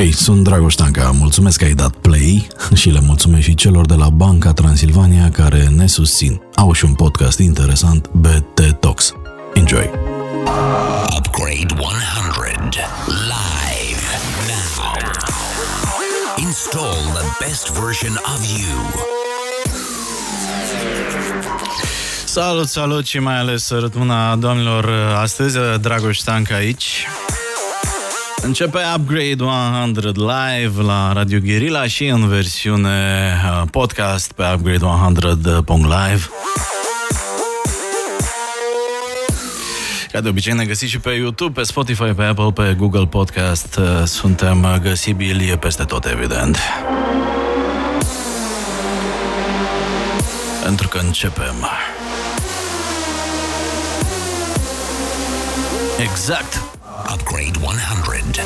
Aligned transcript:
Hei, 0.00 0.12
sunt 0.12 0.44
Dragoș 0.44 0.74
Tanca, 0.74 1.10
mulțumesc 1.10 1.58
că 1.58 1.64
ai 1.64 1.72
dat 1.72 1.94
play 1.94 2.46
și 2.74 2.90
le 2.90 3.00
mulțumesc 3.00 3.42
și 3.42 3.54
celor 3.54 3.86
de 3.86 3.94
la 3.94 4.08
Banca 4.08 4.52
Transilvania 4.52 5.30
care 5.30 5.68
ne 5.76 5.86
susțin. 5.86 6.40
Au 6.54 6.72
și 6.72 6.84
un 6.84 6.94
podcast 6.94 7.38
interesant, 7.38 8.10
BT 8.12 8.76
Talks. 8.80 9.12
Enjoy! 9.54 9.90
Upgrade 11.16 11.74
100 11.74 12.78
live 13.06 14.04
now. 14.46 14.94
Install 16.46 17.00
the 17.14 17.44
best 17.46 17.70
version 17.70 18.20
of 18.34 18.58
you. 18.58 19.04
Salut, 22.24 22.68
salut 22.68 23.06
și 23.06 23.18
mai 23.18 23.38
ales 23.38 23.64
sărătuna 23.64 24.36
doamnelor 24.36 24.90
astăzi, 25.16 25.58
Dragoș 25.80 26.18
Tanca 26.18 26.54
aici. 26.54 27.06
Începe 28.42 28.78
Upgrade 28.96 29.42
100 29.42 30.12
live 30.14 30.82
la 30.82 31.12
Radio 31.12 31.38
Guerilla 31.38 31.86
și 31.86 32.06
în 32.06 32.28
versiune 32.28 33.32
uh, 33.44 33.68
podcast 33.70 34.32
pe 34.32 34.42
upgrade100.live. 34.42 36.28
Ca 40.12 40.20
de 40.20 40.28
obicei 40.28 40.52
ne 40.52 40.64
găsiți 40.64 40.90
și 40.90 40.98
pe 40.98 41.10
YouTube, 41.10 41.60
pe 41.60 41.62
Spotify, 41.66 42.02
pe 42.02 42.22
Apple, 42.22 42.52
pe 42.52 42.74
Google 42.78 43.06
Podcast. 43.06 43.76
Uh, 43.76 44.04
suntem 44.04 44.78
găsibili 44.82 45.56
peste 45.58 45.84
tot, 45.84 46.04
evident. 46.04 46.58
Pentru 50.62 50.88
că 50.88 50.98
începem. 50.98 51.68
Exact. 55.98 56.69
Upgrade 57.10 57.56
100. 57.56 58.38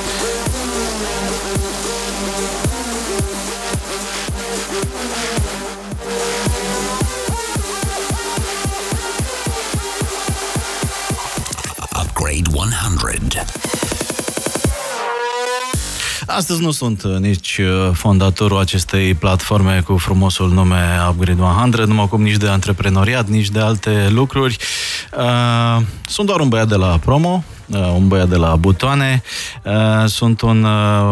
Upgrade 11.94 12.48
100. 12.48 13.83
Astăzi 16.26 16.62
nu 16.62 16.70
sunt 16.70 17.02
uh, 17.02 17.16
nici 17.16 17.58
uh, 17.58 17.90
fondatorul 17.92 18.58
acestei 18.58 19.14
platforme 19.14 19.82
cu 19.86 19.96
frumosul 19.96 20.50
nume 20.50 20.98
Upgrade 21.08 21.42
100, 21.42 21.84
numai 21.84 22.08
cum 22.08 22.22
nici 22.22 22.36
de 22.36 22.48
antreprenoriat, 22.48 23.28
nici 23.28 23.48
de 23.48 23.60
alte 23.60 24.08
lucruri. 24.10 24.56
Uh, 25.18 25.82
sunt 26.06 26.26
doar 26.26 26.40
un 26.40 26.48
băiat 26.48 26.68
de 26.68 26.74
la 26.74 26.98
promo, 27.04 27.44
un 27.94 28.08
băiat 28.08 28.28
de 28.28 28.36
la 28.36 28.56
butoane. 28.56 29.22
Sunt 30.06 30.40
un 30.40 30.66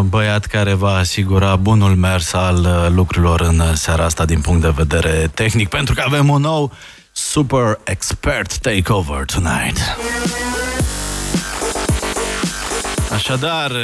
băiat 0.09 0.47
care 0.47 0.73
va 0.73 0.97
asigura 0.97 1.57
bunul 1.57 1.97
mers 1.97 2.33
al 2.33 2.91
lucrurilor 2.95 3.41
în 3.41 3.63
seara 3.75 4.05
asta 4.05 4.25
din 4.25 4.41
punct 4.41 4.63
de 4.63 4.73
vedere 4.77 5.31
tehnic, 5.35 5.69
pentru 5.69 5.95
că 5.95 6.03
avem 6.07 6.29
un 6.29 6.41
nou 6.41 6.73
super 7.13 7.79
expert 7.85 8.59
takeover 8.59 9.25
tonight. 9.25 9.79
Așadar, 13.13 13.71
uh, 13.71 13.77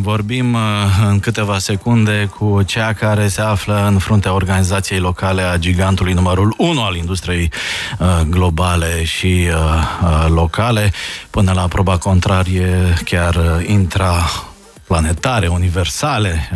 vorbim 0.00 0.54
uh, 0.54 0.60
în 1.08 1.20
câteva 1.20 1.58
secunde 1.58 2.30
cu 2.38 2.62
cea 2.62 2.92
care 2.92 3.28
se 3.28 3.40
află 3.40 3.86
în 3.86 3.98
fruntea 3.98 4.32
organizației 4.32 4.98
locale 4.98 5.42
a 5.42 5.56
gigantului 5.56 6.12
numărul 6.12 6.54
1 6.58 6.84
al 6.84 6.96
industriei 6.96 7.52
uh, 7.98 8.20
globale 8.30 9.04
și 9.04 9.48
locale, 10.28 10.92
până 11.30 11.52
la 11.52 11.68
proba 11.68 11.98
contrarie 11.98 12.94
chiar 13.04 13.62
intra 13.66 14.30
planetare, 14.86 15.46
universale, 15.46 16.48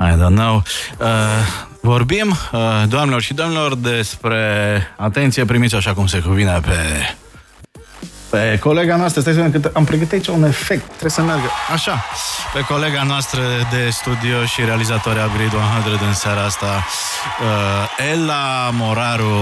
I 0.00 0.12
don't 0.12 0.34
know. 0.34 0.62
Vorbim, 1.80 2.36
doamnelor 2.88 3.22
și 3.22 3.34
domnilor, 3.34 3.74
despre, 3.74 4.42
atenție, 4.96 5.44
primiți 5.44 5.74
așa 5.74 5.92
cum 5.92 6.06
se 6.06 6.18
cuvine 6.18 6.60
pe 6.62 6.76
pe 8.34 8.58
colega 8.58 8.96
noastră, 8.96 9.20
stai 9.20 9.32
să 9.32 9.40
vedem 9.40 9.60
că 9.60 9.70
am 9.72 9.84
pregătit 9.84 10.12
aici 10.12 10.26
un 10.26 10.44
efect, 10.44 10.86
trebuie 10.88 11.10
să 11.10 11.22
meargă. 11.22 11.48
Așa, 11.72 12.04
pe 12.54 12.60
colega 12.60 13.02
noastră 13.02 13.40
de 13.70 13.90
studio 13.90 14.44
și 14.44 14.64
realizatoare 14.64 15.20
a 15.20 15.26
Grid 15.26 15.52
100 15.86 16.04
în 16.06 16.14
seara 16.14 16.44
asta, 16.44 16.66
uh, 16.66 18.10
Ela 18.12 18.70
Moraru, 18.72 19.34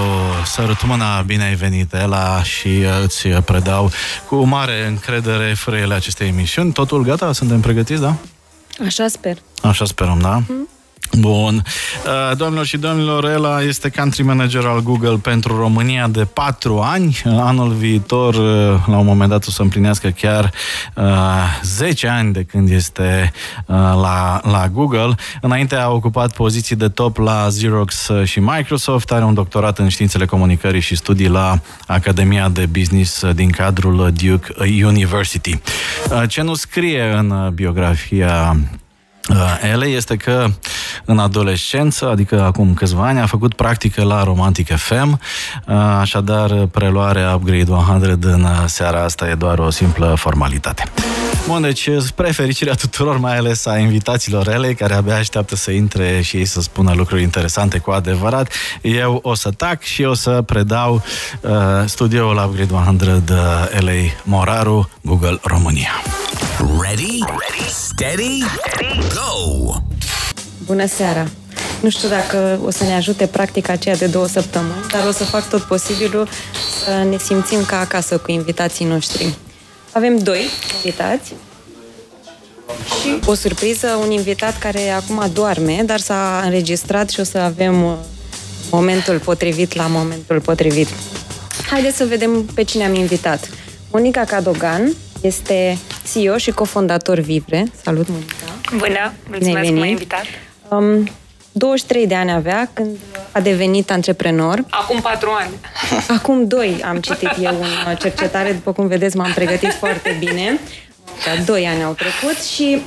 sărut 0.44 0.86
mâna, 0.86 1.20
bine 1.20 1.44
ai 1.44 1.54
venit, 1.54 1.92
Ela, 1.92 2.42
și 2.42 2.69
uh, 2.69 3.02
îți 3.02 3.28
predau 3.28 3.91
cu 4.26 4.36
mare 4.36 4.86
încredere 4.86 5.54
frâiele 5.54 5.94
acestei 5.94 6.28
emisiuni. 6.28 6.72
Totul 6.72 7.04
gata? 7.04 7.32
Suntem 7.32 7.60
pregătiți, 7.60 8.00
da? 8.00 8.14
Așa 8.86 9.08
sper. 9.08 9.36
Așa 9.62 9.84
sperăm, 9.84 10.19
da? 10.20 10.42
Mm. 10.48 10.69
Bun. 11.19 11.65
Uh, 12.06 12.37
doamnelor 12.37 12.67
și 12.67 12.77
domnilor, 12.77 13.25
Ela 13.25 13.62
este 13.62 13.89
country 13.89 14.23
manager 14.23 14.65
al 14.65 14.83
Google 14.83 15.17
pentru 15.17 15.56
România 15.56 16.09
de 16.09 16.25
4 16.25 16.81
ani. 16.81 17.21
Uh, 17.25 17.33
anul 17.41 17.73
viitor, 17.73 18.34
uh, 18.34 18.87
la 18.87 18.99
un 18.99 19.05
moment 19.05 19.31
dat, 19.31 19.47
o 19.47 19.50
să 19.50 19.62
împlinească 19.62 20.09
chiar 20.09 20.50
10 21.62 22.09
ani 22.09 22.33
de 22.33 22.43
când 22.43 22.71
este 22.71 23.33
la, 23.67 24.41
la 24.45 24.69
Google. 24.73 25.15
Înainte 25.41 25.75
a 25.75 25.91
ocupat 25.91 26.34
poziții 26.34 26.77
de 26.77 26.89
top 26.89 27.17
la 27.17 27.47
Xerox 27.49 28.11
și 28.25 28.41
Microsoft. 28.41 29.12
Are 29.12 29.25
un 29.25 29.34
doctorat 29.34 29.79
în 29.79 29.89
științele 29.89 30.27
comunicării 30.27 30.81
și 30.81 30.97
studii 30.97 31.29
la 31.29 31.61
Academia 31.87 32.49
de 32.49 32.67
Business 32.67 33.25
din 33.34 33.50
cadrul 33.50 34.12
Duke 34.23 34.55
University. 34.84 35.61
Ce 36.29 36.43
nu 36.43 36.55
scrie 36.55 37.03
în 37.03 37.50
biografia 37.55 38.56
Uh, 38.62 38.81
ele 39.72 39.87
este 39.87 40.16
că 40.16 40.47
în 41.05 41.19
adolescență, 41.19 42.09
adică 42.09 42.43
acum 42.43 42.75
câțiva 42.75 43.06
ani, 43.06 43.21
a 43.21 43.27
făcut 43.27 43.55
practică 43.55 44.03
la 44.03 44.22
Romantic 44.22 44.77
FM, 44.77 45.21
uh, 45.66 45.75
așadar 46.00 46.66
preluarea 46.66 47.34
Upgrade 47.34 47.71
100 47.71 48.19
în 48.21 48.47
seara 48.66 49.05
asta 49.05 49.28
e 49.28 49.34
doar 49.34 49.59
o 49.59 49.71
simplă 49.71 50.15
formalitate. 50.16 50.82
Bun, 51.47 51.62
deci 51.62 51.88
spre 52.06 52.30
fericirea 52.30 52.75
tuturor, 52.75 53.19
mai 53.19 53.36
ales 53.36 53.66
a 53.66 53.78
invitaților 53.78 54.48
ele, 54.48 54.75
care 54.75 54.94
abia 54.94 55.16
așteaptă 55.16 55.56
să 55.56 55.70
intre 55.70 56.20
și 56.20 56.36
ei 56.36 56.44
să 56.44 56.60
spună 56.60 56.92
lucruri 56.94 57.22
interesante 57.22 57.78
cu 57.78 57.91
adevărat, 57.91 58.53
eu 58.82 59.20
o 59.22 59.34
să 59.34 59.50
tac 59.50 59.82
și 59.82 60.02
o 60.02 60.14
să 60.14 60.42
predau 60.47 61.02
uh, 61.41 61.50
studioul 61.86 62.44
Upgrade 62.47 62.75
100 62.75 63.22
LA 63.78 63.92
Moraru, 64.22 64.91
Google 65.00 65.38
România. 65.42 65.91
Ready? 66.58 67.19
Ready? 67.19 67.70
Steady? 67.70 68.44
Go! 69.14 69.75
Bună 70.66 70.86
seara! 70.86 71.26
Nu 71.81 71.91
știu 71.91 72.08
dacă 72.08 72.58
o 72.64 72.70
să 72.70 72.84
ne 72.84 72.94
ajute 72.94 73.26
practica 73.26 73.72
aceea 73.72 73.97
de 73.97 74.06
două 74.06 74.26
săptămâni, 74.26 74.86
dar 74.91 75.06
o 75.08 75.10
să 75.10 75.25
fac 75.25 75.48
tot 75.48 75.62
posibilul 75.62 76.28
să 76.84 77.06
ne 77.08 77.19
simțim 77.19 77.64
ca 77.64 77.78
acasă 77.78 78.19
cu 78.19 78.31
invitații 78.31 78.84
noștri. 78.84 79.34
Avem 79.92 80.19
doi 80.19 80.41
invitați 80.75 81.34
și 82.86 83.19
o 83.26 83.34
surpriză, 83.34 83.86
un 83.86 84.10
invitat 84.10 84.58
care 84.58 84.88
acum 84.88 85.30
doarme, 85.32 85.82
dar 85.86 85.98
s-a 85.98 86.41
înregistrat 86.44 87.10
și 87.10 87.20
o 87.20 87.22
să 87.22 87.38
avem 87.38 87.84
uh, 87.84 87.94
momentul 88.70 89.19
potrivit 89.19 89.75
la 89.75 89.86
momentul 89.86 90.41
potrivit. 90.41 90.88
Haideți 91.70 91.97
să 91.97 92.04
vedem 92.04 92.44
pe 92.54 92.62
cine 92.62 92.84
am 92.84 92.94
invitat. 92.94 93.48
Monica 93.91 94.25
Cadogan 94.25 94.92
este 95.20 95.78
CEO 96.12 96.36
și 96.36 96.50
cofondator 96.50 97.19
Vivre. 97.19 97.64
Salut, 97.82 98.08
Monica! 98.08 98.34
Bună! 98.76 99.12
Mulțumesc 99.28 99.69
că 99.69 99.78
m-ai 99.78 99.91
invitat! 99.91 100.25
Um, 100.69 101.08
23 101.52 102.06
de 102.06 102.14
ani 102.14 102.32
avea 102.32 102.70
când 102.72 102.96
a 103.32 103.40
devenit 103.40 103.90
antreprenor. 103.90 104.64
Acum 104.70 105.00
4 105.00 105.30
ani. 105.38 105.52
Acum 106.18 106.46
2 106.46 106.82
am 106.84 106.96
citit 106.96 107.30
eu 107.42 107.54
în 107.88 107.96
cercetare, 107.96 108.52
după 108.52 108.72
cum 108.72 108.86
vedeți 108.86 109.16
m-am 109.16 109.32
pregătit 109.34 109.72
foarte 109.72 110.16
bine. 110.18 110.60
Dar 111.26 111.44
2 111.44 111.66
ani 111.66 111.82
au 111.82 111.92
trecut 111.92 112.42
și 112.42 112.82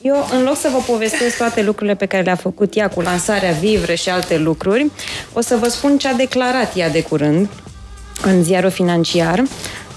eu, 0.00 0.28
în 0.32 0.42
loc 0.42 0.56
să 0.56 0.68
vă 0.72 0.78
povestesc 0.92 1.36
toate 1.36 1.62
lucrurile 1.62 1.94
pe 1.94 2.06
care 2.06 2.22
le-a 2.22 2.34
făcut 2.34 2.76
ea 2.76 2.88
cu 2.88 3.00
lansarea 3.00 3.52
Vivre 3.52 3.94
și 3.94 4.08
alte 4.08 4.38
lucruri, 4.38 4.90
o 5.32 5.40
să 5.40 5.56
vă 5.56 5.68
spun 5.68 5.98
ce 5.98 6.08
a 6.08 6.12
declarat 6.12 6.76
ea 6.76 6.90
de 6.90 7.02
curând 7.02 7.48
în 8.22 8.42
ziarul 8.42 8.70
financiar. 8.70 9.42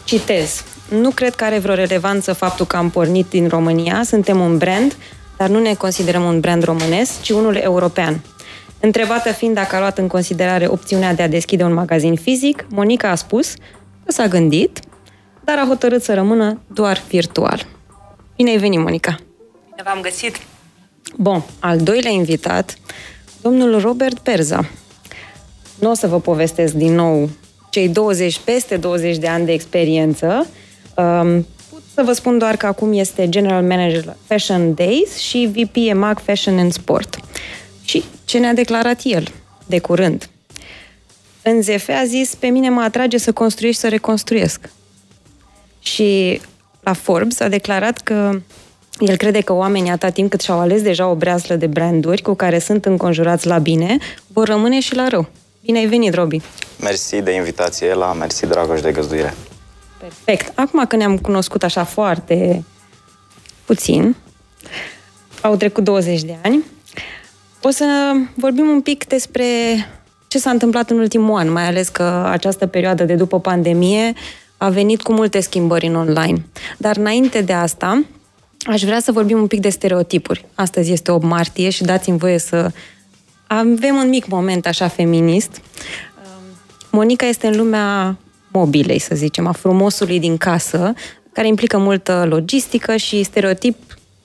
Citez. 0.03 0.63
Nu 0.89 1.09
cred 1.09 1.35
că 1.35 1.44
are 1.44 1.59
vreo 1.59 1.75
relevanță 1.75 2.33
faptul 2.33 2.65
că 2.65 2.75
am 2.75 2.89
pornit 2.89 3.29
din 3.29 3.47
România, 3.47 4.01
suntem 4.06 4.39
un 4.39 4.57
brand, 4.57 4.95
dar 5.41 5.49
nu 5.49 5.59
ne 5.59 5.73
considerăm 5.73 6.23
un 6.23 6.39
brand 6.39 6.63
românesc, 6.63 7.21
ci 7.21 7.29
unul 7.29 7.55
european. 7.55 8.23
Întrebată 8.79 9.31
fiind 9.31 9.55
dacă 9.55 9.75
a 9.75 9.79
luat 9.79 9.97
în 9.97 10.07
considerare 10.07 10.67
opțiunea 10.67 11.13
de 11.13 11.21
a 11.21 11.27
deschide 11.27 11.63
un 11.63 11.73
magazin 11.73 12.15
fizic, 12.15 12.65
Monica 12.69 13.09
a 13.09 13.15
spus 13.15 13.53
că 14.05 14.11
s-a 14.11 14.27
gândit, 14.27 14.79
dar 15.43 15.57
a 15.57 15.65
hotărât 15.67 16.03
să 16.03 16.13
rămână 16.13 16.61
doar 16.73 17.03
virtual. 17.07 17.65
Bine 18.35 18.49
ai 18.49 18.57
venit, 18.57 18.79
Monica! 18.79 19.15
Bine 19.69 19.81
v-am 19.83 20.01
găsit! 20.01 20.39
Bun, 21.17 21.43
al 21.59 21.77
doilea 21.77 22.11
invitat, 22.11 22.75
domnul 23.41 23.79
Robert 23.79 24.19
Perza. 24.19 24.69
Nu 25.79 25.89
o 25.89 25.93
să 25.93 26.07
vă 26.07 26.19
povestesc 26.19 26.73
din 26.73 26.93
nou 26.93 27.29
cei 27.69 27.89
20, 27.89 28.39
peste 28.39 28.77
20 28.77 29.17
de 29.17 29.27
ani 29.27 29.45
de 29.45 29.51
experiență, 29.51 30.47
um, 30.95 31.45
Să 31.93 32.01
vă 32.05 32.13
spun 32.13 32.38
doar 32.38 32.57
că 32.57 32.65
acum 32.65 32.93
este 32.93 33.29
General 33.29 33.63
Manager 33.63 34.05
la 34.05 34.15
Fashion 34.25 34.73
Days 34.73 35.17
și 35.17 35.49
VP 35.53 35.75
EMAG 35.75 36.19
Fashion 36.19 36.57
and 36.57 36.73
Sport. 36.73 37.17
Și 37.83 38.03
ce 38.25 38.38
ne-a 38.38 38.53
declarat 38.53 38.99
el 39.03 39.27
de 39.65 39.79
curând? 39.79 40.29
În 41.41 41.61
ZF 41.61 41.89
a 41.89 42.03
zis, 42.05 42.35
pe 42.35 42.47
mine 42.47 42.69
mă 42.69 42.81
atrage 42.81 43.17
să 43.17 43.31
construiești, 43.31 43.81
să 43.81 43.89
reconstruiesc. 43.89 44.69
Și 45.79 46.41
la 46.81 46.93
Forbes 46.93 47.39
a 47.39 47.47
declarat 47.47 47.97
că 47.97 48.39
el 48.99 49.17
crede 49.17 49.41
că 49.41 49.53
oamenii, 49.53 49.89
atâta 49.89 50.09
timp 50.09 50.29
cât 50.29 50.41
și-au 50.41 50.59
ales 50.59 50.81
deja 50.81 51.07
o 51.07 51.15
breaslă 51.15 51.55
de 51.55 51.67
branduri 51.67 52.21
cu 52.21 52.33
care 52.33 52.59
sunt 52.59 52.85
înconjurați 52.85 53.47
la 53.47 53.57
bine, 53.57 53.97
vor 54.27 54.47
rămâne 54.47 54.79
și 54.79 54.95
la 54.95 55.07
rău. 55.07 55.29
Bine 55.65 55.77
ai 55.77 55.85
venit, 55.85 56.13
Robi! 56.13 56.41
Mersi 56.81 57.21
de 57.21 57.31
invitație, 57.31 57.93
la 57.93 58.13
mersi, 58.13 58.45
Dragoș, 58.45 58.81
de 58.81 58.91
găzduire. 58.91 59.33
Perfect. 60.01 60.59
Acum 60.59 60.86
că 60.86 60.95
ne-am 60.95 61.18
cunoscut 61.18 61.63
așa 61.63 61.83
foarte 61.83 62.63
puțin, 63.65 64.15
au 65.42 65.56
trecut 65.56 65.83
20 65.83 66.21
de 66.21 66.38
ani, 66.44 66.63
o 67.62 67.69
să 67.69 68.13
vorbim 68.36 68.68
un 68.68 68.81
pic 68.81 69.07
despre 69.07 69.45
ce 70.27 70.39
s-a 70.39 70.50
întâmplat 70.50 70.89
în 70.89 70.98
ultimul 71.00 71.38
an, 71.38 71.51
mai 71.51 71.68
ales 71.68 71.89
că 71.89 72.27
această 72.30 72.68
perioadă 72.68 73.03
de 73.03 73.15
după 73.15 73.39
pandemie 73.39 74.13
a 74.57 74.69
venit 74.69 75.01
cu 75.01 75.13
multe 75.13 75.39
schimbări 75.39 75.88
în 75.88 75.95
online. 75.95 76.45
Dar 76.77 76.98
înainte 76.98 77.42
de 77.42 77.53
asta, 77.53 78.03
aș 78.59 78.83
vrea 78.83 79.00
să 79.00 79.12
vorbim 79.12 79.38
un 79.38 79.48
pic 79.48 79.59
de 79.59 79.69
stereotipuri. 79.69 80.45
Astăzi 80.56 80.92
este 80.92 81.12
8 81.12 81.24
martie 81.24 81.69
și 81.69 81.83
dați-mi 81.83 82.18
voie 82.18 82.38
să 82.38 82.71
avem 83.48 83.95
un 83.95 84.09
mic 84.09 84.27
moment 84.27 84.65
așa 84.65 84.88
feminist. 84.88 85.62
Monica 86.92 87.25
este 87.25 87.48
în 87.48 87.57
lumea 87.57 88.18
mobilei, 88.51 89.00
să 89.00 89.15
zicem, 89.15 89.48
a 89.48 89.51
frumosului 89.51 90.19
din 90.19 90.38
casă, 90.38 90.94
care 91.33 91.48
implică 91.48 91.77
multă 91.77 92.25
logistică 92.30 92.95
și 92.95 93.24
stereotip 93.24 93.77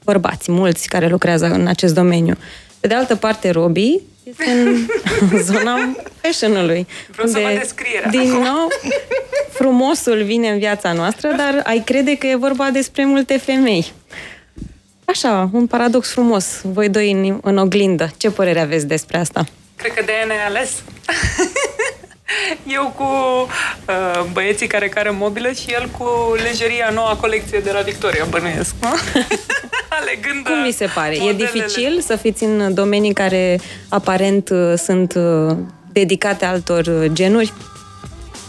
bărbați, 0.05 0.51
mulți 0.51 0.89
care 0.89 1.09
lucrează 1.09 1.47
în 1.47 1.67
acest 1.67 1.95
domeniu. 1.95 2.35
Pe 2.81 2.87
de 2.87 2.95
altă 2.95 3.17
parte, 3.17 3.51
Robi 3.51 4.01
este 4.23 4.51
în 4.51 4.87
zona 5.51 5.97
fashion-ului. 6.21 6.87
Vreau 7.11 7.27
unde, 7.27 7.41
să 7.41 7.47
vă 7.47 7.59
descrierea. 7.59 8.11
Din 8.11 8.31
nou, 8.31 8.69
frumosul 9.51 10.23
vine 10.23 10.49
în 10.49 10.59
viața 10.59 10.93
noastră, 10.93 11.29
dar 11.37 11.61
ai 11.65 11.83
crede 11.85 12.17
că 12.17 12.27
e 12.27 12.37
vorba 12.37 12.71
despre 12.71 13.05
multe 13.05 13.37
femei. 13.37 13.93
Așa, 15.05 15.51
un 15.53 15.67
paradox 15.67 16.11
frumos. 16.11 16.61
Voi 16.63 16.89
doi 16.89 17.11
în, 17.11 17.39
în 17.43 17.57
oglindă. 17.59 18.11
Ce 18.17 18.31
părere 18.31 18.61
aveți 18.61 18.87
despre 18.87 19.19
asta? 19.19 19.47
Cred 19.77 19.93
că 19.93 20.03
de-aia 20.05 20.25
ne-ai 20.27 20.47
ales. 20.47 20.71
Eu 22.79 22.93
cu 22.97 23.05
uh, 23.89 24.25
băieții 24.33 24.67
care 24.67 24.89
care 24.89 25.11
mobilă 25.11 25.51
și 25.51 25.71
el 25.71 25.89
cu 25.99 26.35
lejeria 26.43 26.91
noua 26.95 27.17
colecție 27.21 27.59
de 27.59 27.73
la 27.73 27.81
Victoria, 27.81 28.25
bănuiesc, 28.31 28.75
nu? 28.81 28.89
Alegând 30.01 30.45
Cum 30.45 30.63
vi 30.63 30.73
se 30.73 30.87
pare? 30.95 31.17
Modelele. 31.19 31.43
E 31.43 31.47
dificil 31.53 32.01
să 32.01 32.17
fiți 32.17 32.45
în 32.45 32.75
domenii 32.75 33.13
care 33.13 33.61
aparent 33.89 34.49
uh, 34.49 34.75
sunt 34.77 35.15
uh, 35.15 35.57
dedicate 35.93 36.45
altor 36.45 36.87
uh, 36.87 37.11
genuri? 37.13 37.53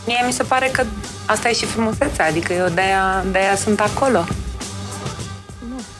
Mie 0.05 0.23
mi 0.25 0.31
se 0.31 0.43
pare 0.43 0.69
că 0.71 0.83
asta 1.25 1.49
e 1.49 1.53
și 1.53 1.65
frumusețea, 1.65 2.25
adică 2.25 2.53
eu 2.53 2.67
de-aia, 2.67 3.25
de-aia 3.31 3.55
sunt 3.55 3.79
acolo. 3.79 4.25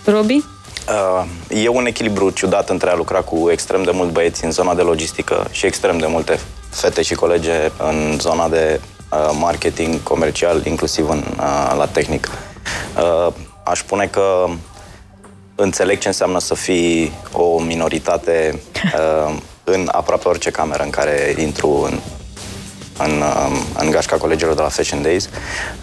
Robi? 0.06 0.34
Uh, 0.34 1.26
e 1.64 1.68
un 1.68 1.86
echilibru 1.86 2.30
ciudat 2.30 2.70
între 2.70 2.90
a 2.90 2.96
lucra 2.96 3.22
cu 3.22 3.50
extrem 3.52 3.84
de 3.84 3.92
mult 3.94 4.12
băieți 4.12 4.46
în 4.46 4.52
zona 4.52 4.76
de 4.76 4.82
logistică 4.82 5.48
și 5.52 5.66
extrem 5.66 5.98
de 5.98 6.06
multe 6.06 6.40
fete 6.70 7.02
și 7.02 7.14
colege 7.14 7.72
în 7.78 8.18
zona 8.20 8.50
de 8.50 8.80
uh, 9.12 9.38
marketing 9.40 10.04
comercial, 10.04 10.66
inclusiv 10.66 11.10
în, 11.10 11.24
uh, 11.38 11.74
la 11.78 11.88
tehnic. 11.92 12.30
Uh, 12.98 13.34
aș 13.64 13.80
spune 13.80 14.08
că 14.08 14.46
înțeleg 15.56 16.00
ce 16.00 16.08
înseamnă 16.08 16.40
să 16.40 16.54
fii 16.54 17.12
o 17.32 17.60
minoritate 17.60 18.60
uh, 18.84 19.36
în 19.64 19.90
aproape 19.92 20.28
orice 20.28 20.52
cameră 20.52 20.84
în 20.84 20.90
care 20.90 21.36
intru 21.38 21.88
în, 21.92 22.00
în, 22.98 23.12
um, 23.12 23.58
în 23.78 23.92
gașca 23.92 24.18
colegilor 24.18 24.54
de 24.54 24.62
la 24.62 24.68
Fashion 24.68 25.02
Days 25.02 25.30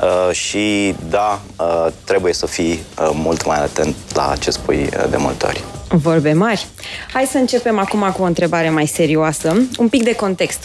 uh, 0.01 0.35
și 0.35 0.95
da, 1.09 1.41
uh, 1.59 1.87
trebuie 2.05 2.33
să 2.33 2.47
fii 2.47 2.73
uh, 2.73 3.11
mult 3.13 3.47
mai 3.47 3.59
atent 3.59 3.95
la 4.15 4.35
ce 4.39 4.51
spui 4.51 4.89
de 5.11 5.17
multe 5.17 5.47
ori. 5.47 5.65
Vorbe 5.89 6.33
mari. 6.33 6.67
Hai 7.13 7.25
să 7.25 7.39
începem 7.39 7.79
acum 7.79 8.13
cu 8.17 8.23
o 8.23 8.25
întrebare 8.25 8.71
mai 8.71 8.87
serioasă, 8.87 9.67
un 9.79 9.89
pic 9.89 10.03
de 10.03 10.15
context. 10.15 10.65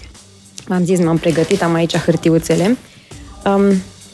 M-am 0.67 0.85
zis, 0.85 0.99
m-am 0.99 1.17
pregătit, 1.17 1.63
am 1.63 1.73
aici 1.73 1.97
hârtiuțele. 1.97 2.77
Um, 3.45 3.73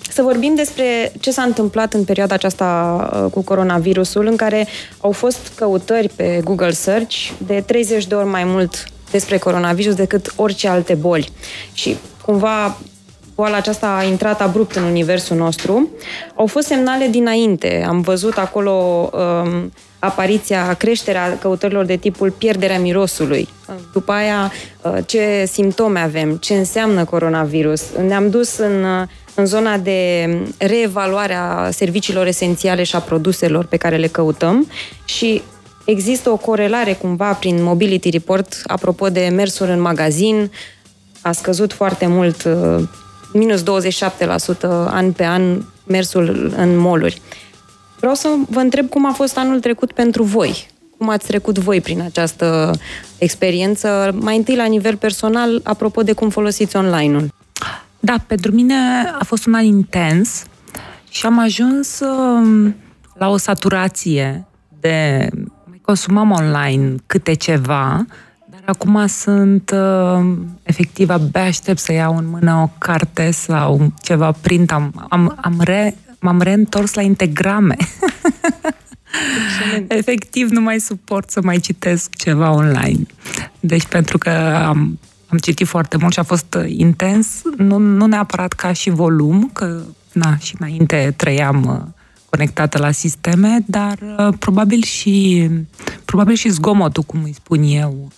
să 0.10 0.22
vorbim 0.22 0.56
despre 0.56 1.12
ce 1.20 1.32
s-a 1.32 1.42
întâmplat 1.42 1.94
în 1.94 2.04
perioada 2.04 2.34
aceasta 2.34 3.00
uh, 3.14 3.32
cu 3.32 3.42
coronavirusul, 3.42 4.26
în 4.28 4.36
care 4.36 4.68
au 5.00 5.12
fost 5.12 5.52
căutări 5.56 6.10
pe 6.16 6.42
Google 6.44 6.72
Search 6.72 7.16
de 7.38 7.64
30 7.66 8.08
de 8.08 8.16
ori 8.16 8.28
mai 8.28 8.44
mult 8.44 8.86
despre 9.12 9.38
coronavirus 9.38 9.96
decât 9.96 10.34
orice 10.36 10.68
alte 10.68 10.94
boli. 10.94 11.30
Și 11.74 11.98
cumva 12.26 12.78
boala 13.36 13.56
aceasta 13.56 13.96
a 13.96 14.04
intrat 14.04 14.42
abrupt 14.42 14.76
în 14.76 14.84
universul 14.84 15.38
nostru. 15.38 15.90
Au 16.36 16.46
fost 16.46 16.68
semnale 16.68 17.08
dinainte. 17.08 17.86
Am 17.88 18.02
văzut 18.02 18.38
acolo 18.38 19.10
um, 19.14 19.72
apariția, 20.06 20.74
creșterea 20.74 21.38
căutărilor 21.38 21.86
de 21.86 21.96
tipul 21.96 22.32
pierderea 22.32 22.80
mirosului. 22.80 23.48
După 23.94 24.12
aia, 24.12 24.52
uh, 24.82 24.98
ce 25.06 25.46
simptome 25.52 26.00
avem, 26.00 26.36
ce 26.36 26.54
înseamnă 26.54 27.06
coronavirus. 27.06 27.84
Ne-am 28.08 28.30
dus 28.30 28.58
în, 28.58 28.84
uh, 28.84 29.08
în 29.36 29.46
zona 29.46 29.78
de 29.78 30.28
reevaluare 30.58 31.34
a 31.34 31.70
serviciilor 31.72 32.28
esențiale 32.28 32.84
și 32.84 32.96
a 32.96 33.00
produselor 33.00 33.66
pe 33.66 33.78
care 33.78 33.96
le 33.96 34.08
căutăm 34.08 34.68
și 35.06 35.42
există 35.86 36.30
o 36.30 36.38
corelare 36.38 36.94
cumva 36.94 37.34
prin 37.34 37.64
Mobility 37.64 38.10
Report 38.10 38.62
apropo 38.66 39.10
de 39.10 39.32
mersul 39.36 39.70
în 39.70 39.80
magazin, 39.80 40.52
a 41.22 41.32
scăzut 41.32 41.74
foarte 41.74 42.08
mult, 42.08 42.44
uh, 42.44 42.84
minus 43.34 43.64
27% 43.64 44.88
an 44.88 45.12
pe 45.12 45.24
an 45.24 45.62
mersul 45.88 46.54
în 46.58 46.78
moluri. 46.78 47.22
Vreau 48.06 48.20
să 48.20 48.30
vă 48.50 48.60
întreb 48.60 48.90
cum 48.90 49.06
a 49.06 49.12
fost 49.12 49.38
anul 49.38 49.60
trecut 49.60 49.92
pentru 49.92 50.24
voi. 50.24 50.68
Cum 50.98 51.10
ați 51.10 51.28
trecut 51.28 51.58
voi 51.58 51.82
prin 51.82 52.02
această 52.02 52.72
experiență, 53.18 54.16
mai 54.20 54.38
întâi 54.38 54.56
la 54.56 54.66
nivel 54.66 54.98
personal, 54.98 55.62
apropo 55.64 56.02
de 56.02 56.14
cum 56.14 56.30
folosiți 56.30 56.76
online-ul? 56.76 57.34
Da, 58.00 58.16
pentru 58.28 58.52
mine 58.52 58.76
a 59.20 59.24
fost 59.24 59.46
un 59.46 59.54
an 59.54 59.64
intens 59.64 60.44
și 61.10 61.26
am 61.26 61.40
ajuns 61.40 62.00
um, 62.00 62.76
la 63.14 63.30
o 63.30 63.38
saturație 63.38 64.46
de... 64.80 65.28
Consumam 65.82 66.32
online 66.32 66.96
câte 67.06 67.34
ceva, 67.34 68.06
dar 68.50 68.62
acum 68.66 69.08
sunt 69.08 69.72
uh, 69.76 70.38
efectiv 70.64 71.10
abia 71.10 71.44
aștept 71.44 71.80
să 71.80 71.94
iau 71.94 72.18
în 72.18 72.30
mână 72.30 72.54
o 72.64 72.70
carte 72.78 73.32
sau 73.32 73.92
ceva 74.02 74.32
print. 74.42 74.72
Am, 74.72 75.06
am, 75.10 75.38
am 75.42 75.56
re, 75.60 75.96
m-am 76.26 76.42
reîntors 76.42 76.94
la 76.94 77.02
integrame. 77.02 77.78
Efectiv, 79.88 80.50
nu 80.50 80.62
mai 80.62 80.80
suport 80.80 81.30
să 81.30 81.40
mai 81.44 81.58
citesc 81.58 82.16
ceva 82.16 82.52
online. 82.52 83.06
Deci, 83.60 83.86
pentru 83.86 84.18
că 84.18 84.30
am, 84.66 85.00
am 85.28 85.38
citit 85.38 85.68
foarte 85.68 85.98
mult 85.98 86.14
și 86.14 86.20
a 86.20 86.24
fost 86.24 86.58
intens, 86.68 87.42
nu, 87.58 87.78
nu 87.78 88.06
neapărat 88.06 88.54
ca 88.54 88.74
și 88.74 88.90
volum, 88.90 89.50
că, 89.54 89.82
na, 90.14 90.38
și 90.38 90.56
înainte 90.60 91.14
trăiam 91.18 91.64
uh, 91.64 92.04
conectată 92.30 92.78
la 92.78 92.92
sisteme, 92.92 93.58
dar 93.66 93.98
uh, 94.18 94.34
probabil 94.40 94.84
și 94.84 95.50
probabil 96.06 96.36
și 96.36 96.50
zgomotul, 96.50 97.04
cum 97.04 97.24
îi 97.24 97.34
spun 97.34 97.64
eu. 97.64 98.12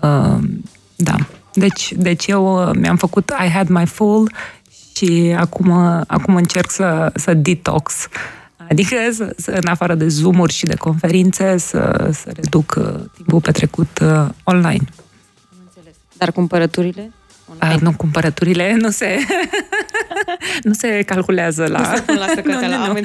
Uh, 0.00 0.38
da. 0.96 1.16
Deci, 1.54 1.92
deci 1.96 2.26
eu 2.26 2.68
uh, 2.68 2.70
mi-am 2.80 2.96
făcut 2.96 3.32
I 3.44 3.48
had 3.48 3.68
my 3.68 3.86
full 3.86 4.30
și 5.02 5.34
acum, 5.38 5.70
acum 6.06 6.36
încerc 6.36 6.70
să, 6.70 7.12
să 7.14 7.34
detox. 7.34 8.08
Adică, 8.68 8.96
să, 9.12 9.34
să, 9.36 9.50
în 9.50 9.68
afară 9.68 9.94
de 9.94 10.08
Zoom-uri 10.08 10.52
și 10.52 10.66
de 10.66 10.74
conferințe, 10.74 11.56
să, 11.56 12.10
să 12.12 12.32
reduc 12.34 12.74
uh, 12.78 13.00
timpul 13.14 13.40
petrecut 13.40 13.98
uh, 14.02 14.28
online. 14.44 14.84
Dar 16.16 16.32
cumpărăturile? 16.32 17.12
A, 17.58 17.76
nu, 17.80 17.92
cumpărăturile 17.96 18.76
nu 18.80 18.90
se, 18.90 19.18
nu 20.62 20.72
se 20.72 21.02
calculează 21.02 21.66
la... 21.66 21.78
Nu 21.78 21.84
se 21.84 22.42
la 22.58 22.76
nu, 22.76 22.86
nu, 22.86 22.92
nu. 22.92 23.00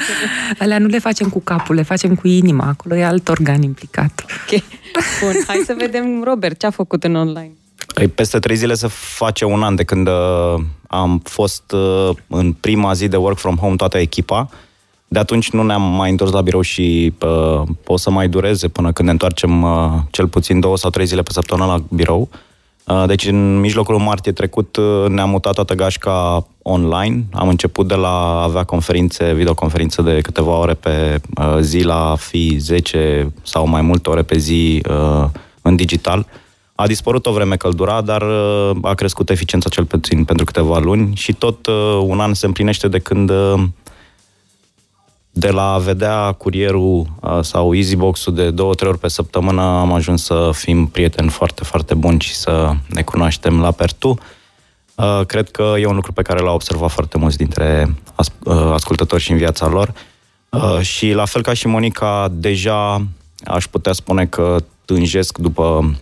Alea 0.60 0.80
nu 0.80 0.88
le 0.88 1.00
facem 1.00 1.30
cu 1.30 1.40
capul, 1.40 1.76
le 1.76 1.82
facem 1.82 2.16
cu 2.16 2.28
inima. 2.28 2.66
Acolo 2.68 2.96
e 2.96 3.06
alt 3.06 3.30
organ 3.30 3.62
implicat. 3.62 4.26
Ok. 4.26 4.62
Bun, 5.22 5.44
hai 5.48 5.62
să 5.66 5.76
vedem, 5.78 6.24
Robert, 6.24 6.60
ce 6.60 6.66
a 6.66 6.70
făcut 6.70 7.04
în 7.04 7.16
online. 7.16 7.52
Păi 7.98 8.08
peste 8.08 8.40
trei 8.40 8.56
zile 8.56 8.74
se 8.74 8.88
face 8.90 9.46
un 9.46 9.64
an 9.64 9.76
de 9.76 9.84
când 9.84 10.08
uh, 10.08 10.56
am 10.88 11.22
fost 11.24 11.72
uh, 11.72 12.10
în 12.28 12.54
prima 12.54 12.94
zi 12.94 13.08
de 13.08 13.18
work 13.18 13.38
from 13.38 13.56
home 13.56 13.76
toată 13.76 13.98
echipa. 13.98 14.50
De 15.08 15.20
atunci 15.20 15.50
nu 15.50 15.64
ne-am 15.64 15.82
mai 15.82 16.10
întors 16.10 16.32
la 16.32 16.42
birou 16.42 16.62
și 16.62 17.14
uh, 17.22 17.62
o 17.86 17.98
să 17.98 18.10
mai 18.10 18.28
dureze 18.28 18.68
până 18.68 18.92
când 18.92 19.08
ne 19.08 19.14
întoarcem 19.14 19.62
uh, 19.62 19.92
cel 20.12 20.28
puțin 20.28 20.60
două 20.60 20.78
sau 20.78 20.90
trei 20.90 21.06
zile 21.06 21.22
pe 21.22 21.32
săptămână 21.32 21.72
la 21.72 21.84
birou. 21.90 22.30
Uh, 22.86 23.04
deci 23.08 23.26
în 23.26 23.60
mijlocul 23.60 23.98
martie 23.98 24.32
trecut 24.32 24.76
uh, 24.76 25.06
ne-am 25.08 25.30
mutat 25.30 25.54
toată 25.54 25.74
gașca 25.74 26.48
online. 26.62 27.24
Am 27.34 27.48
început 27.48 27.88
de 27.88 27.96
la 27.96 28.40
a 28.40 28.44
avea 28.44 28.64
conferințe, 28.64 29.34
videoconferințe 29.34 30.02
de 30.02 30.22
câteva 30.22 30.58
ore 30.58 30.74
pe 30.74 31.22
uh, 31.38 31.58
zi 31.60 31.80
la 31.80 32.16
fi 32.20 32.58
10 32.58 33.34
sau 33.44 33.68
mai 33.68 33.82
multe 33.82 34.10
ore 34.10 34.22
pe 34.22 34.38
zi 34.38 34.82
uh, 34.90 35.26
în 35.62 35.76
digital. 35.76 36.26
A 36.80 36.88
dispărut 36.88 37.26
o 37.26 37.32
vreme 37.32 37.56
căldura, 37.56 38.02
dar 38.02 38.22
uh, 38.22 38.78
a 38.82 38.94
crescut 38.94 39.30
eficiența 39.30 39.70
cel 39.70 39.86
puțin 39.86 40.24
pentru 40.26 40.46
câteva 40.46 40.80
luni 40.80 41.16
și 41.16 41.34
tot 41.34 41.66
uh, 41.66 42.00
un 42.04 42.20
an 42.20 42.34
se 42.34 42.46
împlinește 42.46 42.88
de 42.88 43.00
când 43.00 43.30
uh, 43.30 43.64
de 45.32 45.50
la 45.50 45.74
a 45.74 45.78
vedea 45.78 46.32
curierul 46.32 47.08
uh, 47.22 47.40
sau 47.42 47.76
EasyBox-ul 47.76 48.34
de 48.34 48.50
două, 48.50 48.74
trei 48.74 48.90
ori 48.90 49.00
pe 49.00 49.08
săptămână 49.08 49.62
am 49.62 49.94
ajuns 49.94 50.24
să 50.24 50.50
fim 50.54 50.88
prieteni 50.88 51.30
foarte, 51.30 51.64
foarte 51.64 51.94
buni 51.94 52.20
și 52.20 52.36
să 52.36 52.74
ne 52.88 53.02
cunoaștem 53.02 53.62
la 53.62 53.72
pertu. 53.72 54.20
Uh, 54.96 55.22
cred 55.26 55.52
că 55.52 55.74
e 55.80 55.86
un 55.86 55.96
lucru 55.96 56.12
pe 56.12 56.22
care 56.22 56.40
l-au 56.40 56.54
observat 56.54 56.92
foarte 56.92 57.18
mulți 57.18 57.38
dintre 57.38 57.96
as- 58.16 58.32
uh, 58.44 58.72
ascultători 58.74 59.22
și 59.22 59.32
în 59.32 59.38
viața 59.38 59.68
lor. 59.68 59.94
Uh, 60.50 60.80
și 60.82 61.12
la 61.12 61.26
fel 61.26 61.42
ca 61.42 61.54
și 61.54 61.68
Monica, 61.68 62.28
deja 62.32 63.06
aș 63.46 63.68
putea 63.68 63.94
spune 63.94 64.26
că 64.26 64.58
tânjesc 64.86 65.38
după 65.38 65.96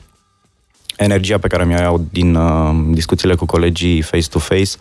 energia 0.97 1.37
pe 1.37 1.47
care 1.47 1.65
mi-o 1.65 1.77
iau 1.77 2.05
din 2.11 2.35
uh, 2.35 2.75
discuțiile 2.89 3.35
cu 3.35 3.45
colegii 3.45 4.01
face-to-face. 4.01 4.71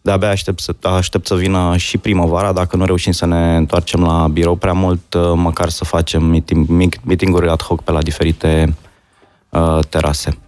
De-abia 0.00 0.30
aștept 0.30 0.60
să, 0.60 0.74
aștept 0.80 1.26
să 1.26 1.34
vină 1.34 1.76
și 1.76 1.98
primăvara, 1.98 2.52
dacă 2.52 2.76
nu 2.76 2.84
reușim 2.84 3.12
să 3.12 3.26
ne 3.26 3.56
întoarcem 3.56 4.00
la 4.00 4.28
birou 4.28 4.56
prea 4.56 4.72
mult, 4.72 5.14
uh, 5.14 5.32
măcar 5.34 5.68
să 5.68 5.84
facem 5.84 6.24
meeting, 6.24 6.66
meeting-uri 7.04 7.48
ad 7.48 7.62
hoc 7.62 7.82
pe 7.82 7.92
la 7.92 8.02
diferite 8.02 8.74
uh, 9.48 9.78
terase. 9.88 10.38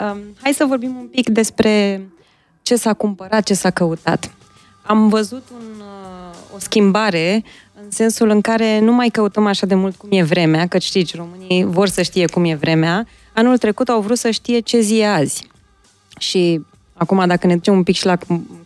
Um, 0.00 0.18
hai 0.42 0.52
să 0.52 0.64
vorbim 0.68 0.96
un 0.96 1.06
pic 1.06 1.28
despre 1.28 2.02
ce 2.62 2.76
s-a 2.76 2.92
cumpărat, 2.92 3.42
ce 3.42 3.54
s-a 3.54 3.70
căutat. 3.70 4.30
Am 4.82 5.08
văzut 5.08 5.42
un, 5.54 5.80
uh, 5.80 6.54
o 6.54 6.58
schimbare 6.58 7.44
în 7.82 7.90
sensul 7.90 8.28
în 8.28 8.40
care 8.40 8.80
nu 8.80 8.92
mai 8.92 9.08
căutăm 9.08 9.46
așa 9.46 9.66
de 9.66 9.74
mult 9.74 9.96
cum 9.96 10.08
e 10.12 10.22
vremea, 10.22 10.66
că 10.66 10.78
știți, 10.78 11.16
românii 11.16 11.64
vor 11.64 11.88
să 11.88 12.02
știe 12.02 12.26
cum 12.26 12.44
e 12.44 12.54
vremea. 12.54 13.06
Anul 13.32 13.58
trecut 13.58 13.88
au 13.88 14.00
vrut 14.00 14.18
să 14.18 14.30
știe 14.30 14.60
ce 14.60 14.80
zi 14.80 14.98
e 14.98 15.06
azi. 15.06 15.46
Și 16.18 16.60
acum, 16.92 17.26
dacă 17.26 17.46
ne 17.46 17.54
ducem 17.54 17.74
un 17.74 17.82
pic 17.82 17.96
și 17.96 18.06
la 18.06 18.16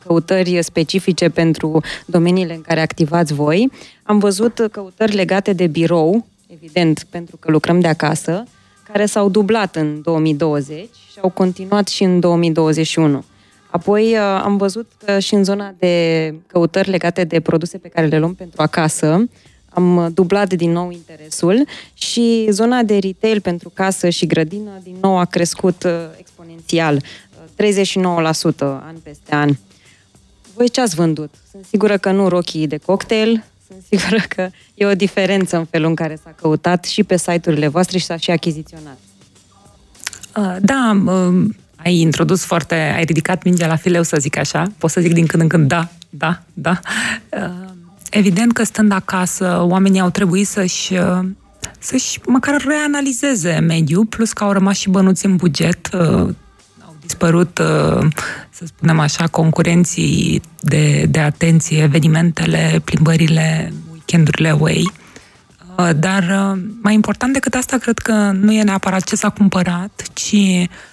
căutări 0.07 0.63
specifice 0.63 1.29
pentru 1.29 1.83
domeniile 2.07 2.55
în 2.55 2.61
care 2.61 2.81
activați 2.81 3.35
voi, 3.35 3.71
am 4.03 4.19
văzut 4.19 4.69
căutări 4.73 5.15
legate 5.15 5.53
de 5.53 5.67
birou, 5.67 6.27
evident, 6.47 7.07
pentru 7.11 7.37
că 7.37 7.51
lucrăm 7.51 7.81
de 7.81 7.89
acasă, 7.89 8.45
care 8.93 9.07
s-au 9.07 9.29
dublat 9.29 9.77
în 9.77 10.01
2020 10.03 10.89
și 11.13 11.19
au 11.21 11.29
continuat 11.29 11.89
și 11.89 12.03
în 12.03 12.21
2021. 12.21 13.25
Apoi 13.71 14.13
uh, 14.13 14.19
am 14.19 14.57
văzut 14.57 14.91
că 15.05 15.19
și 15.19 15.35
în 15.35 15.45
zona 15.45 15.75
de 15.79 16.35
căutări 16.47 16.91
legate 16.91 17.25
de 17.25 17.41
produse 17.41 17.79
pe 17.79 17.89
care 17.89 18.07
le 18.07 18.19
luăm 18.19 18.35
pentru 18.35 18.63
acasă, 18.63 19.29
am 19.77 20.11
dublat 20.15 20.53
din 20.53 20.71
nou 20.73 20.91
interesul 20.91 21.67
și 21.95 22.47
zona 22.51 22.83
de 22.83 22.99
retail 22.99 23.41
pentru 23.41 23.71
casă 23.75 24.09
și 24.09 24.27
grădină 24.27 24.71
din 24.83 24.97
nou 25.01 25.19
a 25.19 25.25
crescut 25.25 25.83
uh, 25.83 25.93
exponențial, 26.19 26.95
uh, 26.95 27.65
39% 27.97 28.59
an 28.61 28.97
peste 29.03 29.35
an. 29.35 29.51
Voi 30.55 30.69
ce 30.69 30.81
ați 30.81 30.95
vândut? 30.95 31.35
Sunt 31.51 31.65
sigură 31.65 31.99
că 31.99 32.11
nu 32.11 32.29
rochii 32.29 32.67
de 32.67 32.77
cocktail, 32.77 33.45
sunt 33.69 33.83
sigură 33.89 34.23
că 34.29 34.49
e 34.75 34.87
o 34.87 34.95
diferență 34.95 35.57
în 35.57 35.65
felul 35.65 35.89
în 35.89 35.95
care 35.95 36.19
s-a 36.23 36.35
căutat 36.41 36.85
și 36.85 37.03
pe 37.03 37.17
site-urile 37.17 37.69
voastre 37.69 37.99
și 37.99 38.05
s-a 38.05 38.17
și 38.17 38.31
achiziționat. 38.31 38.99
Uh, 40.37 40.57
Da, 40.61 41.03
um, 41.07 41.57
ai 41.77 41.97
introdus 41.97 42.45
foarte, 42.45 42.75
ai 42.75 43.05
ridicat 43.05 43.43
mingea 43.43 43.67
la 43.67 43.77
fileu, 43.77 44.03
să 44.03 44.17
zic 44.21 44.37
așa. 44.37 44.73
Pot 44.79 44.91
să 44.91 45.01
zic 45.01 45.13
din 45.13 45.27
când 45.27 45.43
în 45.43 45.49
când 45.49 45.69
da, 45.69 45.89
da, 46.11 46.43
da. 46.55 46.81
Uh, 48.17 48.23
Evident 48.23 48.53
că 48.53 48.65
stând 48.65 48.93
acasă, 48.93 49.59
oamenii 49.63 50.01
au 50.01 50.11
trebuit 50.11 50.47
să-și 50.47 50.95
uh, 50.95 51.19
să-și 51.79 52.21
măcar 52.27 52.65
reanalizeze 52.67 53.59
mediul, 53.59 54.07
plus 54.07 54.33
că 54.33 54.45
au 54.45 54.53
rămas 54.53 54.77
și 54.77 54.89
bănuți 54.89 55.27
în 55.27 55.37
buget, 55.37 55.89
uh, 55.93 56.01
au 56.85 56.97
dispărut, 57.01 57.59
uh, 57.59 58.07
să 58.51 58.65
spunem 58.67 58.99
așa, 58.99 59.27
concurenții 59.27 60.41
de, 60.61 61.07
de 61.11 61.19
atenție, 61.19 61.83
evenimentele, 61.83 62.81
plimbările, 62.85 63.73
weekendurile 63.93 64.49
away. 64.49 64.93
Uh, 65.79 65.91
Dar 65.97 66.23
uh, 66.23 66.63
mai 66.83 66.95
important 66.95 67.33
decât 67.33 67.55
asta, 67.55 67.77
cred 67.77 67.99
că 67.99 68.13
nu 68.13 68.53
e 68.53 68.63
neapărat 68.63 69.05
ce 69.05 69.17
s-a 69.17 69.29
cumpărat, 69.29 70.03
ci, 70.13 70.37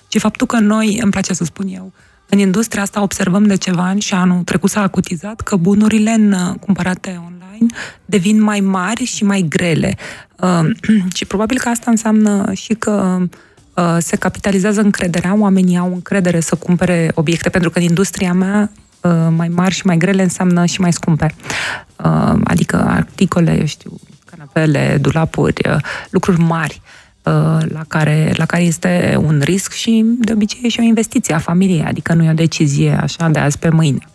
ci 0.07 0.19
faptul 0.19 0.47
că 0.47 0.59
noi, 0.59 0.99
îmi 1.01 1.11
place 1.11 1.33
să 1.33 1.43
spun 1.43 1.67
eu, 1.67 1.93
în 2.33 2.39
industria 2.39 2.81
asta 2.81 3.01
observăm 3.01 3.43
de 3.43 3.55
ceva 3.55 3.83
ani 3.83 4.01
și 4.01 4.13
anul 4.13 4.43
trecut 4.43 4.69
s-a 4.69 4.81
acutizat 4.81 5.41
că 5.41 5.55
bunurile 5.55 6.11
în, 6.11 6.31
uh, 6.31 6.55
cumpărate 6.59 7.21
online 7.25 7.73
devin 8.05 8.41
mai 8.41 8.59
mari 8.59 9.03
și 9.03 9.23
mai 9.23 9.45
grele. 9.49 9.97
Uh, 10.39 10.59
și 11.15 11.25
probabil 11.25 11.57
că 11.59 11.69
asta 11.69 11.91
înseamnă 11.91 12.53
și 12.53 12.73
că 12.73 13.17
uh, 13.73 13.95
se 13.99 14.15
capitalizează 14.15 14.81
încrederea, 14.81 15.35
oamenii 15.35 15.77
au 15.77 15.93
încredere 15.93 16.39
să 16.39 16.55
cumpere 16.55 17.11
obiecte, 17.13 17.49
pentru 17.49 17.69
că 17.69 17.79
în 17.79 17.85
industria 17.85 18.33
mea 18.33 18.71
uh, 19.01 19.11
mai 19.35 19.47
mari 19.47 19.73
și 19.73 19.85
mai 19.85 19.97
grele 19.97 20.23
înseamnă 20.23 20.65
și 20.65 20.81
mai 20.81 20.93
scumpe. 20.93 21.35
Uh, 22.03 22.39
adică 22.43 22.85
articole, 22.87 23.57
eu 23.59 23.65
știu, 23.65 23.99
canapele, 24.25 24.97
dulapuri, 25.01 25.69
uh, 25.69 25.77
lucruri 26.09 26.39
mari 26.39 26.81
uh, 26.83 26.92
la 27.67 27.83
care, 27.87 28.33
la 28.35 28.45
care 28.45 28.63
este 28.63 29.19
un 29.21 29.41
risc 29.43 29.71
și 29.71 30.05
de 30.19 30.33
obicei 30.33 30.61
e 30.63 30.67
și 30.67 30.79
o 30.79 30.83
investiție 30.83 31.33
a 31.33 31.37
familiei, 31.37 31.83
adică 31.83 32.13
nu 32.13 32.23
e 32.23 32.29
o 32.29 32.33
decizie 32.33 32.91
așa 33.01 33.29
de 33.29 33.39
azi 33.39 33.59
pe 33.59 33.69
mâine. 33.69 34.07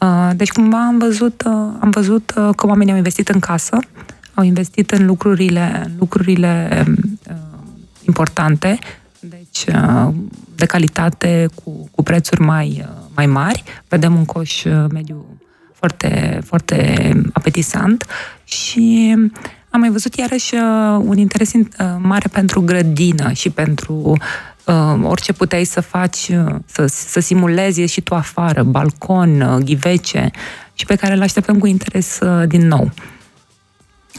Uh, 0.00 0.30
Deci 0.36 0.50
cumva 0.50 0.86
am 0.86 0.98
văzut, 0.98 1.42
uh, 1.46 1.52
am 1.80 1.90
văzut 1.90 2.34
uh, 2.36 2.48
că 2.56 2.66
oamenii 2.66 2.92
au 2.92 2.98
investit 2.98 3.28
în 3.28 3.38
casă, 3.38 3.78
au 4.34 4.44
investit 4.44 4.90
în 4.90 5.06
lucrurile, 5.06 5.82
în 5.84 5.92
lucrurile 5.98 6.84
uh, 7.28 7.36
importante, 8.06 8.78
deci 9.20 9.74
uh, 9.74 10.14
de 10.54 10.66
calitate 10.66 11.48
cu, 11.54 11.88
cu 11.90 12.02
prețuri 12.02 12.40
mai, 12.40 12.84
uh, 12.88 12.96
mai 13.14 13.26
mari. 13.26 13.62
Vedem 13.88 14.14
un 14.14 14.24
coș 14.24 14.64
uh, 14.64 14.84
mediu 14.92 15.24
foarte, 15.72 16.40
foarte 16.44 17.10
apetisant 17.32 18.06
și 18.44 19.16
am 19.70 19.80
mai 19.80 19.90
văzut 19.90 20.14
iarăși 20.14 20.54
uh, 20.54 20.60
un 21.04 21.18
interes 21.18 21.52
in- 21.52 21.80
uh, 21.80 21.86
mare 21.98 22.28
pentru 22.32 22.60
grădină 22.60 23.32
și 23.32 23.50
pentru 23.50 24.16
uh, 24.64 24.98
orice 25.02 25.32
puteai 25.32 25.64
să 25.64 25.80
faci, 25.80 26.28
uh, 26.28 26.54
să, 26.66 26.86
să 26.86 27.20
simulezi 27.20 27.80
și 27.80 28.00
tu 28.00 28.14
afară, 28.14 28.62
balcon, 28.62 29.40
uh, 29.40 29.62
ghivece 29.62 30.30
și 30.74 30.86
pe 30.86 30.94
care 30.94 31.14
îl 31.14 31.22
așteptăm 31.22 31.58
cu 31.58 31.66
interes 31.66 32.18
uh, 32.20 32.48
din 32.48 32.66
nou 32.66 32.90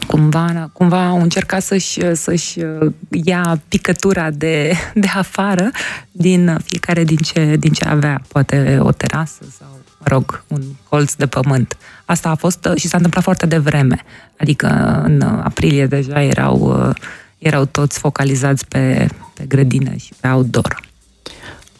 cumva, 0.06 0.70
cumva 0.72 1.06
au 1.06 1.20
încercat 1.20 1.62
să-și, 1.62 2.14
să-și 2.14 2.58
uh, 2.58 2.92
ia 3.10 3.60
picătura 3.68 4.30
de, 4.30 4.72
de 4.94 5.08
afară 5.14 5.70
din 6.12 6.58
fiecare 6.64 7.04
din 7.04 7.16
ce, 7.16 7.56
din 7.58 7.72
ce 7.72 7.84
avea, 7.84 8.22
poate 8.28 8.78
o 8.80 8.90
terasă 8.92 9.44
sau, 9.58 9.68
mă 9.98 10.06
rog, 10.06 10.44
un 10.48 10.60
colț 10.88 11.14
de 11.14 11.26
pământ. 11.26 11.76
Asta 12.04 12.28
a 12.28 12.34
fost 12.34 12.64
uh, 12.64 12.76
și 12.76 12.88
s-a 12.88 12.96
întâmplat 12.96 13.24
foarte 13.24 13.46
devreme. 13.46 14.04
Adică 14.38 15.00
în 15.04 15.22
aprilie 15.22 15.86
deja 15.86 16.22
erau, 16.22 16.86
uh, 16.88 16.94
erau 17.38 17.64
toți 17.64 17.98
focalizați 17.98 18.68
pe, 18.68 19.08
pe 19.34 19.44
grădină 19.48 19.94
și 19.94 20.12
pe 20.20 20.28
outdoor. 20.28 20.80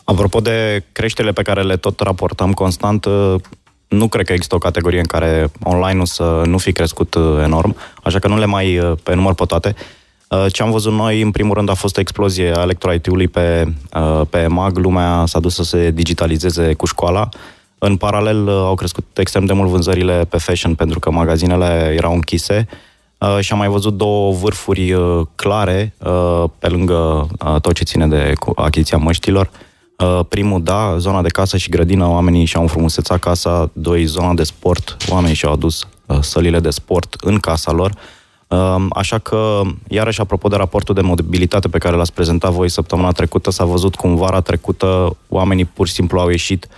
Apropo 0.05 0.41
de 0.41 0.85
creșterile 0.93 1.33
pe 1.33 1.43
care 1.43 1.63
le 1.63 1.77
tot 1.77 2.01
raportăm 2.01 2.53
constant, 2.53 3.05
uh, 3.05 3.35
nu 3.93 4.09
cred 4.09 4.27
că 4.27 4.33
există 4.33 4.55
o 4.55 4.59
categorie 4.59 4.99
în 4.99 5.05
care 5.05 5.51
online-ul 5.63 6.07
să 6.07 6.43
nu 6.47 6.59
fi 6.59 6.73
crescut 6.73 7.15
uh, 7.15 7.41
enorm, 7.43 7.77
așa 8.03 8.19
că 8.19 8.29
nu 8.29 8.39
le 8.39 8.45
mai 8.47 8.79
uh, 8.79 8.93
pe 9.03 9.15
număr 9.15 9.35
pe 9.35 9.45
toate. 9.45 9.75
Uh, 10.29 10.47
Ce 10.53 10.63
am 10.63 10.71
văzut 10.71 10.93
noi, 10.93 11.21
în 11.21 11.31
primul 11.31 11.55
rând, 11.55 11.71
a 11.71 11.75
fost 11.75 11.97
o 11.97 12.01
explozie 12.01 12.53
a 12.57 12.63
electro-IT-ului 12.63 13.29
pe, 13.29 13.67
uh, 13.95 14.21
pe 14.31 14.39
EMAG. 14.39 14.77
Lumea 14.77 15.25
s-a 15.27 15.41
dus 15.41 15.55
să 15.55 15.63
se 15.63 15.91
digitalizeze 15.91 16.73
cu 16.75 16.87
școala. 16.87 17.29
În 17.79 17.97
paralel, 17.97 18.47
uh, 18.47 18.55
au 18.55 18.75
crescut 18.75 19.05
extrem 19.19 19.45
de 19.45 19.53
mult 19.53 19.69
vânzările 19.71 20.25
pe 20.29 20.39
fashion, 20.39 20.75
pentru 20.75 20.99
că 20.99 21.11
magazinele 21.11 21.93
erau 21.97 22.13
închise. 22.13 22.69
Uh, 23.19 23.39
Și 23.41 23.53
am 23.53 23.59
mai 23.59 23.69
văzut 23.69 23.97
două 23.97 24.33
vârfuri 24.33 24.93
uh, 24.93 25.21
clare 25.35 25.95
uh, 25.99 26.45
pe 26.59 26.69
lângă 26.69 27.29
uh, 27.47 27.61
tot 27.61 27.73
ce 27.75 27.85
ține 27.85 28.07
de 28.07 28.33
cu- 28.39 28.53
achiziția 28.57 28.99
măștilor. 28.99 29.51
Uh, 30.03 30.21
Primul, 30.29 30.63
da, 30.63 30.95
zona 30.99 31.23
de 31.23 31.29
casă 31.29 31.57
și 31.57 31.69
grădină, 31.69 32.07
oamenii 32.07 32.45
și-au 32.45 32.63
înfrumusețat 32.63 33.19
casa. 33.19 33.71
Doi, 33.73 34.05
zona 34.05 34.35
de 34.35 34.43
sport, 34.43 34.97
oamenii 35.09 35.35
și-au 35.35 35.53
adus 35.53 35.89
uh, 36.07 36.19
sălile 36.21 36.61
de 36.61 36.71
sport 36.71 37.17
în 37.21 37.39
casa 37.39 37.73
lor. 37.73 37.93
Um, 38.49 38.91
Așa 38.95 39.19
că, 39.19 39.61
iarăși, 39.89 40.21
apropo 40.21 40.49
de 40.49 40.57
raportul 40.57 40.95
de 40.95 41.01
mobilitate 41.01 41.69
pe 41.69 41.79
care 41.79 41.97
l-ați 41.97 42.13
prezentat 42.13 42.53
voi 42.53 42.69
săptămâna 42.69 43.11
trecută, 43.11 43.51
s-a 43.51 43.65
văzut 43.65 43.95
cum 43.95 44.17
vara 44.17 44.41
trecută 44.41 45.17
oamenii 45.29 45.65
pur 45.65 45.87
și 45.87 45.93
simplu 45.93 46.21
au 46.21 46.29
ieșit 46.29 46.69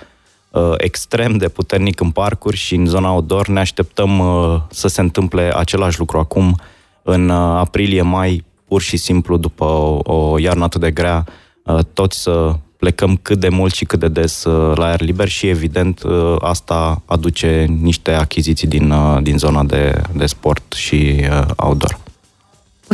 uh, 0.51 0.73
extrem 0.77 1.37
de 1.37 1.49
puternic 1.49 2.01
în 2.01 2.11
parcuri 2.11 2.57
și 2.57 2.75
în 2.75 2.87
zona 2.87 3.13
outdoor. 3.13 3.49
Ne 3.49 3.61
așteptăm 3.61 4.19
uh, 4.19 4.61
să 4.71 4.89
se 4.89 5.01
întâmple 5.01 5.53
același 5.57 5.99
lucru 5.99 6.19
acum, 6.19 6.61
în 7.03 7.29
uh, 7.29 7.37
aprilie-mai, 7.37 8.45
pur 8.69 8.81
și 8.81 8.97
simplu, 8.97 9.37
după 9.37 9.65
o, 9.65 10.15
o 10.15 10.39
iarnă 10.39 10.65
atât 10.65 10.81
de 10.81 10.91
grea, 10.91 11.25
uh, 11.65 11.79
toți 11.93 12.23
să 12.23 12.55
plecăm 12.85 13.19
cât 13.23 13.39
de 13.39 13.49
mult 13.49 13.75
și 13.75 13.85
cât 13.85 14.01
de 14.01 14.09
des 14.09 14.45
uh, 14.45 14.77
la 14.77 14.87
aer 14.87 15.01
liber 15.01 15.29
și 15.29 15.49
evident 15.49 16.03
uh, 16.03 16.37
asta 16.39 17.03
aduce 17.07 17.67
niște 17.81 18.11
achiziții 18.11 18.69
din, 18.69 18.91
uh, 18.91 19.23
din 19.23 19.39
zona 19.39 19.63
de, 19.65 20.03
de 20.13 20.27
sport 20.27 20.73
și 20.73 21.17
outdoor. 21.57 22.04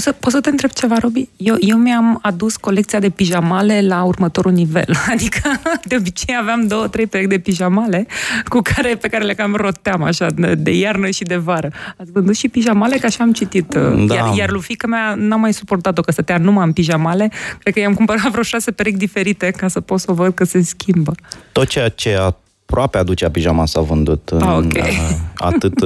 Poți 0.01 0.13
să, 0.13 0.19
poți 0.21 0.35
să 0.35 0.41
te 0.41 0.49
întreb 0.49 0.71
ceva, 0.71 0.99
Robi? 0.99 1.29
Eu, 1.37 1.57
eu 1.59 1.77
mi-am 1.77 2.19
adus 2.23 2.57
colecția 2.57 2.99
de 2.99 3.09
pijamale 3.09 3.81
la 3.87 4.03
următorul 4.03 4.53
nivel. 4.53 4.95
Adică, 5.13 5.61
de 5.85 5.97
obicei 5.99 6.37
aveam 6.41 6.67
două, 6.67 6.89
trei 6.89 7.07
perechi 7.07 7.29
de 7.29 7.39
pijamale 7.39 8.07
cu 8.49 8.61
care, 8.63 8.97
pe 8.97 9.09
care 9.09 9.25
le 9.25 9.35
cam 9.35 9.55
roteam 9.55 10.03
așa, 10.03 10.27
de 10.57 10.71
iarnă 10.71 11.11
și 11.11 11.23
de 11.23 11.37
vară. 11.37 11.71
Ați 11.97 12.13
vândut 12.13 12.37
și 12.37 12.49
pijamale, 12.49 12.97
că 12.97 13.07
așa 13.07 13.25
am 13.25 13.33
citit. 13.33 13.75
Uh, 13.75 14.07
da. 14.07 14.15
Iar, 14.15 14.37
iar 14.37 14.51
lui 14.51 14.61
fică 14.61 14.87
mea 14.87 15.15
n-a 15.17 15.37
mai 15.37 15.53
suportat-o, 15.53 16.01
că 16.01 16.13
stătea 16.13 16.39
numai 16.39 16.65
în 16.67 16.73
pijamale. 16.73 17.31
Cred 17.59 17.75
că 17.75 17.81
i-am 17.81 17.95
cumpărat 17.95 18.31
vreo 18.31 18.43
șase 18.43 18.71
perechi 18.71 18.97
diferite 18.97 19.51
ca 19.51 19.69
să 19.69 19.81
pot 19.81 20.01
să 20.01 20.13
văd 20.13 20.35
că 20.35 20.45
se 20.45 20.63
schimbă. 20.63 21.13
Tot 21.53 21.67
ceea 21.67 21.89
ce 21.89 22.17
aproape 22.17 22.99
aducea 22.99 23.31
pijama 23.31 23.67
s-a 23.67 23.81
vândut. 23.81 24.31
Ah, 24.41 24.57
okay. 24.57 24.99
în, 25.11 25.17
atât 25.35 25.83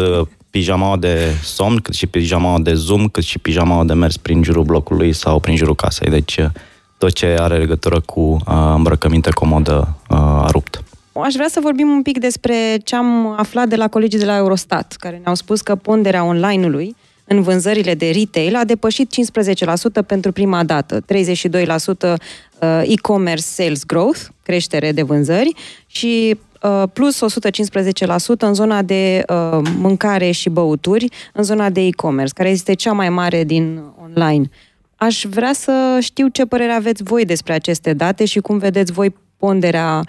uh, 0.54 0.60
pijamaua 0.60 0.96
de 0.96 1.34
somn, 1.42 1.76
cât 1.76 1.94
și 1.94 2.06
pijamaua 2.06 2.58
de 2.58 2.74
zoom, 2.74 3.08
cât 3.08 3.22
și 3.22 3.38
pijamaua 3.38 3.84
de 3.84 3.92
mers 3.92 4.16
prin 4.16 4.42
jurul 4.42 4.64
blocului 4.64 5.12
sau 5.12 5.40
prin 5.40 5.56
jurul 5.56 5.74
casei. 5.74 6.10
Deci 6.10 6.38
tot 6.98 7.12
ce 7.12 7.26
are 7.26 7.58
legătură 7.58 8.00
cu 8.00 8.20
uh, 8.20 8.72
îmbrăcăminte 8.74 9.30
comodă 9.30 9.96
uh, 10.10 10.16
a 10.18 10.48
rupt. 10.50 10.82
Aș 11.12 11.34
vrea 11.34 11.48
să 11.50 11.60
vorbim 11.62 11.88
un 11.88 12.02
pic 12.02 12.18
despre 12.18 12.78
ce 12.84 12.96
am 12.96 13.34
aflat 13.38 13.68
de 13.68 13.76
la 13.76 13.88
colegii 13.88 14.18
de 14.18 14.24
la 14.24 14.36
Eurostat, 14.36 14.96
care 14.98 15.20
ne-au 15.22 15.34
spus 15.34 15.60
că 15.60 15.74
ponderea 15.74 16.24
online-ului 16.24 16.96
în 17.24 17.42
vânzările 17.42 17.94
de 17.94 18.10
retail 18.10 18.56
a 18.56 18.64
depășit 18.64 19.14
15% 20.02 20.06
pentru 20.06 20.32
prima 20.32 20.64
dată, 20.64 21.00
32% 21.00 21.04
e-commerce 22.82 23.42
sales 23.42 23.84
growth, 23.84 24.20
creștere 24.42 24.92
de 24.92 25.02
vânzări 25.02 25.52
și 25.86 26.36
Uh, 26.53 26.53
plus 26.92 27.24
115% 27.24 28.38
în 28.38 28.54
zona 28.54 28.82
de 28.82 29.22
uh, 29.28 29.58
mâncare 29.78 30.30
și 30.30 30.48
băuturi, 30.48 31.08
în 31.32 31.42
zona 31.42 31.70
de 31.70 31.80
e-commerce, 31.80 32.32
care 32.32 32.48
este 32.48 32.74
cea 32.74 32.92
mai 32.92 33.08
mare 33.08 33.44
din 33.44 33.82
online. 34.02 34.48
Aș 34.96 35.24
vrea 35.30 35.52
să 35.52 35.98
știu 36.00 36.28
ce 36.28 36.44
părere 36.44 36.72
aveți 36.72 37.02
voi 37.02 37.24
despre 37.24 37.52
aceste 37.52 37.92
date 37.92 38.24
și 38.24 38.40
cum 38.40 38.58
vedeți 38.58 38.92
voi 38.92 39.14
ponderea 39.36 40.00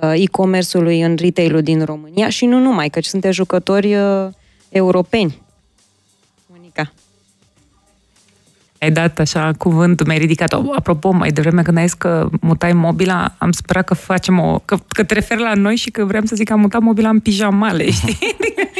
uh, 0.00 0.12
e-commerce-ului 0.14 1.00
în 1.00 1.16
retail-ul 1.20 1.62
din 1.62 1.84
România 1.84 2.28
și 2.28 2.46
nu 2.46 2.58
numai, 2.58 2.88
căci 2.88 3.04
sunteți 3.04 3.34
jucători 3.34 3.96
europeni. 4.68 5.43
Ai 8.84 8.90
dat 8.90 9.18
așa 9.18 9.50
cuvântul, 9.58 10.06
mi-ai 10.06 10.18
ridicat. 10.18 10.52
Apropo, 10.52 11.10
mai 11.10 11.30
devreme 11.30 11.62
când 11.62 11.76
ai 11.76 11.82
zis 11.84 11.92
că 11.92 12.28
mutai 12.40 12.72
mobila, 12.72 13.34
am 13.38 13.52
sperat 13.52 13.84
că 13.84 13.94
facem 13.94 14.38
o... 14.38 14.58
Că, 14.64 14.76
că 14.88 15.04
te 15.04 15.14
referi 15.14 15.40
la 15.40 15.54
noi 15.54 15.76
și 15.76 15.90
că 15.90 16.04
vreau 16.04 16.24
să 16.24 16.36
zic 16.36 16.46
că 16.46 16.52
am 16.52 16.60
mutat 16.60 16.80
mobila 16.80 17.08
în 17.08 17.18
pijamale, 17.18 17.90
știi? 18.00 18.18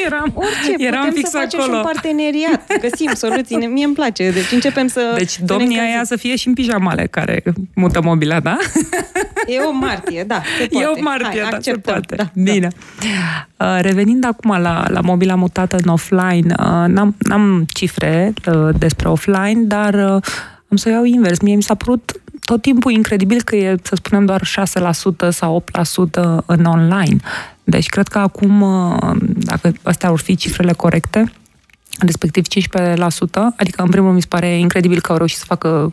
eram, 0.07 0.33
Orice, 0.35 0.87
eram 0.87 0.99
putem 0.99 1.15
fix 1.15 1.31
să 1.31 1.39
facem 1.39 1.61
acolo. 1.61 1.73
și 1.75 1.79
un 1.79 1.93
parteneriat, 1.93 2.81
găsim 2.81 3.11
soluții, 3.15 3.57
mie 3.57 3.85
îmi 3.85 3.95
place. 3.95 4.31
Deci 4.31 4.53
începem 4.53 4.87
să... 4.87 5.15
Deci 5.17 5.39
domnia 5.39 5.83
aia 5.83 6.05
să 6.05 6.17
fie 6.17 6.37
și 6.37 6.49
în 6.49 6.55
pijamale 6.55 7.07
care 7.11 7.43
mută 7.75 8.03
mobila, 8.03 8.41
da? 8.41 8.57
E 9.47 9.59
o 9.59 9.73
martie, 9.73 10.25
da, 10.25 10.43
se 10.59 10.67
poate. 10.67 10.85
E 10.85 10.87
o 10.87 11.03
martie, 11.03 11.41
Hai, 11.41 11.51
da, 11.51 11.59
se 11.61 11.73
poate. 11.73 12.15
Da, 12.15 12.31
Bine. 12.35 12.69
Da. 13.57 13.81
Revenind 13.81 14.25
acum 14.25 14.51
la, 14.61 14.85
la 14.89 15.01
mobila 15.01 15.35
mutată 15.35 15.77
în 15.83 15.89
offline, 15.89 16.55
uh, 16.59 16.85
n-am, 16.87 17.17
n-am 17.19 17.67
cifre 17.73 18.33
uh, 18.47 18.75
despre 18.79 19.09
offline, 19.09 19.63
dar 19.63 19.95
am 20.69 20.77
să 20.77 20.89
iau 20.89 21.05
invers. 21.05 21.41
Mie 21.41 21.55
mi 21.55 21.63
s-a 21.63 21.75
părut 21.75 22.13
tot 22.41 22.63
timpul 22.63 22.93
incredibil 22.93 23.43
că 23.43 23.57
e, 23.57 23.77
să 23.83 23.95
spunem, 23.95 24.25
doar 24.25 24.43
6% 25.27 25.29
sau 25.29 25.65
8% 26.09 26.45
în 26.47 26.65
online. 26.65 27.17
Deci 27.65 27.87
cred 27.87 28.09
că 28.09 28.19
acum, 28.19 28.65
dacă 29.37 29.73
astea 29.83 30.09
ar 30.09 30.19
fi 30.19 30.37
cifrele 30.37 30.73
corecte, 30.73 31.33
respectiv 31.99 32.45
15%, 32.47 32.49
adică 33.57 33.83
în 33.83 33.91
primul 33.91 34.13
mi 34.13 34.21
se 34.21 34.27
pare 34.29 34.59
incredibil 34.59 35.01
că 35.01 35.13
au 35.13 35.19
reușit 35.19 35.39
să 35.39 35.45
facă 35.47 35.93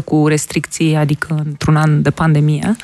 85% 0.00 0.04
cu 0.04 0.26
restricții, 0.26 0.94
adică 0.96 1.42
într-un 1.44 1.76
an 1.76 2.02
de 2.02 2.10
pandemie 2.10 2.76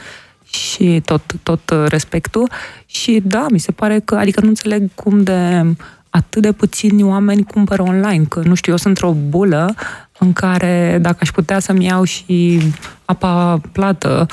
și 0.51 1.03
tot, 1.05 1.23
tot 1.43 1.73
respectul. 1.87 2.51
Și 2.87 3.21
da, 3.25 3.47
mi 3.51 3.59
se 3.59 3.73
pare 3.73 4.01
că, 4.05 4.15
adică 4.15 4.41
nu 4.41 4.49
înțeleg 4.49 4.91
cum 4.95 5.23
de 5.23 5.65
atât 6.11 6.43
de 6.43 6.53
puțini 6.53 7.03
oameni 7.03 7.45
cumpără 7.45 7.83
online, 7.83 8.25
că 8.25 8.41
nu 8.45 8.55
știu, 8.55 8.73
eu 8.73 8.79
sunt 8.79 8.99
într-o 8.99 9.17
bulă 9.29 9.75
în 10.19 10.33
care 10.33 10.99
dacă 11.01 11.17
aș 11.21 11.31
putea 11.31 11.59
să-mi 11.59 11.85
iau 11.85 12.05
și 12.05 12.61
apa 13.05 13.61
plată 13.73 14.27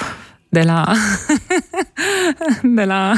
de 0.50 0.62
la, 0.62 0.92
de 2.78 2.84
la 2.84 3.14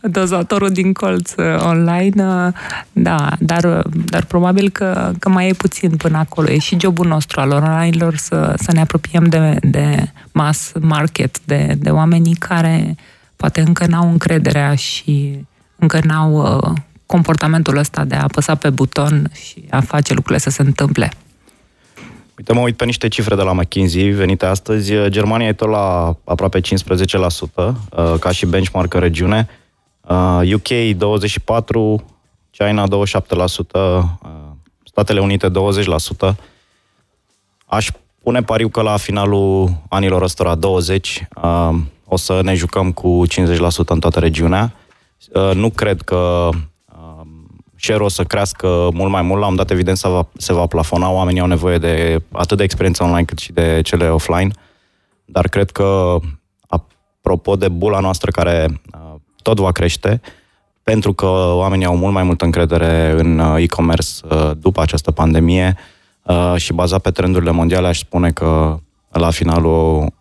dozatorul 0.00 0.70
din 0.70 0.92
colț 0.92 1.32
uh, 1.36 1.44
online, 1.58 2.24
uh, 2.24 2.52
da, 2.92 3.32
dar, 3.38 3.82
dar 4.04 4.24
probabil 4.24 4.70
că, 4.70 5.12
că 5.18 5.28
mai 5.28 5.48
e 5.48 5.52
puțin 5.52 5.96
până 5.96 6.18
acolo. 6.18 6.50
E 6.50 6.58
și 6.58 6.80
jobul 6.80 7.06
nostru 7.06 7.40
al 7.40 7.50
online-lor 7.50 8.16
să, 8.16 8.54
să 8.58 8.72
ne 8.72 8.80
apropiem 8.80 9.24
de, 9.24 9.56
de 9.60 10.12
mass 10.32 10.72
market, 10.80 11.40
de, 11.44 11.74
de 11.78 11.90
oamenii 11.90 12.34
care 12.34 12.96
poate 13.36 13.60
încă 13.60 13.86
n-au 13.86 14.10
încrederea 14.10 14.74
și 14.74 15.44
încă 15.76 16.00
n-au 16.04 16.32
uh, 16.32 16.72
comportamentul 17.06 17.76
ăsta 17.76 18.04
de 18.04 18.14
a 18.14 18.22
apăsa 18.22 18.54
pe 18.54 18.70
buton 18.70 19.30
și 19.32 19.64
a 19.70 19.80
face 19.80 20.14
lucrurile 20.14 20.40
să 20.40 20.50
se 20.50 20.62
întâmple. 20.62 21.12
Uite, 22.38 22.52
mă 22.52 22.60
uit 22.60 22.76
pe 22.76 22.84
niște 22.84 23.08
cifre 23.08 23.34
de 23.34 23.42
la 23.42 23.52
McKinsey 23.52 24.10
venite 24.10 24.46
astăzi. 24.46 24.92
Germania 25.06 25.46
e 25.46 25.52
tot 25.52 25.68
la 25.68 26.16
aproape 26.24 26.60
15%, 26.60 26.64
uh, 27.54 28.14
ca 28.20 28.30
și 28.30 28.46
benchmark 28.46 28.94
în 28.94 29.00
regiune. 29.00 29.48
UK 30.54 30.68
uh, 30.68 31.18
24%, 32.00 32.04
China 32.50 32.84
27%, 32.88 32.88
uh, 33.72 34.02
Statele 34.84 35.20
Unite 35.20 35.48
20%. 35.48 36.34
Aș 37.66 37.88
pune 38.22 38.42
pariu 38.42 38.68
că 38.68 38.82
la 38.82 38.96
finalul 38.96 39.70
anilor 39.88 40.22
ăstora 40.22 40.54
20 40.54 41.26
o 42.04 42.16
să 42.16 42.40
ne 42.42 42.54
jucăm 42.54 42.92
cu 42.92 43.22
50% 43.28 43.86
în 43.86 44.00
toată 44.00 44.18
regiunea. 44.18 44.72
Nu 45.54 45.70
cred 45.70 46.02
că 46.02 46.48
share-ul 47.82 48.04
o 48.04 48.08
să 48.08 48.24
crească 48.24 48.88
mult 48.92 49.10
mai 49.10 49.22
mult. 49.22 49.40
La 49.40 49.46
un 49.46 49.56
dat, 49.56 49.70
evident, 49.70 49.96
se 49.96 50.08
va, 50.08 50.28
se 50.36 50.52
va 50.52 50.66
plafona. 50.66 51.10
Oamenii 51.10 51.40
au 51.40 51.46
nevoie 51.46 51.78
de 51.78 52.22
atât 52.32 52.56
de 52.56 52.62
experiență 52.62 53.02
online 53.04 53.24
cât 53.24 53.38
și 53.38 53.52
de 53.52 53.80
cele 53.84 54.08
offline. 54.08 54.50
Dar 55.24 55.48
cred 55.48 55.70
că, 55.70 56.16
apropo 56.66 57.56
de 57.56 57.68
bula 57.68 58.00
noastră 58.00 58.30
care 58.30 58.80
uh, 58.94 59.14
tot 59.42 59.58
va 59.58 59.72
crește, 59.72 60.20
pentru 60.82 61.12
că 61.12 61.26
oamenii 61.54 61.86
au 61.86 61.96
mult 61.96 62.12
mai 62.12 62.22
multă 62.22 62.44
încredere 62.44 63.10
în 63.10 63.38
uh, 63.38 63.62
e-commerce 63.62 64.10
uh, 64.30 64.50
după 64.58 64.80
această 64.80 65.10
pandemie 65.10 65.76
și 66.56 66.72
bazat 66.72 67.00
pe 67.00 67.10
trendurile 67.10 67.50
mondiale, 67.50 67.86
aș 67.86 67.98
spune 67.98 68.30
că 68.30 68.78
la 69.10 69.30
finalul 69.30 70.12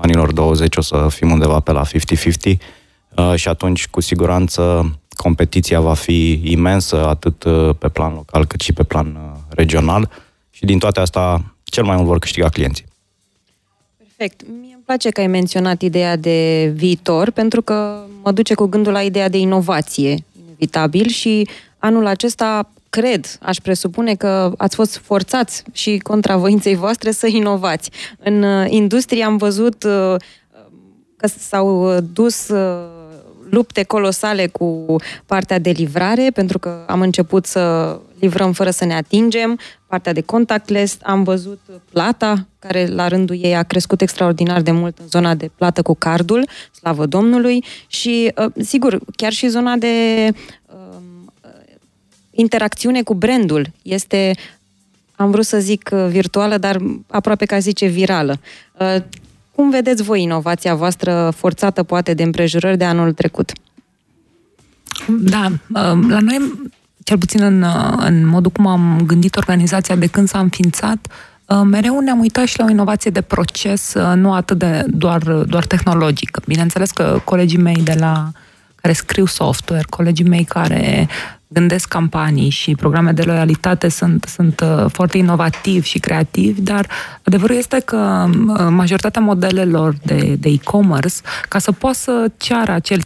anilor 0.00 0.32
20 0.32 0.76
o 0.76 0.80
să 0.80 1.06
fim 1.08 1.30
undeva 1.30 1.60
pe 1.60 1.72
la 1.72 1.82
50-50 1.84 3.34
și 3.34 3.48
atunci, 3.48 3.88
cu 3.88 4.00
siguranță, 4.00 4.92
competiția 5.22 5.80
va 5.80 5.94
fi 5.94 6.40
imensă, 6.44 7.06
atât 7.06 7.42
uh, 7.44 7.70
pe 7.78 7.88
plan 7.88 8.12
local 8.14 8.46
cât 8.46 8.60
și 8.60 8.72
pe 8.72 8.82
plan 8.82 9.06
uh, 9.06 9.38
regional 9.48 10.10
și 10.50 10.64
din 10.64 10.78
toate 10.78 11.00
astea 11.00 11.54
cel 11.62 11.84
mai 11.84 11.96
mult 11.96 12.06
vor 12.06 12.18
câștiga 12.18 12.48
clienții. 12.48 12.84
Perfect. 13.96 14.40
Mie 14.60 14.72
îmi 14.74 14.82
place 14.84 15.10
că 15.10 15.20
ai 15.20 15.26
menționat 15.26 15.82
ideea 15.82 16.16
de 16.16 16.70
viitor, 16.74 17.30
pentru 17.30 17.62
că 17.62 18.04
mă 18.22 18.32
duce 18.32 18.54
cu 18.54 18.66
gândul 18.66 18.92
la 18.92 19.02
ideea 19.02 19.28
de 19.28 19.38
inovație, 19.38 20.16
inevitabil, 20.44 21.08
și 21.08 21.48
anul 21.78 22.06
acesta 22.06 22.70
cred, 22.90 23.38
aș 23.42 23.56
presupune 23.56 24.14
că 24.14 24.52
ați 24.56 24.74
fost 24.74 24.96
forțați 24.96 25.62
și 25.72 25.98
contra 25.98 26.36
voinței 26.36 26.74
voastre 26.74 27.10
să 27.10 27.26
inovați. 27.26 27.90
În 28.18 28.42
uh, 28.42 28.66
industrie 28.68 29.24
am 29.24 29.36
văzut 29.36 29.82
că 31.16 31.26
s-au 31.38 32.00
dus 32.00 32.50
lupte 33.50 33.82
colosale 33.82 34.46
cu 34.46 34.96
partea 35.26 35.58
de 35.58 35.70
livrare, 35.70 36.30
pentru 36.34 36.58
că 36.58 36.84
am 36.86 37.00
început 37.00 37.46
să 37.46 37.96
livrăm 38.18 38.52
fără 38.52 38.70
să 38.70 38.84
ne 38.84 38.94
atingem, 38.94 39.58
partea 39.86 40.12
de 40.12 40.20
contactless, 40.20 40.96
am 41.02 41.22
văzut 41.22 41.60
plata, 41.90 42.46
care 42.58 42.86
la 42.86 43.08
rândul 43.08 43.38
ei 43.42 43.56
a 43.56 43.62
crescut 43.62 44.00
extraordinar 44.00 44.60
de 44.60 44.70
mult 44.70 44.98
în 44.98 45.06
zona 45.08 45.34
de 45.34 45.50
plată 45.56 45.82
cu 45.82 45.94
cardul, 45.94 46.48
slavă 46.72 47.06
Domnului, 47.06 47.64
și, 47.86 48.32
uh, 48.36 48.64
sigur, 48.64 49.00
chiar 49.16 49.32
și 49.32 49.48
zona 49.48 49.76
de 49.76 50.26
um, 50.66 51.32
interacțiune 52.30 53.02
cu 53.02 53.14
brandul 53.14 53.66
este 53.82 54.34
am 55.16 55.30
vrut 55.30 55.44
să 55.44 55.58
zic 55.58 55.90
uh, 55.92 56.06
virtuală, 56.08 56.58
dar 56.58 56.78
aproape 57.08 57.44
ca 57.44 57.58
zice 57.58 57.86
virală. 57.86 58.40
Uh, 59.50 59.54
cum 59.54 59.70
vedeți 59.70 60.02
voi 60.02 60.22
inovația 60.22 60.74
voastră 60.74 61.32
forțată, 61.36 61.82
poate, 61.82 62.14
de 62.14 62.22
împrejurări 62.22 62.76
de 62.76 62.84
anul 62.84 63.12
trecut? 63.12 63.52
Da, 65.08 65.46
uh, 65.50 65.98
la 66.08 66.18
noi, 66.20 66.70
cel 67.04 67.18
puțin 67.18 67.42
în, 67.42 67.62
uh, 67.62 67.94
în 67.96 68.26
modul 68.26 68.50
cum 68.50 68.66
am 68.66 69.02
gândit 69.06 69.36
organizația 69.36 69.96
de 69.96 70.06
când 70.06 70.28
s-a 70.28 70.38
înființat, 70.38 71.08
Uh, 71.50 71.60
mereu 71.64 72.00
ne-am 72.00 72.18
uitat 72.18 72.46
și 72.46 72.58
la 72.58 72.64
o 72.64 72.70
inovație 72.70 73.10
de 73.10 73.20
proces, 73.20 73.94
uh, 73.94 74.12
nu 74.14 74.32
atât 74.32 74.58
de 74.58 74.84
doar, 74.88 75.22
doar 75.22 75.66
tehnologică. 75.66 76.42
Bineînțeles 76.46 76.90
că 76.90 77.20
colegii 77.24 77.58
mei 77.58 77.82
de 77.82 77.94
la 77.98 78.30
care 78.74 78.92
scriu 78.92 79.26
software, 79.26 79.84
colegii 79.88 80.24
mei 80.24 80.44
care 80.44 81.08
gândesc 81.52 81.88
campanii 81.88 82.48
și 82.48 82.74
programe 82.74 83.12
de 83.12 83.22
loialitate 83.22 83.88
sunt, 83.88 84.24
sunt 84.28 84.60
uh, 84.60 84.84
foarte 84.92 85.16
inovativi 85.16 85.88
și 85.88 85.98
creativi, 85.98 86.60
dar 86.60 86.86
adevărul 87.22 87.56
este 87.56 87.82
că 87.84 88.28
uh, 88.28 88.66
majoritatea 88.68 89.22
modelelor 89.22 89.94
de, 90.02 90.36
de 90.38 90.48
e-commerce, 90.48 91.14
ca 91.48 91.58
să 91.58 91.72
poată 91.72 91.96
să 91.96 92.30
ceară 92.36 92.72
acel 92.72 93.00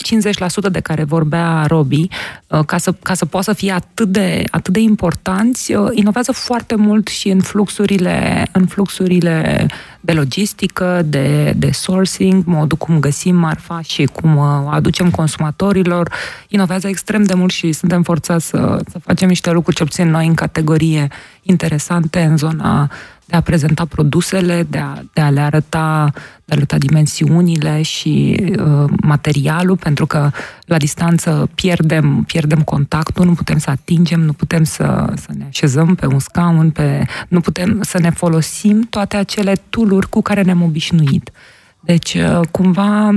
50% 0.68 0.70
de 0.70 0.80
care 0.80 1.04
vorbea 1.04 1.64
Robi, 1.66 2.09
uh, 2.46 2.61
ca 2.66 2.78
să, 2.78 2.92
ca 2.92 3.14
să 3.14 3.24
poată 3.24 3.50
să 3.50 3.57
fie 3.57 3.72
atât 3.72 4.09
de, 4.09 4.44
atât 4.50 4.72
de 4.72 4.80
importanți, 4.80 5.72
inovează 5.90 6.33
foarte 6.33 6.74
mult 6.74 7.09
și 7.09 7.28
în 7.28 7.40
fluxurile, 7.40 8.46
în 8.52 8.66
fluxurile 8.66 9.68
de 10.04 10.12
logistică, 10.12 11.02
de, 11.04 11.52
de 11.57 11.70
sourcing, 11.70 12.44
modul 12.46 12.78
cum 12.78 13.00
găsim 13.00 13.37
marfa 13.37 13.80
și 13.80 14.04
cum 14.04 14.37
o 14.37 14.68
aducem 14.70 15.11
consumatorilor. 15.11 16.12
Inovează 16.48 16.88
extrem 16.88 17.22
de 17.22 17.35
mult 17.35 17.52
și 17.52 17.72
suntem 17.72 18.02
forțați 18.02 18.34
să, 18.38 18.81
să 18.90 18.99
facem 18.99 19.29
niște 19.29 19.51
lucruri, 19.51 19.77
cel 19.77 19.87
puțin 19.87 20.11
noi, 20.11 20.27
în 20.27 20.35
categorie 20.35 21.09
interesante 21.42 22.23
în 22.23 22.37
zona 22.37 22.90
de 23.27 23.37
a 23.37 23.40
prezenta 23.40 23.85
produsele, 23.85 24.66
de 24.70 24.79
a, 24.79 24.94
de 25.12 25.20
a 25.20 25.31
le 25.31 25.40
arăta, 25.40 26.11
de 26.44 26.53
a 26.53 26.57
arăta 26.57 26.79
dimensiunile 26.79 27.83
și 27.83 28.44
uh, 28.59 28.90
materialul, 29.03 29.77
pentru 29.77 30.07
că 30.07 30.31
la 30.64 30.77
distanță 30.77 31.49
pierdem, 31.55 32.25
pierdem 32.27 32.62
contactul, 32.62 33.25
nu 33.25 33.33
putem 33.33 33.59
să 33.59 33.70
atingem, 33.70 34.20
nu 34.20 34.33
putem 34.33 34.64
să, 34.64 35.12
să 35.16 35.29
ne 35.37 35.44
așezăm 35.49 35.94
pe 35.94 36.07
un 36.07 36.18
scaun, 36.18 36.70
pe, 36.70 37.05
nu 37.29 37.40
putem 37.40 37.83
să 37.83 37.99
ne 37.99 38.11
folosim 38.11 38.81
toate 38.90 39.16
acele 39.16 39.55
tooluri 39.68 40.09
cu 40.09 40.23
care 40.23 40.42
ne-am 40.42 40.62
obișnuit. 40.62 41.31
Deci, 41.81 42.14
uh, 42.14 42.40
cumva, 42.51 43.11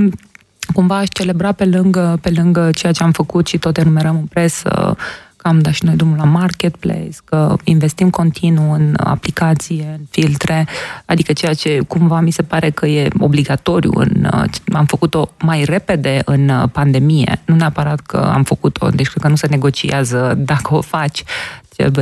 cumva 0.72 0.96
aș 0.96 1.06
celebra 1.08 1.52
pe 1.52 1.64
lângă, 1.64 2.18
pe 2.22 2.30
lângă 2.30 2.70
ceea 2.72 2.92
ce 2.92 3.02
am 3.02 3.12
făcut 3.12 3.46
și 3.46 3.58
tot 3.58 3.76
enumerăm 3.76 4.16
în 4.16 4.26
presă, 4.26 4.96
că 5.36 5.48
am 5.48 5.58
dat 5.58 5.72
și 5.72 5.84
noi 5.84 5.96
drumul 5.96 6.16
la 6.16 6.24
marketplace, 6.24 7.16
că 7.24 7.56
investim 7.64 8.10
continuu 8.10 8.72
în 8.72 8.94
aplicație, 8.96 9.96
în 9.98 10.04
filtre, 10.10 10.66
adică 11.04 11.32
ceea 11.32 11.54
ce 11.54 11.80
cumva 11.88 12.20
mi 12.20 12.30
se 12.30 12.42
pare 12.42 12.70
că 12.70 12.86
e 12.86 13.08
obligatoriu. 13.18 13.92
În, 13.94 14.28
am 14.72 14.84
făcut-o 14.86 15.30
mai 15.38 15.64
repede 15.64 16.22
în 16.24 16.68
pandemie, 16.72 17.40
nu 17.44 17.54
neapărat 17.54 18.00
că 18.00 18.16
am 18.16 18.42
făcut-o, 18.42 18.88
deci 18.88 19.08
cred 19.08 19.22
că 19.22 19.28
nu 19.28 19.36
se 19.36 19.46
negociază 19.46 20.34
dacă 20.38 20.74
o 20.74 20.80
faci, 20.80 21.24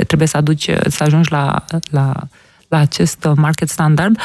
trebuie 0.06 0.28
să 0.28 0.36
aduci, 0.36 0.70
să 0.88 1.02
ajungi 1.02 1.30
la, 1.30 1.64
la 1.90 2.12
la 2.76 2.82
acest 2.82 3.28
market 3.36 3.68
standard, 3.68 4.18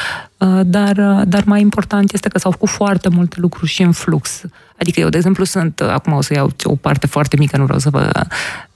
dar, 0.63 0.95
dar 1.27 1.43
mai 1.45 1.61
important 1.61 2.13
este 2.13 2.29
că 2.29 2.39
s-au 2.39 2.51
făcut 2.51 2.69
foarte 2.69 3.09
multe 3.09 3.35
lucruri 3.39 3.71
și 3.71 3.81
în 3.81 3.91
flux. 3.91 4.41
Adică 4.79 4.99
eu, 4.99 5.09
de 5.09 5.17
exemplu, 5.17 5.43
sunt, 5.43 5.79
acum 5.79 6.13
o 6.13 6.21
să 6.21 6.33
iau 6.33 6.51
o 6.63 6.75
parte 6.75 7.07
foarte 7.07 7.37
mică, 7.37 7.57
nu 7.57 7.63
vreau 7.63 7.79
să 7.79 7.89
vă 7.89 8.11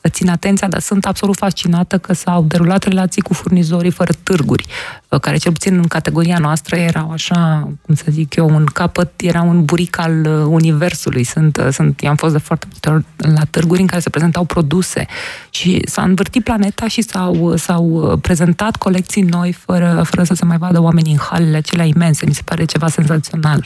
țin 0.10 0.30
atenția, 0.30 0.68
dar 0.68 0.80
sunt 0.80 1.06
absolut 1.06 1.36
fascinată 1.36 1.98
că 1.98 2.14
s-au 2.14 2.44
derulat 2.44 2.84
relații 2.84 3.22
cu 3.22 3.34
furnizorii 3.34 3.92
fără 3.92 4.14
târguri, 4.24 4.66
uh, 5.10 5.20
care 5.20 5.38
cel 5.38 5.52
puțin 5.52 5.76
în 5.76 5.88
categoria 5.88 6.38
noastră 6.38 6.76
erau 6.76 7.12
așa, 7.12 7.70
cum 7.82 7.96
să 7.96 8.06
zic 8.10 8.36
eu, 8.36 8.50
un 8.50 8.66
capăt, 8.66 9.12
era 9.22 9.42
un 9.42 9.66
buric 9.66 10.00
al 10.00 10.26
uh, 10.26 10.46
universului. 10.48 11.24
Sunt, 11.24 11.58
uh, 11.58 11.68
sunt, 11.72 12.02
i-am 12.02 12.16
fost 12.16 12.34
de 12.34 12.40
foarte 12.40 12.68
multe 12.70 12.90
ori 12.90 13.34
la 13.36 13.44
târguri 13.50 13.82
în 13.82 13.88
care 13.88 14.02
se 14.02 14.10
prezentau 14.10 14.44
produse 14.44 15.06
și 15.50 15.82
s-a 15.86 16.02
învârtit 16.02 16.44
planeta 16.44 16.88
și 16.88 17.02
s-au, 17.02 17.56
s-au 17.56 18.18
prezentat 18.22 18.76
colecții 18.76 19.22
noi 19.22 19.52
fără, 19.52 20.04
fără 20.06 20.24
să 20.24 20.34
se 20.34 20.46
mai 20.46 20.58
vadă 20.58 20.82
oamenii 20.82 21.12
în 21.12 21.20
halele 21.30 21.58
acelea 21.58 21.86
imense. 21.86 22.26
Mi 22.26 22.34
se 22.34 22.42
pare 22.46 22.66
ceva 22.66 22.88
senzațional. 22.88 23.64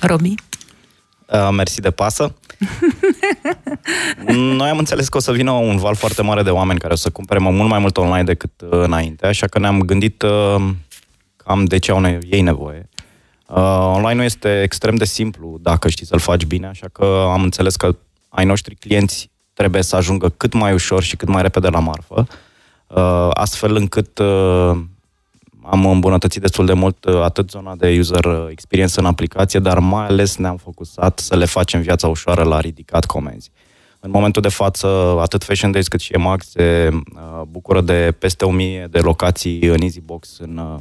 Robi? 0.00 0.34
Uh, 1.26 1.48
mersi 1.52 1.80
de 1.80 1.90
pasă. 1.90 2.34
Noi 4.56 4.68
am 4.68 4.78
înțeles 4.78 5.08
că 5.08 5.16
o 5.16 5.20
să 5.20 5.32
vină 5.32 5.50
un 5.50 5.76
val 5.76 5.94
foarte 5.94 6.22
mare 6.22 6.42
de 6.42 6.50
oameni 6.50 6.78
care 6.78 6.92
o 6.92 6.96
să 6.96 7.10
cumpere 7.10 7.38
mult 7.38 7.68
mai 7.68 7.78
mult 7.78 7.96
online 7.96 8.24
decât 8.24 8.50
uh, 8.60 8.68
înainte, 8.70 9.26
așa 9.26 9.46
că 9.46 9.58
ne-am 9.58 9.80
gândit 9.80 10.22
uh, 10.22 10.68
cam 11.36 11.64
de 11.64 11.78
ce 11.78 11.90
au 11.90 12.00
ne- 12.00 12.18
ei 12.30 12.40
nevoie. 12.40 12.88
Uh, 13.46 13.56
online 13.94 14.14
nu 14.14 14.22
este 14.22 14.62
extrem 14.62 14.94
de 14.94 15.04
simplu 15.04 15.58
dacă 15.62 15.88
știi 15.88 16.06
să-l 16.06 16.18
faci 16.18 16.44
bine, 16.44 16.66
așa 16.66 16.86
că 16.92 17.26
am 17.32 17.42
înțeles 17.42 17.76
că 17.76 17.96
ai 18.28 18.44
noștri 18.44 18.74
clienți 18.74 19.30
trebuie 19.52 19.82
să 19.82 19.96
ajungă 19.96 20.28
cât 20.28 20.52
mai 20.52 20.72
ușor 20.72 21.02
și 21.02 21.16
cât 21.16 21.28
mai 21.28 21.42
repede 21.42 21.68
la 21.68 21.78
marfă, 21.78 22.26
uh, 22.86 23.28
astfel 23.30 23.76
încât 23.76 24.18
uh, 24.18 24.80
am 25.62 25.86
îmbunătățit 25.86 26.40
destul 26.40 26.66
de 26.66 26.72
mult 26.72 27.04
uh, 27.04 27.20
atât 27.22 27.50
zona 27.50 27.74
de 27.76 27.96
user 27.98 28.48
experience 28.50 29.00
în 29.00 29.06
aplicație, 29.06 29.60
dar 29.60 29.78
mai 29.78 30.06
ales 30.06 30.36
ne-am 30.36 30.56
focusat 30.56 31.18
să 31.18 31.36
le 31.36 31.44
facem 31.44 31.80
viața 31.80 32.08
ușoară 32.08 32.42
la 32.42 32.60
ridicat 32.60 33.04
comenzi. 33.04 33.50
În 34.00 34.10
momentul 34.10 34.42
de 34.42 34.48
față, 34.48 35.16
atât 35.20 35.44
Fashion 35.44 35.70
Days 35.70 35.88
cât 35.88 36.00
și 36.00 36.12
EMAG 36.12 36.42
se 36.42 36.88
uh, 36.92 37.42
bucură 37.48 37.80
de 37.80 38.14
peste 38.18 38.44
1000 38.44 38.88
de 38.90 38.98
locații 38.98 39.62
în 39.62 39.80
EasyBox 39.80 40.38
în, 40.38 40.56
uh, 40.56 40.78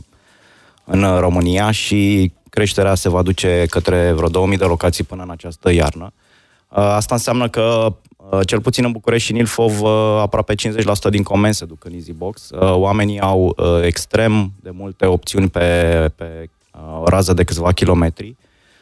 în 0.84 1.20
România 1.20 1.72
și 1.72 2.32
creșterea 2.50 2.96
se 2.96 3.10
va 3.10 3.22
duce 3.22 3.66
către 3.70 4.12
vreo 4.12 4.28
2000 4.28 4.58
de 4.58 4.64
locații 4.64 5.04
până 5.04 5.24
în 5.24 5.30
această 5.30 5.72
iarnă. 5.72 6.14
Asta 6.70 7.16
înseamnă 7.16 7.50
că 7.50 7.96
Uh, 8.30 8.40
cel 8.46 8.62
puțin 8.62 8.86
în 8.86 8.92
București 8.92 9.26
și 9.26 9.32
în 9.32 9.38
Ilfov, 9.38 9.82
uh, 9.82 9.90
aproape 10.20 10.56
50% 10.56 11.10
din 11.10 11.24
comenzi 11.24 11.58
se 11.58 11.66
duc 11.66 11.86
în 11.86 11.94
EasyBox. 11.94 12.50
Uh, 12.50 12.60
oamenii 12.60 13.20
au 13.20 13.56
extrem 13.82 14.52
de 14.62 14.70
multe 14.74 15.06
opțiuni 15.06 15.50
pe, 15.50 16.12
pe 16.16 16.50
o 17.02 17.08
rază 17.08 17.34
de 17.34 17.44
câțiva 17.44 17.72
kilometri. 17.72 18.36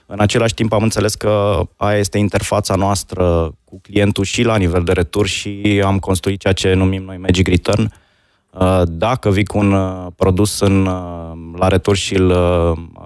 În 0.06 0.19
același 0.19 0.54
timp 0.54 0.73
am 0.73 0.84
înțeles 0.84 1.15
că 1.15 1.60
aia 1.76 1.97
este 1.97 2.17
interfața 2.17 2.76
noastră 2.76 3.54
cu 3.63 3.80
clientul 3.82 4.23
și 4.23 4.43
la 4.43 4.56
nivel 4.56 4.84
de 4.84 4.91
retur 4.91 5.28
și 5.28 5.82
am 5.86 6.00
construit 6.00 6.39
ceea 6.39 6.54
ce 6.54 6.73
numim 6.73 7.04
noi 7.04 7.17
Magic 7.17 7.47
Return. 7.47 7.93
Dacă 8.84 9.32
vii 9.32 9.45
cu 9.45 9.58
un 9.58 9.76
produs 10.15 10.60
în, 10.60 10.84
la 11.56 11.67
retur 11.67 11.95
și 11.95 12.15
îl, 12.15 12.32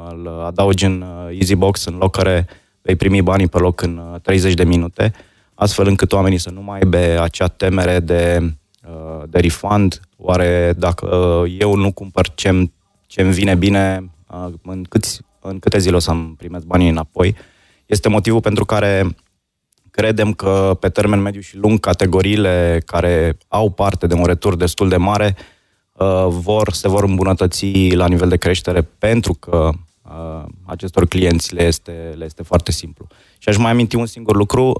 îl 0.09 0.43
adaugi 0.45 0.85
în 0.85 1.05
EasyBox 1.31 1.85
în 1.85 1.97
loc 1.97 2.15
care 2.15 2.47
vei 2.81 2.95
primi 2.95 3.21
banii 3.21 3.47
pe 3.47 3.57
loc 3.57 3.81
în 3.81 4.19
30 4.21 4.53
de 4.53 4.63
minute, 4.63 5.13
astfel 5.53 5.87
încât 5.87 6.11
oamenii 6.11 6.37
să 6.37 6.49
nu 6.49 6.61
mai 6.61 6.79
aibă 6.79 7.21
acea 7.21 7.47
temere 7.47 7.99
de, 7.99 8.53
uh, 8.87 9.23
de 9.29 9.39
refund. 9.39 9.99
Oare 10.17 10.73
dacă 10.77 11.15
uh, 11.15 11.55
eu 11.59 11.75
nu 11.75 11.91
cumpăr 11.91 12.29
ce 12.33 12.69
ce-mi 13.07 13.31
vine 13.31 13.55
bine, 13.55 14.11
uh, 14.27 14.53
în, 14.63 14.83
câți, 14.83 15.21
în 15.39 15.59
câte 15.59 15.77
zile 15.77 15.95
o 15.95 15.99
să-mi 15.99 16.33
primesc 16.37 16.65
banii 16.65 16.89
înapoi? 16.89 17.35
Este 17.85 18.09
motivul 18.09 18.41
pentru 18.41 18.65
care 18.65 19.15
credem 19.91 20.33
că 20.33 20.77
pe 20.79 20.89
termen 20.89 21.21
mediu 21.21 21.41
și 21.41 21.57
lung 21.57 21.79
categoriile 21.79 22.81
care 22.85 23.37
au 23.47 23.69
parte 23.69 24.07
de 24.07 24.13
un 24.13 24.25
retur 24.25 24.55
destul 24.55 24.89
de 24.89 24.97
mare 24.97 25.35
vor, 26.27 26.73
se 26.73 26.87
vor 26.87 27.03
îmbunătăți 27.03 27.89
la 27.89 28.07
nivel 28.07 28.29
de 28.29 28.37
creștere 28.37 28.81
pentru 28.81 29.33
că 29.33 29.69
acestor 30.65 31.07
clienți 31.07 31.53
le 31.53 31.63
este, 31.63 32.13
le 32.17 32.25
este 32.25 32.43
foarte 32.43 32.71
simplu. 32.71 33.07
Și 33.37 33.49
aș 33.49 33.57
mai 33.57 33.71
aminti 33.71 33.95
un 33.95 34.05
singur 34.05 34.35
lucru. 34.35 34.73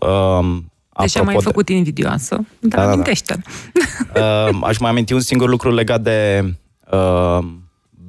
Deci 1.00 1.18
am 1.18 1.26
mai 1.26 1.36
de... 1.36 1.42
făcut 1.42 1.70
invidioasă, 1.70 2.46
dar 2.60 2.86
da, 2.86 2.92
amintește 2.92 3.42
da, 4.14 4.20
da. 4.20 4.48
Uh, 4.50 4.60
aș 4.64 4.78
mai 4.78 4.90
aminti 4.90 5.14
un 5.14 5.20
singur 5.20 5.50
lucru 5.50 5.74
legat 5.74 6.02
de 6.02 6.44
uh, 6.92 7.40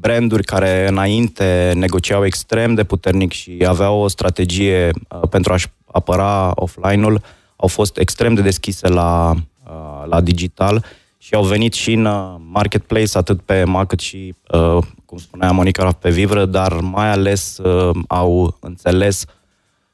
branduri 0.00 0.44
care 0.44 0.88
înainte 0.88 1.72
negociau 1.76 2.24
extrem 2.24 2.74
de 2.74 2.84
puternic 2.84 3.32
și 3.32 3.64
aveau 3.68 4.00
o 4.00 4.08
strategie 4.08 4.90
uh, 5.08 5.28
pentru 5.28 5.52
a-și 5.52 5.66
apăra 5.86 6.52
offline-ul, 6.54 7.22
au 7.56 7.68
fost 7.68 7.98
extrem 7.98 8.34
de 8.34 8.42
deschise 8.42 8.88
la, 8.88 9.34
uh, 9.64 10.06
la 10.06 10.20
digital 10.20 10.84
și 11.18 11.34
au 11.34 11.44
venit 11.44 11.72
și 11.72 11.92
în 11.92 12.04
uh, 12.04 12.34
marketplace, 12.50 13.18
atât 13.18 13.40
pe 13.40 13.64
Mac 13.64 13.86
cât 13.86 14.00
și, 14.00 14.34
uh, 14.52 14.84
cum 15.12 15.20
spunea 15.20 15.50
Monica, 15.50 15.92
pe 15.92 16.10
Vivră, 16.10 16.44
dar 16.44 16.72
mai 16.80 17.10
ales 17.10 17.58
uh, 17.58 17.96
au 18.08 18.56
înțeles 18.60 19.22
uh, 19.22 19.32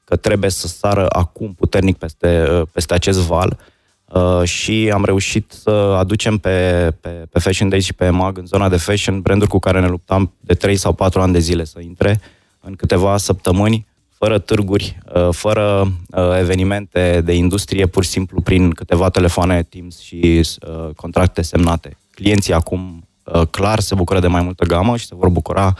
că 0.04 0.16
trebuie 0.16 0.50
să 0.50 0.66
sară 0.66 1.06
acum 1.08 1.54
puternic 1.54 1.96
peste, 1.96 2.48
uh, 2.50 2.62
peste 2.72 2.94
acest 2.94 3.18
val 3.18 3.58
uh, 4.04 4.42
și 4.42 4.90
am 4.92 5.04
reușit 5.04 5.52
să 5.62 5.70
aducem 5.70 6.38
pe, 6.38 6.88
pe, 7.00 7.08
pe 7.08 7.38
Fashion 7.38 7.68
Days 7.68 7.84
și 7.84 7.94
pe 7.94 8.10
MAG 8.10 8.38
în 8.38 8.46
zona 8.46 8.68
de 8.68 8.76
fashion 8.76 9.20
branduri 9.20 9.50
cu 9.50 9.58
care 9.58 9.80
ne 9.80 9.88
luptam 9.88 10.32
de 10.40 10.54
3 10.54 10.76
sau 10.76 10.92
4 10.92 11.20
ani 11.20 11.32
de 11.32 11.38
zile 11.38 11.64
să 11.64 11.80
intre 11.80 12.20
în 12.60 12.74
câteva 12.74 13.16
săptămâni, 13.16 13.86
fără 14.10 14.38
târguri, 14.38 14.98
uh, 15.14 15.28
fără 15.30 15.92
evenimente 16.38 17.20
de 17.24 17.32
industrie, 17.34 17.86
pur 17.86 18.04
și 18.04 18.10
simplu 18.10 18.40
prin 18.40 18.70
câteva 18.70 19.08
telefoane 19.08 19.62
Teams 19.62 20.00
și 20.00 20.46
contracte 20.96 21.42
semnate. 21.42 21.96
Clienții 22.10 22.52
acum 22.52 23.07
clar 23.50 23.80
se 23.80 23.94
bucură 23.94 24.20
de 24.20 24.26
mai 24.26 24.42
multă 24.42 24.64
gamă 24.64 24.96
și 24.96 25.06
se 25.06 25.14
vor 25.14 25.28
bucura 25.28 25.74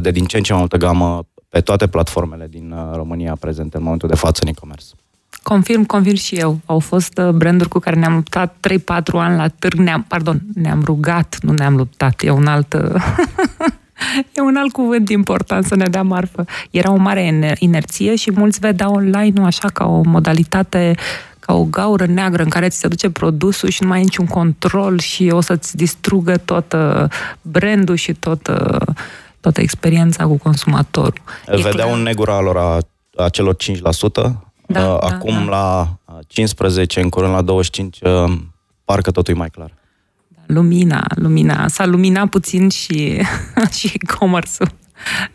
de 0.00 0.10
din 0.10 0.24
ce 0.24 0.36
în 0.36 0.42
ce 0.42 0.52
mai 0.52 0.60
multă 0.60 0.76
gamă 0.76 1.26
pe 1.52 1.60
toate 1.60 1.86
platformele 1.86 2.46
din 2.50 2.70
uh, 2.70 2.94
România 2.94 3.36
prezente 3.40 3.76
în 3.76 3.82
momentul 3.82 4.08
de 4.08 4.14
față 4.14 4.40
în 4.42 4.48
e-commerce. 4.48 4.84
Confirm, 5.42 5.84
confirm 5.84 6.16
și 6.16 6.34
eu. 6.34 6.60
Au 6.64 6.78
fost 6.78 7.18
uh, 7.18 7.28
branduri 7.28 7.68
cu 7.68 7.78
care 7.78 7.96
ne-am 7.96 8.14
luptat 8.14 8.56
3-4 8.68 8.80
ani 9.12 9.36
la 9.36 9.48
târg. 9.48 9.78
Ne-am, 9.78 10.04
pardon, 10.08 10.40
ne-am 10.54 10.82
rugat, 10.84 11.38
nu 11.42 11.52
ne-am 11.52 11.76
luptat. 11.76 12.22
E 12.22 12.30
un 12.30 12.46
alt... 12.46 12.72
uh, 12.72 13.02
E 14.32 14.40
un 14.40 14.56
alt 14.56 14.72
cuvânt 14.72 15.08
important 15.08 15.64
să 15.64 15.74
ne 15.74 15.86
dea 15.86 16.02
marfă. 16.02 16.44
Era 16.70 16.90
o 16.90 16.96
mare 16.96 17.56
inerție 17.58 18.16
și 18.16 18.30
mulți 18.30 18.58
vedeau 18.58 18.94
online 18.94 19.32
nu 19.34 19.44
așa 19.44 19.68
ca 19.68 19.84
o 19.84 20.00
modalitate 20.04 20.94
ca 21.46 21.54
o 21.54 21.64
gaură 21.64 22.06
neagră 22.06 22.42
în 22.42 22.48
care 22.48 22.68
ți 22.68 22.78
se 22.78 22.88
duce 22.88 23.10
produsul 23.10 23.68
și 23.68 23.82
nu 23.82 23.88
mai 23.88 23.96
ai 23.96 24.02
niciun 24.02 24.26
control 24.26 24.98
și 24.98 25.30
o 25.32 25.40
să-ți 25.40 25.76
distrugă 25.76 26.36
tot 26.36 26.74
brandul 27.42 27.94
și 27.94 28.12
tot, 28.12 28.42
toată 29.40 29.60
experiența 29.60 30.24
cu 30.24 30.36
consumatorul. 30.36 31.20
Vedeau 31.46 31.92
un 31.92 32.02
negura 32.02 32.40
lor 32.40 32.56
a, 32.56 32.78
a 33.24 33.28
celor 33.28 33.56
5%, 33.56 33.58
da, 34.66 34.96
acum 34.96 35.34
da, 35.34 35.44
da. 35.44 35.50
la 35.50 35.96
15, 36.26 37.00
în 37.00 37.08
curând 37.08 37.32
la 37.32 37.42
25, 37.42 37.98
parcă 38.84 39.10
totul 39.10 39.34
e 39.34 39.36
mai 39.36 39.50
clar. 39.50 39.74
Lumina, 40.46 41.04
lumina, 41.14 41.68
s-a 41.68 41.86
luminat 41.86 42.28
puțin 42.28 42.68
și, 42.68 43.20
și 43.78 43.92
e-commerce-ul 43.94 44.70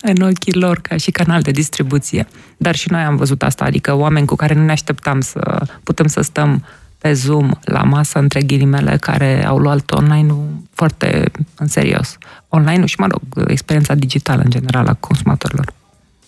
în 0.02 0.22
ochii 0.22 0.54
lor 0.54 0.80
ca 0.80 0.98
și 0.98 1.12
canal 1.12 1.42
de 1.42 1.52
distribuție. 1.52 2.28
Dar 2.58 2.76
și 2.76 2.92
noi 2.92 3.02
am 3.02 3.16
văzut 3.16 3.44
asta, 3.44 3.66
adică 3.66 3.94
oameni 3.94 4.26
cu 4.26 4.36
care 4.36 4.54
nu 4.54 4.66
ne 4.66 4.72
așteptam 4.72 5.22
să 5.22 5.62
putem 5.84 6.08
să 6.08 6.22
stăm 6.22 6.66
pe 6.98 7.14
Zoom 7.14 7.52
la 7.64 7.84
masă, 7.84 8.20
între 8.20 8.42
ghilimele, 8.42 8.98
care 8.98 9.46
au 9.46 9.58
luat 9.58 9.92
online-ul 9.92 10.48
foarte 10.74 11.32
în 11.58 11.68
serios. 11.68 12.18
Online-ul 12.48 12.88
și, 12.88 13.00
mă 13.00 13.08
rog, 13.08 13.50
experiența 13.50 13.94
digitală 13.94 14.42
în 14.44 14.50
general 14.50 14.88
a 14.88 14.94
consumatorilor. 14.94 15.74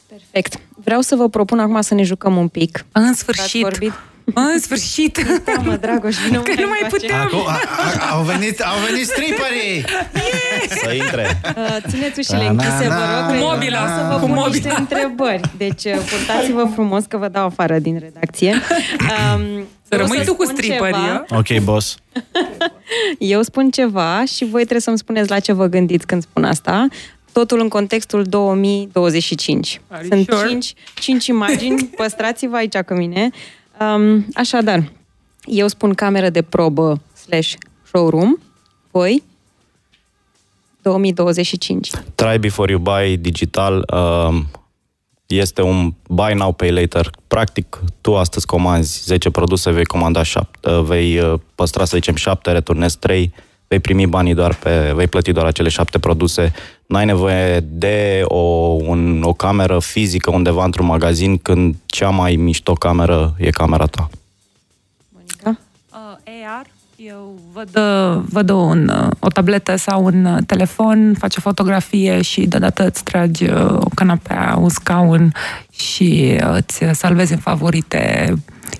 Perfect. 0.08 0.60
Vreau 0.84 1.02
să 1.02 1.16
vă 1.16 1.30
propun 1.30 1.60
acum 1.60 1.82
să 1.82 1.94
ne 1.94 2.04
jucăm 2.04 2.38
un 2.38 2.48
pic. 2.48 2.86
În 2.92 3.14
sfârșit! 3.14 3.66
Ați 3.66 3.78
vorbit 3.80 3.94
în 4.34 4.60
sfârșit! 4.60 5.18
mă, 5.64 5.76
Dragoș, 5.76 6.16
nu 6.32 6.42
că 6.42 6.54
nu 6.62 6.68
mai 6.68 6.88
puteam! 6.90 7.22
Acum, 7.22 7.48
a, 7.48 7.60
a, 8.10 8.16
au, 8.16 8.24
venit, 8.24 8.60
au 8.60 8.78
venit 8.90 9.06
striperii! 9.06 9.86
Yes! 10.14 10.80
Să 10.80 10.94
intre! 10.94 11.42
Uh, 11.58 11.78
țineți 11.90 12.20
ușile 12.20 12.48
închise, 12.48 12.88
vă 12.88 13.04
rog, 13.16 13.38
cu 13.38 13.46
mobila, 13.46 13.88
să 13.88 14.08
vă 14.10 14.18
pun 14.20 14.30
mobila. 14.30 14.48
niște 14.48 14.74
întrebări. 14.78 15.42
Deci, 15.58 15.84
uh, 15.84 15.98
purtați-vă 16.10 16.70
frumos 16.74 17.04
că 17.06 17.18
vă 17.18 17.28
dau 17.28 17.46
afară 17.46 17.80
din 17.80 18.00
redacție. 18.00 18.54
Um, 19.36 19.68
să 19.88 19.96
rămâi 19.96 20.24
tu 20.26 20.36
cu 20.36 20.46
stripării, 20.46 21.24
Ok, 21.30 21.64
boss. 21.64 21.98
Eu 23.18 23.42
spun 23.42 23.70
ceva 23.70 24.24
și 24.26 24.46
voi 24.46 24.60
trebuie 24.62 24.82
să-mi 24.82 24.98
spuneți 24.98 25.30
la 25.30 25.40
ce 25.40 25.54
vă 25.54 25.66
gândiți 25.66 26.06
când 26.06 26.22
spun 26.22 26.44
asta 26.44 26.88
totul 27.32 27.60
în 27.60 27.68
contextul 27.68 28.24
2025. 28.24 29.82
Are 29.88 30.06
Sunt 30.10 30.28
sure? 30.30 30.48
cinci, 30.48 30.74
cinci 31.00 31.28
imagini, 31.28 31.86
păstrați-vă 31.98 32.56
aici 32.56 32.78
cu 32.78 32.94
mine. 32.94 33.30
Um, 33.80 34.26
așadar, 34.34 34.92
eu 35.46 35.68
spun 35.68 35.94
cameră 35.94 36.30
de 36.30 36.42
probă 36.42 37.02
slash 37.14 37.54
showroom, 37.86 38.38
voi 38.92 39.24
2025. 40.82 41.90
Try 42.16 42.38
before 42.40 42.72
you 42.72 42.80
buy 42.80 43.18
digital 43.18 43.86
uh, 43.94 44.42
este 45.26 45.62
un 45.62 45.94
buy 46.08 46.34
now, 46.34 46.52
pay 46.52 46.72
later. 46.72 47.10
Practic, 47.28 47.80
tu 48.02 48.16
astăzi 48.16 48.46
comanzi 48.46 49.04
10 49.04 49.30
produse, 49.30 49.72
vei 49.72 49.86
comanda 49.86 50.24
7, 50.24 50.70
uh, 50.70 50.82
vei 50.82 51.20
uh, 51.20 51.40
păstra, 51.56 51.86
să 51.86 51.96
zicem, 51.96 52.16
7, 52.16 52.52
returnezi 52.52 52.98
3, 52.98 53.34
vei 53.70 53.80
primi 53.80 54.08
banii 54.08 54.34
doar 54.34 54.56
pe, 54.56 54.92
vei 54.96 55.08
plăti 55.08 55.32
doar 55.32 55.46
acele 55.46 55.70
7 55.70 56.00
produse. 56.00 56.54
N-ai 56.86 57.06
nevoie 57.06 57.60
de 57.60 58.22
o, 58.24 58.38
un, 58.86 59.24
o 59.24 59.34
cameră 59.34 59.80
fizică 59.80 60.32
undeva 60.32 60.64
într-un 60.64 60.86
magazin 60.86 61.38
când 61.38 61.76
cea 61.86 62.10
mai 62.10 62.36
mișto 62.36 62.74
cameră 62.74 63.36
e 63.38 63.50
camera 63.50 63.86
ta. 63.86 64.10
Monica? 65.10 65.60
Uh, 65.92 66.46
AR 66.46 66.66
eu 67.06 67.40
văd, 67.54 67.70
văd 68.26 68.50
un, 68.50 68.92
o 69.20 69.28
tabletă 69.28 69.76
sau 69.76 70.04
un 70.06 70.40
telefon, 70.46 71.16
faci 71.18 71.38
o 71.38 71.42
fotografie 71.42 72.22
și 72.22 72.46
deodată 72.46 72.86
îți 72.86 73.04
tragi 73.04 73.44
uh, 73.44 73.74
o 73.74 73.90
canapea, 73.96 74.56
un 74.60 74.70
scaun 74.70 75.34
și 75.72 76.38
uh, 76.44 76.56
îți 76.56 76.84
salvezi 76.92 77.32
în 77.32 77.38
favorite, 77.38 78.34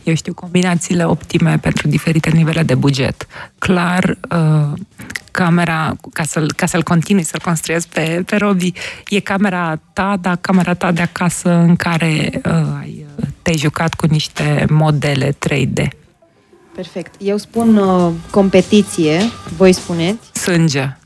eu 0.04 0.14
știu, 0.14 0.34
combinațiile 0.34 1.04
optime 1.04 1.58
pentru 1.62 1.88
diferite 1.88 2.30
nivele 2.30 2.64
de 2.64 2.76
buget. 2.76 3.28
Clar, 3.58 4.18
uh, 4.32 4.80
camera, 5.32 5.96
ca 6.14 6.24
să-l, 6.24 6.52
ca 6.56 6.66
să-l 6.66 6.84
continui 6.84 7.24
să-l 7.24 7.42
construiesc 7.44 7.88
pe, 7.88 8.24
pe 8.26 8.36
Robi, 8.36 8.74
e 9.10 9.20
camera 9.20 9.80
ta, 9.94 10.18
dar 10.22 10.36
camera 10.36 10.74
ta 10.74 10.92
de 10.92 11.02
acasă 11.02 11.50
în 11.50 11.76
care 11.76 12.42
uh, 12.46 12.88
te-ai 13.42 13.58
jucat 13.58 13.94
cu 13.94 14.06
niște 14.06 14.66
modele 14.70 15.32
3D. 15.32 15.99
Perfect. 16.80 17.16
Eu 17.18 17.38
spun 17.38 17.78
uh, 17.78 18.14
competiție, 18.32 19.20
voi 19.58 19.74
spuneți? 19.74 20.40
Sânge. 20.40 20.98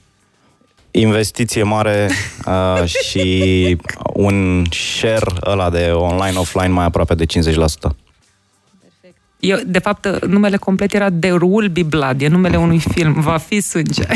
Investiție 0.91 1.63
mare 1.63 2.09
uh, 2.45 2.85
și 2.85 3.77
un 4.13 4.65
share 4.69 5.25
ăla 5.45 5.69
de 5.69 5.91
online-offline 5.91 6.67
mai 6.67 6.85
aproape 6.85 7.15
de 7.15 7.25
50%. 7.25 7.25
Eu, 9.39 9.57
de 9.65 9.79
fapt, 9.79 10.25
numele 10.25 10.57
complet 10.57 10.93
era 10.93 11.09
The 11.11 11.31
Will 11.31 11.69
Be 11.69 11.83
Blood, 11.83 12.21
e 12.21 12.27
numele 12.27 12.57
unui 12.57 12.79
film, 12.93 13.21
va 13.21 13.37
fi 13.37 13.61
sânge. 13.61 14.05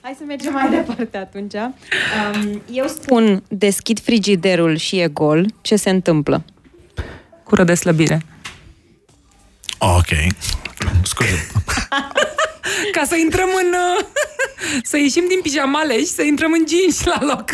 Hai 0.00 0.14
să 0.18 0.24
mergem 0.26 0.52
mai 0.52 0.70
departe 0.70 1.16
atunci. 1.16 1.54
Um, 1.54 2.62
eu 2.72 2.86
spun 2.86 3.42
deschid 3.48 4.00
frigiderul 4.00 4.76
și 4.76 4.98
e 4.98 5.08
gol, 5.08 5.46
ce 5.60 5.76
se 5.76 5.90
întâmplă? 5.90 6.44
Cură 7.44 7.64
de 7.64 7.74
slăbire. 7.74 8.22
Ok. 9.78 10.10
Scuze. 11.02 11.46
Ca 12.96 13.02
să 13.06 13.16
intrăm 13.16 13.48
în... 13.62 13.74
Să 14.90 14.96
ieșim 14.96 15.24
din 15.28 15.40
pijamale 15.42 15.98
și 15.98 16.06
să 16.06 16.22
intrăm 16.22 16.52
în 16.52 16.64
jeans 16.68 17.04
la 17.04 17.34
loc. 17.34 17.44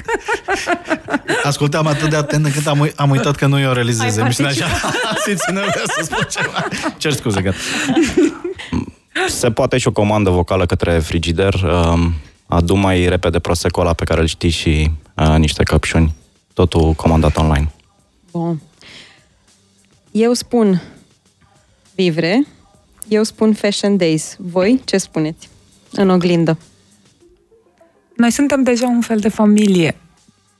Ascultam 1.51 1.87
atât 1.87 2.11
de 2.11 2.17
atent 2.17 2.45
încât 2.45 2.67
am, 2.67 2.93
am 2.97 3.11
uitat 3.11 3.37
că 3.37 3.47
nu 3.47 3.61
eu 3.61 3.73
realizez 3.73 4.17
emisiunea 4.17 4.53
așa. 4.53 4.67
Simți 5.25 5.53
nevoia 5.53 5.73
să 5.87 6.01
spun 6.03 6.27
ceva. 6.31 6.65
Cer 6.97 7.13
scuze, 7.13 7.41
gata. 7.41 7.57
Se 9.29 9.51
poate 9.51 9.79
și 9.79 9.89
o 9.89 9.93
comandă 9.93 10.31
vocală 10.31 10.67
către 10.67 10.99
frigider. 10.99 11.55
Um, 11.55 12.15
adu 12.47 12.75
mai 12.75 13.09
repede 13.09 13.39
prosecco 13.39 13.81
ăla 13.81 13.93
pe 13.93 14.05
care 14.05 14.21
îl 14.21 14.27
știi 14.27 14.51
și 14.51 14.91
uh, 15.15 15.35
niște 15.39 15.63
căpșuni. 15.63 16.15
Totul 16.55 16.93
comandat 16.93 17.37
online. 17.37 17.73
Bun. 18.31 18.63
Eu 20.11 20.33
spun 20.33 20.83
Vivre. 21.95 22.47
Eu 23.09 23.23
spun 23.23 23.55
Fashion 23.55 23.97
Days. 23.97 24.37
Voi 24.39 24.81
ce 24.85 24.97
spuneți? 24.99 25.49
În 25.93 26.11
oglindă. 26.11 26.59
Noi 28.17 28.31
suntem 28.31 28.63
deja 28.63 28.87
un 28.87 29.01
fel 29.01 29.19
de 29.19 29.29
familie. 29.29 29.97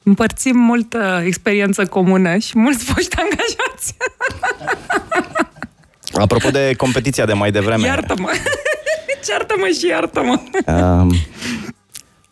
Împărțim 0.03 0.57
multă 0.57 1.23
experiență 1.25 1.87
comună 1.87 2.37
și 2.37 2.59
mulți 2.59 2.85
foști 2.85 3.17
angajați. 3.17 3.97
Apropo 6.25 6.51
de 6.51 6.75
competiția 6.77 7.25
de 7.27 7.33
mai 7.33 7.51
devreme. 7.51 7.87
Iartă-mă! 7.87 8.29
Ceartă-mă 9.27 9.67
și 9.79 9.87
iartă-mă! 9.87 10.41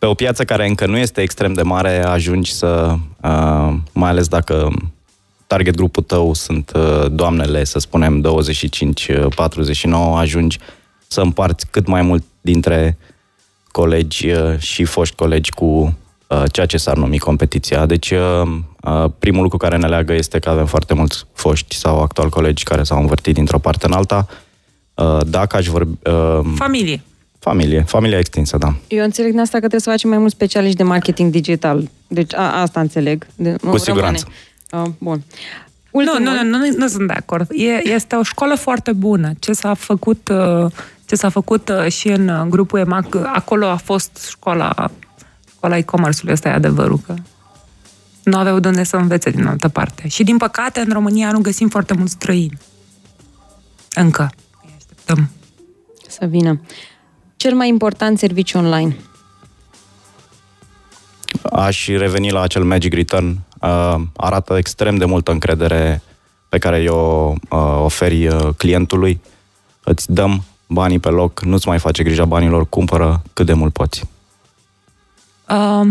pe 0.03 0.09
o 0.09 0.13
piață 0.13 0.43
care 0.43 0.67
încă 0.67 0.85
nu 0.85 0.97
este 0.97 1.21
extrem 1.21 1.53
de 1.53 1.61
mare, 1.61 2.03
ajungi 2.03 2.53
să, 2.53 2.95
uh, 3.21 3.73
mai 3.93 4.09
ales 4.09 4.27
dacă 4.27 4.71
target 5.53 5.75
grupul 5.75 6.03
tău 6.03 6.33
sunt 6.33 6.71
uh, 6.75 7.05
doamnele, 7.11 7.63
să 7.63 7.79
spunem 7.79 8.21
25-49, 8.21 9.89
ajungi 10.15 10.59
să 11.07 11.21
împarți 11.21 11.65
cât 11.69 11.87
mai 11.87 12.01
mult 12.01 12.23
dintre 12.41 12.97
colegi 13.71 14.29
uh, 14.29 14.57
și 14.57 14.83
foști 14.83 15.15
colegi 15.15 15.51
cu 15.51 15.65
uh, 16.27 16.43
ceea 16.51 16.65
ce 16.65 16.77
s-ar 16.77 16.97
numi 16.97 17.19
competiția. 17.19 17.85
Deci 17.85 18.13
primul 19.19 19.41
lucru 19.41 19.57
care 19.57 19.77
ne 19.77 19.87
leagă 19.87 20.13
este 20.13 20.39
că 20.39 20.49
avem 20.49 20.65
foarte 20.65 20.93
mulți 20.93 21.25
foști 21.33 21.75
sau 21.75 22.01
actual 22.01 22.29
colegi 22.29 22.63
care 22.63 22.83
s-au 22.83 22.99
învârtit 22.99 23.33
dintr-o 23.33 23.59
parte 23.59 23.85
în 23.85 23.93
alta. 23.93 24.27
Dacă 25.25 25.55
aș 25.55 25.67
vorbi... 25.67 25.97
Familie. 26.55 27.03
Familie, 27.39 27.81
familia 27.81 28.17
extinsă, 28.17 28.57
da. 28.57 28.75
Eu 28.87 29.03
înțeleg 29.03 29.31
din 29.31 29.39
asta 29.39 29.53
că 29.53 29.59
trebuie 29.59 29.79
să 29.79 29.89
facem 29.89 30.09
mai 30.09 30.17
mulți 30.17 30.33
specialiști 30.35 30.77
de 30.77 30.83
marketing 30.83 31.31
digital. 31.31 31.89
Deci 32.07 32.33
a, 32.33 32.61
asta 32.61 32.79
înțeleg. 32.79 33.27
De, 33.35 33.55
Cu 33.69 33.77
siguranță. 33.77 34.23
Rămâne. 34.23 34.41
Uh, 34.73 34.89
bun. 34.97 35.23
Ultimul... 35.91 36.19
Nu, 36.19 36.33
nu, 36.33 36.43
nu, 36.43 36.57
nu, 36.57 36.77
nu 36.77 36.87
sunt 36.87 37.07
de 37.07 37.13
acord. 37.13 37.47
E, 37.51 37.87
este 37.89 38.15
o 38.15 38.23
școală 38.23 38.55
foarte 38.55 38.91
bună. 38.91 39.31
Ce 39.39 39.53
s-a 39.53 39.73
făcut, 39.73 40.27
uh, 40.27 40.71
ce 41.05 41.15
s-a 41.15 41.29
făcut 41.29 41.69
uh, 41.69 41.91
și 41.91 42.07
în 42.07 42.27
uh, 42.27 42.45
grupul 42.47 42.79
EMAC, 42.79 43.15
acolo 43.15 43.67
a 43.67 43.75
fost 43.75 44.27
școala, 44.29 44.91
școala 45.49 45.77
e-commerce-ului, 45.77 46.33
ăsta 46.33 46.49
e 46.49 46.51
adevărul, 46.51 46.99
că 47.05 47.13
nu 48.23 48.37
aveau 48.37 48.59
de 48.59 48.67
unde 48.67 48.83
să 48.83 48.95
învețe 48.95 49.29
din 49.29 49.45
altă 49.45 49.67
parte. 49.67 50.07
Și 50.07 50.23
din 50.23 50.37
păcate, 50.37 50.79
în 50.79 50.89
România 50.91 51.31
nu 51.31 51.39
găsim 51.39 51.69
foarte 51.69 51.93
mulți 51.93 52.11
străini. 52.11 52.57
Încă. 53.93 54.31
Așteptăm. 54.77 55.29
Să 56.07 56.25
vină. 56.25 56.61
Cel 57.35 57.55
mai 57.55 57.67
important 57.67 58.19
serviciu 58.19 58.57
online? 58.57 58.95
Aș 61.51 61.87
reveni 61.87 62.31
la 62.31 62.41
acel 62.41 62.63
Magic 62.63 62.93
Return 62.93 63.39
uh, 63.63 64.01
arată 64.15 64.57
extrem 64.57 64.95
de 64.95 65.05
multă 65.05 65.31
încredere 65.31 66.01
pe 66.49 66.57
care 66.57 66.81
i-o 66.81 67.33
uh, 67.49 67.81
oferi 67.83 68.27
uh, 68.27 68.49
clientului, 68.57 69.21
îți 69.83 70.11
dăm 70.11 70.43
banii 70.67 70.99
pe 70.99 71.09
loc, 71.09 71.43
nu-ți 71.43 71.67
mai 71.67 71.79
face 71.79 72.03
grija 72.03 72.25
banilor, 72.25 72.69
cumpără 72.69 73.21
cât 73.33 73.45
de 73.45 73.53
mult 73.53 73.73
poți. 73.73 74.03
Uh, 75.49 75.87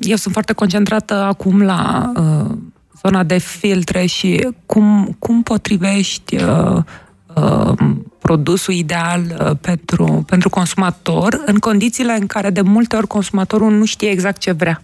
eu 0.00 0.16
sunt 0.16 0.32
foarte 0.32 0.52
concentrată 0.52 1.14
acum 1.14 1.62
la 1.62 2.12
uh, 2.16 2.56
zona 3.02 3.22
de 3.22 3.38
filtre 3.38 4.06
și 4.06 4.48
cum, 4.66 5.16
cum 5.18 5.42
potrivești 5.42 6.36
uh, 6.36 6.76
uh, 7.34 7.72
produsul 8.18 8.74
ideal 8.74 9.20
uh, 9.40 9.56
pentru, 9.60 10.24
pentru 10.26 10.48
consumator 10.48 11.42
în 11.46 11.58
condițiile 11.58 12.12
în 12.12 12.26
care 12.26 12.50
de 12.50 12.60
multe 12.60 12.96
ori 12.96 13.06
consumatorul 13.06 13.72
nu 13.72 13.84
știe 13.84 14.08
exact 14.08 14.38
ce 14.38 14.52
vrea. 14.52 14.82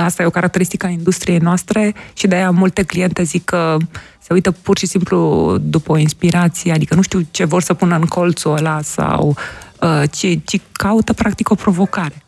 Asta 0.00 0.22
e 0.22 0.26
o 0.26 0.30
caracteristică 0.30 0.86
a 0.86 0.88
industriei 0.88 1.38
noastre 1.38 1.94
și 2.12 2.26
de 2.26 2.34
aia 2.34 2.50
multe 2.50 2.82
cliente 2.82 3.22
zic 3.22 3.44
că 3.44 3.76
se 4.18 4.32
uită 4.32 4.50
pur 4.50 4.78
și 4.78 4.86
simplu 4.86 5.56
după 5.60 5.92
o 5.92 5.96
inspirație, 5.96 6.72
adică 6.72 6.94
nu 6.94 7.02
știu 7.02 7.20
ce 7.30 7.44
vor 7.44 7.62
să 7.62 7.74
pună 7.74 7.94
în 7.94 8.04
colțul 8.04 8.56
ăla 8.56 8.80
sau 8.82 9.36
uh, 9.80 10.02
ci, 10.10 10.38
ci 10.44 10.60
caută 10.72 11.12
practic 11.12 11.50
o 11.50 11.54
provocare. 11.54 12.21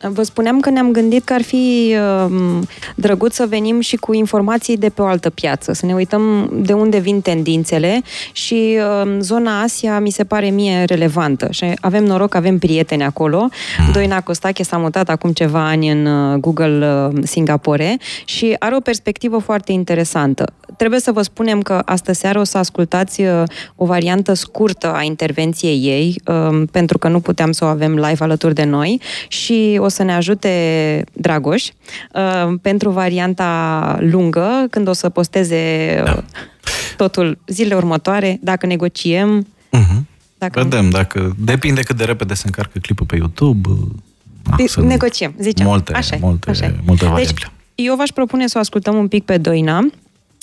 Vă 0.00 0.22
spuneam 0.22 0.60
că 0.60 0.70
ne-am 0.70 0.92
gândit 0.92 1.24
că 1.24 1.32
ar 1.32 1.42
fi 1.42 1.96
uh, 2.24 2.60
drăguț 2.94 3.34
să 3.34 3.46
venim 3.48 3.80
și 3.80 3.96
cu 3.96 4.14
informații 4.14 4.76
de 4.76 4.88
pe 4.88 5.02
o 5.02 5.06
altă 5.06 5.30
piață, 5.30 5.72
să 5.72 5.86
ne 5.86 5.94
uităm 5.94 6.50
de 6.62 6.72
unde 6.72 6.98
vin 6.98 7.20
tendințele 7.20 8.02
și 8.32 8.78
uh, 9.02 9.16
zona 9.20 9.62
Asia 9.62 9.98
mi 9.98 10.10
se 10.10 10.24
pare 10.24 10.50
mie 10.50 10.84
relevantă 10.84 11.48
și 11.50 11.74
avem 11.80 12.04
noroc, 12.04 12.34
avem 12.34 12.58
prieteni 12.58 13.02
acolo. 13.02 13.48
Mm. 13.78 13.92
Doina 13.92 14.20
Costache 14.20 14.62
s-a 14.62 14.76
mutat 14.76 15.08
acum 15.08 15.32
ceva 15.32 15.68
ani 15.68 15.90
în 15.90 16.06
uh, 16.06 16.38
Google 16.38 16.86
uh, 16.86 17.22
Singapore 17.22 17.96
și 18.24 18.56
are 18.58 18.76
o 18.76 18.80
perspectivă 18.80 19.38
foarte 19.38 19.72
interesantă. 19.72 20.52
Trebuie 20.78 21.00
să 21.00 21.12
vă 21.12 21.22
spunem 21.22 21.62
că 21.62 21.82
astă 21.84 22.12
seară 22.12 22.38
o 22.38 22.44
să 22.44 22.58
ascultați 22.58 23.20
uh, 23.20 23.42
o 23.76 23.86
variantă 23.86 24.32
scurtă 24.32 24.94
a 24.94 25.02
intervenției 25.02 25.80
ei, 25.82 26.20
uh, 26.26 26.62
pentru 26.70 26.98
că 26.98 27.08
nu 27.08 27.20
puteam 27.20 27.52
să 27.52 27.64
o 27.64 27.68
avem 27.68 27.94
live 27.94 28.24
alături 28.24 28.54
de 28.54 28.64
noi 28.64 29.00
și 29.28 29.78
o 29.80 29.86
o 29.88 29.90
să 29.90 30.02
ne 30.02 30.14
ajute 30.14 31.04
Dragoș 31.12 31.68
uh, 32.12 32.54
pentru 32.62 32.90
varianta 32.90 33.96
lungă, 34.00 34.66
când 34.70 34.88
o 34.88 34.92
să 34.92 35.08
posteze 35.08 35.60
da. 36.04 36.12
Uh, 36.12 36.22
totul 36.96 37.38
zilele 37.46 37.74
următoare, 37.74 38.38
dacă 38.42 38.66
negociem. 38.66 39.46
Uh-huh. 39.46 40.00
Dacă... 40.38 40.62
Vedem, 40.62 40.90
dacă 40.90 41.34
depinde 41.38 41.82
cât 41.82 41.96
de 41.96 42.04
repede 42.04 42.34
se 42.34 42.42
încarcă 42.46 42.78
clipul 42.78 43.06
pe 43.06 43.16
YouTube. 43.16 43.68
Ah, 44.50 44.74
negociem, 44.76 45.34
zicem. 45.38 45.66
Multe, 45.66 45.92
așa, 45.92 46.16
multe, 46.20 46.50
așa. 46.50 46.74
multe 46.84 47.04
variabile. 47.04 47.34
Deci, 47.74 47.86
eu 47.86 47.96
v-aș 47.96 48.08
propune 48.08 48.46
să 48.46 48.54
o 48.56 48.60
ascultăm 48.60 48.96
un 48.96 49.08
pic 49.08 49.24
pe 49.24 49.38
Doina 49.38 49.90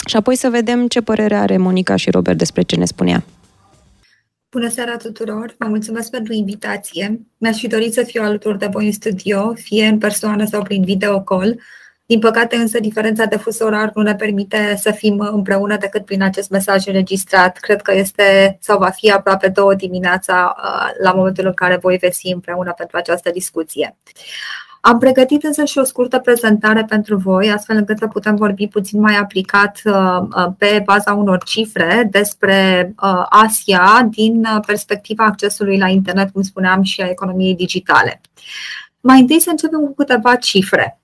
și 0.05 0.15
apoi 0.15 0.35
să 0.35 0.49
vedem 0.49 0.87
ce 0.87 1.01
părere 1.01 1.35
are 1.35 1.57
Monica 1.57 1.95
și 1.95 2.11
Robert 2.11 2.37
despre 2.37 2.61
ce 2.61 2.75
ne 2.75 2.85
spunea. 2.85 3.23
Bună 4.49 4.69
seara 4.69 4.97
tuturor! 4.97 5.55
Vă 5.57 5.67
mulțumesc 5.67 6.09
pentru 6.09 6.33
invitație. 6.33 7.19
Mi-aș 7.37 7.57
fi 7.57 7.67
dorit 7.67 7.93
să 7.93 8.03
fiu 8.03 8.23
alături 8.23 8.59
de 8.59 8.67
voi 8.71 8.85
în 8.85 8.91
studio, 8.91 9.53
fie 9.53 9.85
în 9.85 9.97
persoană 9.97 10.45
sau 10.45 10.63
prin 10.63 10.83
video 10.83 11.21
call. 11.21 11.59
Din 12.05 12.19
păcate 12.19 12.55
însă 12.55 12.79
diferența 12.79 13.25
de 13.25 13.35
fus 13.37 13.59
orar 13.59 13.91
nu 13.93 14.01
ne 14.01 14.15
permite 14.15 14.75
să 14.77 14.91
fim 14.91 15.19
împreună 15.19 15.77
decât 15.77 16.05
prin 16.05 16.21
acest 16.21 16.49
mesaj 16.49 16.85
înregistrat. 16.85 17.57
Cred 17.57 17.81
că 17.81 17.95
este 17.95 18.57
sau 18.61 18.77
va 18.77 18.89
fi 18.89 19.11
aproape 19.11 19.47
două 19.47 19.75
dimineața 19.75 20.55
uh, 20.57 21.03
la 21.03 21.11
momentul 21.11 21.45
în 21.45 21.53
care 21.53 21.77
voi 21.77 21.97
veți 21.97 22.19
fi 22.19 22.29
împreună 22.29 22.73
pentru 22.77 22.97
această 22.97 23.31
discuție. 23.31 23.97
Am 24.86 24.98
pregătit 24.98 25.43
însă 25.43 25.65
și 25.65 25.78
o 25.78 25.84
scurtă 25.84 26.19
prezentare 26.19 26.84
pentru 26.84 27.17
voi, 27.17 27.52
astfel 27.52 27.76
încât 27.78 27.98
să 27.98 28.08
putem 28.08 28.36
vorbi 28.36 28.67
puțin 28.67 29.00
mai 29.00 29.15
aplicat 29.15 29.82
uh, 29.84 29.93
uh, 30.38 30.48
pe 30.58 30.82
baza 30.86 31.13
unor 31.13 31.43
cifre 31.43 32.08
despre 32.12 32.93
uh, 33.02 33.26
Asia 33.30 34.08
din 34.10 34.48
perspectiva 34.65 35.26
accesului 35.26 35.78
la 35.78 35.88
internet, 35.88 36.32
cum 36.32 36.41
spuneam, 36.41 36.82
și 36.82 37.02
a 37.02 37.10
economiei 37.10 37.56
digitale. 37.56 38.21
Mai 39.00 39.19
întâi 39.19 39.39
să 39.39 39.50
începem 39.50 39.80
cu 39.80 39.93
câteva 39.93 40.36
cifre. 40.36 41.00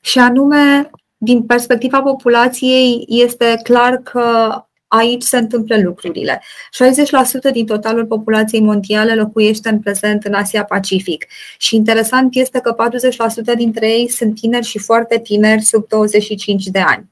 Și 0.00 0.18
anume, 0.18 0.90
din 1.16 1.42
perspectiva 1.42 2.02
populației, 2.02 3.04
este 3.08 3.60
clar 3.62 3.96
că 3.96 4.54
aici 4.90 5.22
se 5.22 5.36
întâmplă 5.36 5.80
lucrurile. 5.80 6.42
60% 7.48 7.52
din 7.52 7.66
totalul 7.66 8.06
populației 8.06 8.60
mondiale 8.60 9.14
locuiește 9.14 9.68
în 9.68 9.80
prezent 9.80 10.24
în 10.24 10.34
Asia 10.34 10.64
Pacific 10.64 11.26
și 11.58 11.76
interesant 11.76 12.34
este 12.34 12.60
că 12.60 12.76
40% 13.52 13.54
dintre 13.56 13.90
ei 13.90 14.08
sunt 14.08 14.34
tineri 14.34 14.66
și 14.66 14.78
foarte 14.78 15.20
tineri, 15.20 15.62
sub 15.62 15.88
25 15.88 16.66
de 16.66 16.78
ani. 16.78 17.10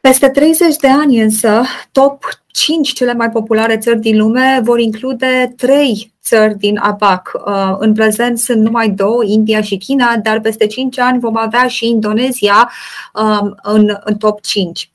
Peste 0.00 0.28
30 0.28 0.76
de 0.76 0.88
ani 0.88 1.20
însă, 1.20 1.62
top 1.92 2.24
5 2.56 2.92
cele 2.92 3.14
mai 3.14 3.30
populare 3.30 3.78
țări 3.78 3.98
din 3.98 4.16
lume 4.16 4.60
vor 4.62 4.80
include 4.80 5.54
3 5.56 6.12
țări 6.22 6.58
din 6.58 6.78
APAC. 6.78 7.32
Uh, 7.46 7.76
în 7.78 7.92
prezent 7.92 8.38
sunt 8.38 8.62
numai 8.62 8.88
două, 8.88 9.24
India 9.24 9.60
și 9.60 9.76
China, 9.76 10.16
dar 10.22 10.40
peste 10.40 10.66
5 10.66 10.98
ani 10.98 11.20
vom 11.20 11.36
avea 11.36 11.66
și 11.66 11.88
Indonezia 11.88 12.70
um, 13.14 13.54
în, 13.62 13.96
în 14.04 14.16
top 14.16 14.40
5. 14.40 14.90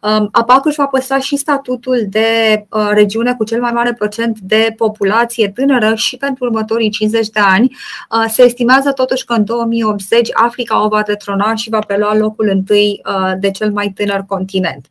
Um, 0.00 0.28
APAC 0.32 0.66
își 0.66 0.76
va 0.76 0.86
păstra 0.86 1.18
și 1.18 1.36
statutul 1.36 2.06
de 2.08 2.26
uh, 2.70 2.90
regiune 2.92 3.34
cu 3.34 3.44
cel 3.44 3.60
mai 3.60 3.72
mare 3.72 3.92
procent 3.92 4.38
de 4.38 4.74
populație 4.76 5.48
tânără 5.48 5.94
și 5.94 6.16
pentru 6.16 6.44
următorii 6.44 6.90
50 6.90 7.28
de 7.28 7.40
ani. 7.40 7.76
Uh, 8.10 8.24
se 8.28 8.42
estimează 8.42 8.92
totuși 8.92 9.24
că 9.24 9.32
în 9.32 9.44
2080 9.44 10.28
Africa 10.32 10.84
o 10.84 10.88
va 10.88 11.02
detrona 11.02 11.54
și 11.54 11.70
va 11.70 11.78
prelua 11.78 12.16
locul 12.16 12.48
întâi 12.48 13.02
de 13.38 13.50
cel 13.50 13.72
mai 13.72 13.92
tânăr 13.96 14.24
continent. 14.28 14.88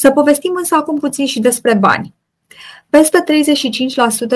Să 0.00 0.10
povestim 0.10 0.52
însă 0.56 0.74
acum 0.74 0.98
puțin 0.98 1.26
și 1.26 1.40
despre 1.40 1.74
bani. 1.74 2.14
Peste 2.90 3.24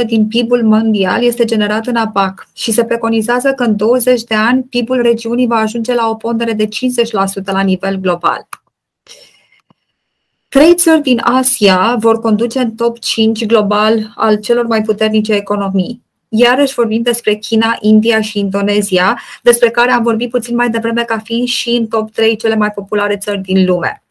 35% 0.03 0.07
din 0.07 0.27
PIB-ul 0.27 0.63
mondial 0.63 1.23
este 1.23 1.45
generat 1.45 1.87
în 1.87 1.97
APAC 1.97 2.49
și 2.53 2.73
se 2.73 2.85
preconizează 2.85 3.53
că 3.53 3.63
în 3.63 3.77
20 3.77 4.23
de 4.23 4.35
ani 4.35 4.63
PIB-ul 4.63 5.03
regiunii 5.03 5.47
va 5.47 5.57
ajunge 5.57 5.95
la 5.95 6.09
o 6.09 6.15
pondere 6.15 6.53
de 6.53 6.69
50% 6.69 6.69
la 7.45 7.61
nivel 7.61 7.97
global. 7.97 8.49
Trei 10.49 10.75
țări 10.75 11.03
din 11.03 11.21
Asia 11.25 11.97
vor 11.99 12.21
conduce 12.21 12.59
în 12.59 12.75
top 12.75 12.99
5 12.99 13.47
global 13.47 14.13
al 14.17 14.37
celor 14.37 14.67
mai 14.67 14.83
puternice 14.83 15.33
economii. 15.33 16.03
Iarăși 16.29 16.75
vorbim 16.75 17.03
despre 17.03 17.35
China, 17.35 17.77
India 17.81 18.21
și 18.21 18.39
Indonezia, 18.39 19.21
despre 19.43 19.71
care 19.71 19.91
am 19.91 20.03
vorbit 20.03 20.31
puțin 20.31 20.55
mai 20.55 20.71
devreme 20.71 21.03
ca 21.03 21.19
fiind 21.19 21.49
și 21.49 21.71
în 21.71 21.87
top 21.87 22.11
3 22.11 22.37
cele 22.37 22.57
mai 22.57 22.71
populare 22.71 23.17
țări 23.17 23.41
din 23.41 23.67
lume. 23.67 24.04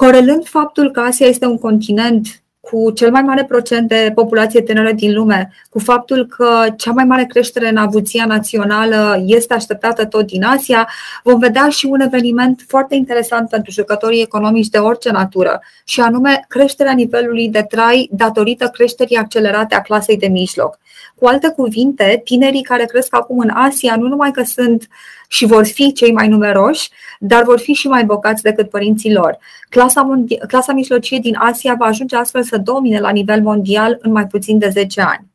Corelând 0.00 0.46
faptul 0.46 0.90
că 0.90 1.00
Asia 1.00 1.26
este 1.26 1.46
un 1.46 1.58
continent 1.58 2.42
cu 2.60 2.90
cel 2.90 3.10
mai 3.10 3.22
mare 3.22 3.44
procent 3.44 3.88
de 3.88 4.12
populație 4.14 4.62
tânără 4.62 4.92
din 4.92 5.14
lume, 5.14 5.52
cu 5.70 5.78
faptul 5.78 6.26
că 6.26 6.66
cea 6.76 6.92
mai 6.92 7.04
mare 7.04 7.24
creștere 7.24 7.68
în 7.68 7.76
avuția 7.76 8.24
națională 8.26 9.22
este 9.26 9.54
așteptată 9.54 10.04
tot 10.04 10.26
din 10.26 10.44
Asia, 10.44 10.88
vom 11.22 11.38
vedea 11.38 11.68
și 11.68 11.86
un 11.86 12.00
eveniment 12.00 12.64
foarte 12.68 12.94
interesant 12.94 13.48
pentru 13.48 13.72
jucătorii 13.72 14.22
economici 14.22 14.68
de 14.68 14.78
orice 14.78 15.10
natură, 15.10 15.60
și 15.84 16.00
anume 16.00 16.44
creșterea 16.48 16.92
nivelului 16.92 17.48
de 17.48 17.62
trai 17.68 18.08
datorită 18.12 18.68
creșterii 18.68 19.16
accelerate 19.16 19.74
a 19.74 19.80
clasei 19.80 20.16
de 20.16 20.28
mijloc. 20.28 20.78
Cu 21.14 21.26
alte 21.26 21.48
cuvinte, 21.48 22.20
tinerii 22.24 22.62
care 22.62 22.84
cresc 22.84 23.14
acum 23.14 23.38
în 23.38 23.50
Asia 23.54 23.96
nu 23.96 24.08
numai 24.08 24.30
că 24.30 24.42
sunt 24.42 24.88
și 25.28 25.46
vor 25.46 25.66
fi 25.66 25.92
cei 25.92 26.12
mai 26.12 26.28
numeroși, 26.28 26.90
dar 27.22 27.44
vor 27.44 27.58
fi 27.58 27.72
și 27.72 27.88
mai 27.88 28.04
bogați 28.04 28.42
decât 28.42 28.70
părinții 28.70 29.12
lor. 29.12 29.38
Clasa, 29.68 30.02
mondia- 30.02 30.46
clasa 30.46 30.72
mijlocie 30.72 31.18
din 31.18 31.36
Asia 31.38 31.74
va 31.78 31.84
ajunge 31.84 32.16
astfel 32.16 32.42
să 32.42 32.58
domine 32.58 33.00
la 33.00 33.10
nivel 33.10 33.42
mondial 33.42 33.98
în 34.00 34.12
mai 34.12 34.26
puțin 34.26 34.58
de 34.58 34.68
10 34.68 35.00
ani. 35.00 35.26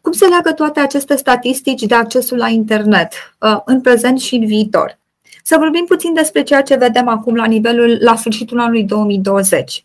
Cum 0.00 0.12
se 0.12 0.26
leagă 0.26 0.52
toate 0.52 0.80
aceste 0.80 1.16
statistici 1.16 1.82
de 1.82 1.94
accesul 1.94 2.38
la 2.38 2.48
internet 2.48 3.12
uh, 3.38 3.56
în 3.64 3.80
prezent 3.80 4.20
și 4.20 4.34
în 4.34 4.46
viitor? 4.46 4.98
Să 5.42 5.56
vorbim 5.58 5.84
puțin 5.84 6.14
despre 6.14 6.42
ceea 6.42 6.62
ce 6.62 6.76
vedem 6.76 7.08
acum 7.08 7.34
la 7.34 7.44
nivelul 7.44 7.98
la 8.00 8.16
sfârșitul 8.16 8.60
anului 8.60 8.84
2020. 8.84 9.84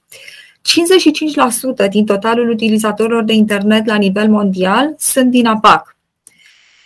55% 1.86 1.90
din 1.90 2.06
totalul 2.06 2.50
utilizatorilor 2.50 3.24
de 3.24 3.34
internet 3.34 3.86
la 3.86 3.96
nivel 3.96 4.30
mondial 4.30 4.96
sunt 4.98 5.32
din 5.32 5.46
APAC. 5.46 5.97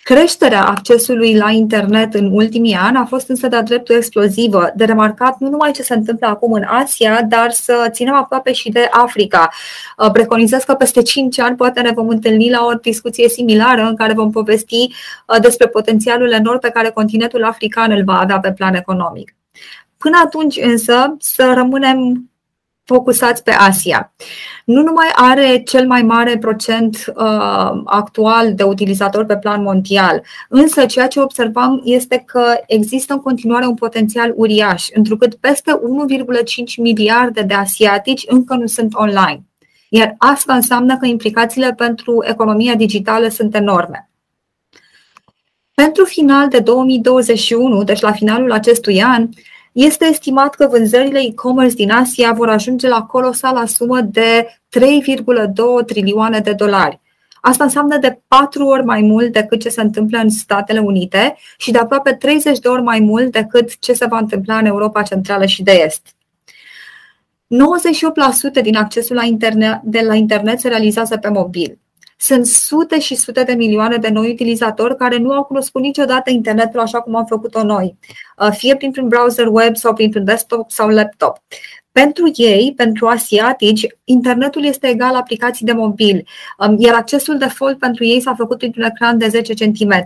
Creșterea 0.03 0.65
accesului 0.65 1.35
la 1.35 1.49
internet 1.49 2.13
în 2.13 2.31
ultimii 2.31 2.73
ani 2.73 2.97
a 2.97 3.05
fost 3.05 3.29
însă 3.29 3.47
de-a 3.47 3.61
dreptul 3.61 3.95
explozivă, 3.95 4.71
de 4.75 4.85
remarcat 4.85 5.37
nu 5.39 5.49
numai 5.49 5.71
ce 5.71 5.81
se 5.81 5.93
întâmplă 5.93 6.27
acum 6.27 6.51
în 6.51 6.63
Asia, 6.63 7.21
dar 7.21 7.51
să 7.51 7.87
ținem 7.91 8.13
aproape 8.13 8.53
și 8.53 8.69
de 8.69 8.87
Africa. 8.91 9.49
Uh, 9.97 10.11
preconizez 10.11 10.63
că 10.63 10.73
peste 10.73 11.01
5 11.01 11.39
ani 11.39 11.55
poate 11.55 11.81
ne 11.81 11.91
vom 11.91 12.07
întâlni 12.07 12.49
la 12.49 12.65
o 12.65 12.73
discuție 12.73 13.29
similară 13.29 13.81
în 13.81 13.95
care 13.95 14.13
vom 14.13 14.31
povesti 14.31 14.87
uh, 15.27 15.41
despre 15.41 15.67
potențialul 15.67 16.31
enorm 16.31 16.59
pe 16.59 16.69
care 16.69 16.89
continentul 16.89 17.43
african 17.43 17.91
îl 17.91 18.03
va 18.03 18.19
avea 18.19 18.39
pe 18.39 18.51
plan 18.51 18.73
economic. 18.73 19.35
Până 19.97 20.21
atunci 20.25 20.57
însă 20.61 21.15
să 21.19 21.51
rămânem 21.55 22.30
focusați 22.83 23.43
pe 23.43 23.51
Asia. 23.51 24.13
Nu 24.65 24.81
numai 24.81 25.07
are 25.15 25.61
cel 25.65 25.87
mai 25.87 26.01
mare 26.01 26.37
procent 26.37 27.13
uh, 27.15 27.81
actual 27.85 28.53
de 28.53 28.63
utilizatori 28.63 29.25
pe 29.25 29.37
plan 29.37 29.61
mondial, 29.61 30.21
însă 30.49 30.85
ceea 30.85 31.07
ce 31.07 31.19
observăm 31.19 31.81
este 31.83 32.23
că 32.25 32.43
există 32.67 33.13
în 33.13 33.21
continuare 33.21 33.65
un 33.65 33.75
potențial 33.75 34.33
uriaș, 34.35 34.87
întrucât 34.93 35.35
peste 35.35 35.71
1,5 35.71 36.75
miliarde 36.77 37.41
de 37.41 37.53
asiatici 37.53 38.23
încă 38.27 38.55
nu 38.55 38.65
sunt 38.65 38.93
online. 38.95 39.43
Iar 39.89 40.15
asta 40.17 40.53
înseamnă 40.53 40.97
că 40.97 41.05
implicațiile 41.05 41.73
pentru 41.73 42.23
economia 42.27 42.75
digitală 42.75 43.27
sunt 43.27 43.55
enorme. 43.55 44.09
Pentru 45.73 46.03
final 46.03 46.47
de 46.47 46.59
2021, 46.59 47.83
deci 47.83 48.01
la 48.01 48.11
finalul 48.11 48.51
acestui 48.51 49.03
an, 49.03 49.29
este 49.71 50.05
estimat 50.05 50.55
că 50.55 50.67
vânzările 50.67 51.19
e-commerce 51.19 51.75
din 51.75 51.91
Asia 51.91 52.31
vor 52.31 52.49
ajunge 52.49 52.87
la 52.87 53.01
colosala 53.01 53.65
sumă 53.65 54.01
de 54.01 54.59
3,2 54.79 55.85
trilioane 55.85 56.39
de 56.39 56.53
dolari. 56.53 56.99
Asta 57.41 57.63
înseamnă 57.63 57.97
de 57.97 58.21
patru 58.27 58.65
ori 58.65 58.85
mai 58.85 59.01
mult 59.01 59.31
decât 59.31 59.61
ce 59.61 59.69
se 59.69 59.81
întâmplă 59.81 60.17
în 60.17 60.29
Statele 60.29 60.79
Unite 60.79 61.35
și 61.57 61.71
de 61.71 61.77
aproape 61.77 62.13
30 62.13 62.59
de 62.59 62.67
ori 62.67 62.81
mai 62.81 62.99
mult 62.99 63.31
decât 63.31 63.79
ce 63.79 63.93
se 63.93 64.05
va 64.05 64.17
întâmpla 64.17 64.57
în 64.57 64.65
Europa 64.65 65.01
Centrală 65.01 65.45
și 65.45 65.63
de 65.63 65.71
Est. 65.71 66.07
98% 68.59 68.61
din 68.61 68.75
accesul 68.75 69.15
la 69.15 69.23
internet, 69.23 69.79
de 69.83 70.01
la 70.01 70.15
internet 70.15 70.59
se 70.59 70.67
realizează 70.67 71.17
pe 71.17 71.29
mobil. 71.29 71.79
Sunt 72.23 72.45
sute 72.45 72.99
și 72.99 73.15
sute 73.15 73.43
de 73.43 73.53
milioane 73.53 73.97
de 73.97 74.09
noi 74.09 74.31
utilizatori 74.31 74.95
care 74.95 75.17
nu 75.17 75.31
au 75.31 75.43
cunoscut 75.43 75.81
niciodată 75.81 76.29
internetul 76.29 76.79
așa 76.79 77.01
cum 77.01 77.15
am 77.15 77.25
făcut-o 77.25 77.63
noi, 77.63 77.97
uh, 78.37 78.49
fie 78.51 78.75
printr-un 78.75 79.07
browser 79.07 79.47
web 79.47 79.75
sau 79.75 79.93
printr-un 79.93 80.23
desktop 80.23 80.71
sau 80.71 80.89
laptop. 80.89 81.37
Pentru 81.91 82.31
ei, 82.35 82.73
pentru 82.75 83.07
asiatici, 83.07 83.87
internetul 84.03 84.65
este 84.65 84.87
egal 84.87 85.15
aplicații 85.15 85.65
de 85.65 85.73
mobil, 85.73 86.27
um, 86.57 86.75
iar 86.79 86.95
accesul 86.95 87.37
default 87.37 87.79
pentru 87.79 88.05
ei 88.05 88.21
s-a 88.21 88.35
făcut 88.35 88.57
printr-un 88.57 88.83
ecran 88.83 89.17
de 89.17 89.27
10 89.27 89.53
cm. 89.53 90.05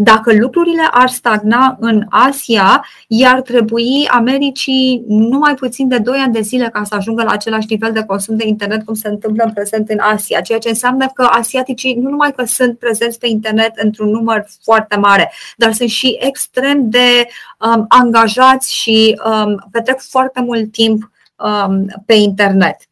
Dacă 0.00 0.32
lucrurile 0.32 0.88
ar 0.90 1.08
stagna 1.08 1.76
în 1.80 2.06
Asia, 2.08 2.84
i-ar 3.06 3.40
trebui 3.40 4.08
Americii 4.10 5.02
numai 5.06 5.54
puțin 5.54 5.88
de 5.88 5.98
2 5.98 6.18
ani 6.18 6.32
de 6.32 6.40
zile 6.40 6.68
ca 6.72 6.84
să 6.84 6.94
ajungă 6.94 7.22
la 7.22 7.30
același 7.30 7.66
nivel 7.70 7.92
de 7.92 8.04
consum 8.04 8.36
de 8.36 8.46
internet 8.46 8.84
cum 8.84 8.94
se 8.94 9.08
întâmplă 9.08 9.44
în 9.44 9.52
prezent 9.52 9.88
în 9.88 9.98
Asia, 9.98 10.40
ceea 10.40 10.58
ce 10.58 10.68
înseamnă 10.68 11.06
că 11.14 11.22
asiaticii 11.22 11.94
nu 11.94 12.10
numai 12.10 12.32
că 12.32 12.44
sunt 12.44 12.78
prezenți 12.78 13.18
pe 13.18 13.28
internet 13.28 13.76
într-un 13.76 14.08
număr 14.10 14.46
foarte 14.62 14.96
mare, 14.96 15.32
dar 15.56 15.72
sunt 15.72 15.88
și 15.88 16.16
extrem 16.20 16.90
de 16.90 17.26
um, 17.58 17.84
angajați 17.88 18.74
și 18.74 19.20
um, 19.24 19.68
petrec 19.70 20.00
foarte 20.00 20.40
mult 20.40 20.72
timp 20.72 21.10
um, 21.36 22.02
pe 22.06 22.14
internet. 22.14 22.87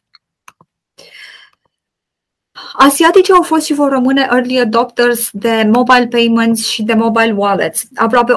Asiaticii 2.79 3.33
au 3.33 3.41
fost 3.41 3.65
și 3.65 3.73
vor 3.73 3.89
rămâne 3.89 4.27
early 4.31 4.59
adopters 4.59 5.29
de 5.31 5.69
mobile 5.71 6.07
payments 6.07 6.67
și 6.67 6.83
de 6.83 6.93
mobile 6.93 7.33
wallets. 7.37 7.83
Aproape 7.95 8.33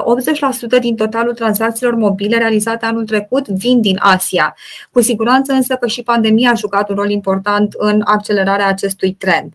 80% 0.77 0.79
din 0.79 0.95
totalul 0.95 1.33
tranzacțiilor 1.33 1.95
mobile 1.95 2.37
realizate 2.37 2.85
anul 2.85 3.05
trecut 3.05 3.47
vin 3.47 3.81
din 3.81 3.97
Asia. 3.99 4.55
Cu 4.91 5.01
siguranță 5.01 5.53
însă 5.53 5.75
că 5.75 5.87
și 5.87 6.03
pandemia 6.03 6.51
a 6.51 6.55
jucat 6.55 6.89
un 6.89 6.95
rol 6.95 7.09
important 7.09 7.73
în 7.77 8.01
accelerarea 8.05 8.67
acestui 8.67 9.13
trend. 9.13 9.53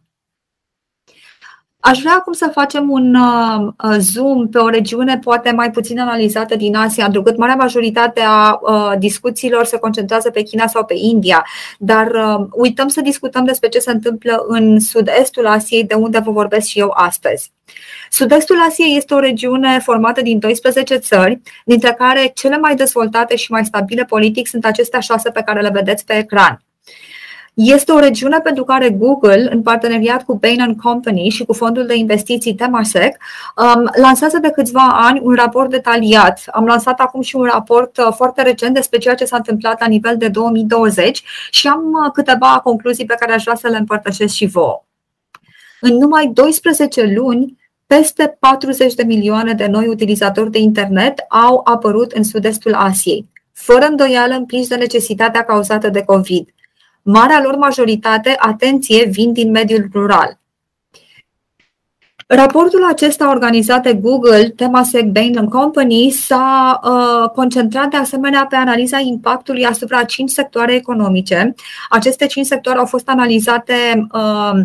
Aș 1.89 1.99
vrea 1.99 2.14
acum 2.14 2.32
să 2.32 2.51
facem 2.53 2.91
un 2.91 3.14
uh, 3.14 3.72
uh, 3.84 3.97
zoom 3.99 4.49
pe 4.49 4.59
o 4.59 4.68
regiune 4.68 5.18
poate 5.18 5.51
mai 5.51 5.70
puțin 5.70 6.01
analizată 6.01 6.57
din 6.57 6.76
Asia, 6.76 7.05
întrucât 7.05 7.37
marea 7.37 7.55
majoritate 7.55 8.20
a 8.20 8.59
uh, 8.62 8.93
discuțiilor 8.99 9.64
se 9.64 9.78
concentrează 9.78 10.30
pe 10.30 10.43
China 10.43 10.66
sau 10.66 10.84
pe 10.84 10.95
India, 10.97 11.47
dar 11.78 12.11
uităm 12.51 12.89
să 12.89 13.01
discutăm 13.01 13.45
despre 13.45 13.68
ce 13.68 13.78
se 13.78 13.91
întâmplă 13.91 14.45
în 14.47 14.80
sud-estul 14.80 15.47
Asiei, 15.47 15.84
de 15.84 15.95
unde 15.95 16.18
vă 16.18 16.30
vorbesc 16.30 16.66
și 16.66 16.78
eu 16.78 16.93
astăzi. 16.95 17.53
Sud-estul 18.11 18.57
Asiei 18.68 18.97
este 18.97 19.14
o 19.14 19.18
regiune 19.18 19.78
formată 19.78 20.22
din 20.22 20.39
12 20.39 20.97
țări, 20.97 21.41
dintre 21.64 21.95
care 21.99 22.30
cele 22.34 22.59
mai 22.59 22.76
dezvoltate 22.76 23.37
și 23.37 23.51
mai 23.51 23.64
stabile 23.64 24.05
politic 24.05 24.47
sunt 24.47 24.64
acestea 24.64 25.01
șase 25.01 25.30
pe 25.30 25.43
care 25.43 25.61
le 25.61 25.70
vedeți 25.72 26.05
pe 26.05 26.18
ecran. 26.18 26.66
Este 27.57 27.93
o 27.93 27.99
regiune 27.99 28.41
pentru 28.41 28.65
care 28.65 28.91
Google, 28.91 29.49
în 29.51 29.63
parteneriat 29.63 30.23
cu 30.23 30.35
Bain 30.35 30.77
Company 30.83 31.29
și 31.29 31.45
cu 31.45 31.53
fondul 31.53 31.87
de 31.87 31.95
investiții 31.95 32.55
Temasek, 32.55 33.17
um, 33.57 33.91
lansează 34.01 34.39
de 34.39 34.51
câțiva 34.51 34.89
ani 34.93 35.21
un 35.23 35.35
raport 35.35 35.71
detaliat. 35.71 36.43
Am 36.47 36.65
lansat 36.65 37.01
acum 37.01 37.21
și 37.21 37.37
un 37.37 37.45
raport 37.45 37.97
uh, 37.97 38.13
foarte 38.17 38.43
recent 38.43 38.75
despre 38.75 38.99
ceea 38.99 39.15
ce 39.15 39.25
s-a 39.25 39.37
întâmplat 39.37 39.81
la 39.81 39.87
nivel 39.87 40.17
de 40.17 40.29
2020 40.29 41.23
și 41.51 41.67
am 41.67 41.83
uh, 41.85 42.13
câteva 42.13 42.61
concluzii 42.63 43.05
pe 43.05 43.17
care 43.19 43.33
aș 43.33 43.43
vrea 43.43 43.55
să 43.55 43.69
le 43.69 43.77
împărtășesc 43.77 44.35
și 44.35 44.47
vouă. 44.47 44.85
În 45.81 45.97
numai 45.97 46.31
12 46.33 47.13
luni, 47.15 47.59
peste 47.87 48.37
40 48.39 48.95
de 48.95 49.03
milioane 49.03 49.53
de 49.53 49.67
noi 49.67 49.87
utilizatori 49.87 50.51
de 50.51 50.59
internet 50.59 51.25
au 51.29 51.61
apărut 51.65 52.13
în 52.13 52.23
sud-estul 52.23 52.75
Asiei, 52.75 53.29
fără 53.53 53.87
îndoială 53.87 54.35
împinși 54.35 54.69
de 54.69 54.77
necesitatea 54.77 55.45
cauzată 55.45 55.89
de 55.89 56.03
COVID 56.03 56.55
marea 57.07 57.41
lor 57.43 57.57
majoritate, 57.57 58.37
atenție, 58.39 59.05
vin 59.05 59.33
din 59.33 59.51
mediul 59.51 59.89
rural. 59.93 60.39
Raportul 62.29 62.85
acesta 62.85 63.31
organizat 63.31 63.83
de 63.83 63.95
Google, 63.95 64.49
Temasek 64.49 65.05
Bain 65.05 65.49
Company, 65.49 66.11
s-a 66.11 66.81
uh, 66.83 67.31
concentrat 67.31 67.91
de 67.91 67.97
asemenea 67.97 68.47
pe 68.47 68.57
analiza 68.57 68.99
impactului 68.99 69.65
asupra 69.65 70.05
cinci 70.05 70.31
sectoare 70.31 70.75
economice. 70.75 71.55
Aceste 71.89 72.27
cinci 72.27 72.47
sectoare 72.47 72.79
au 72.79 72.87
fost 72.87 73.09
analizate 73.09 74.07
uh, 74.13 74.61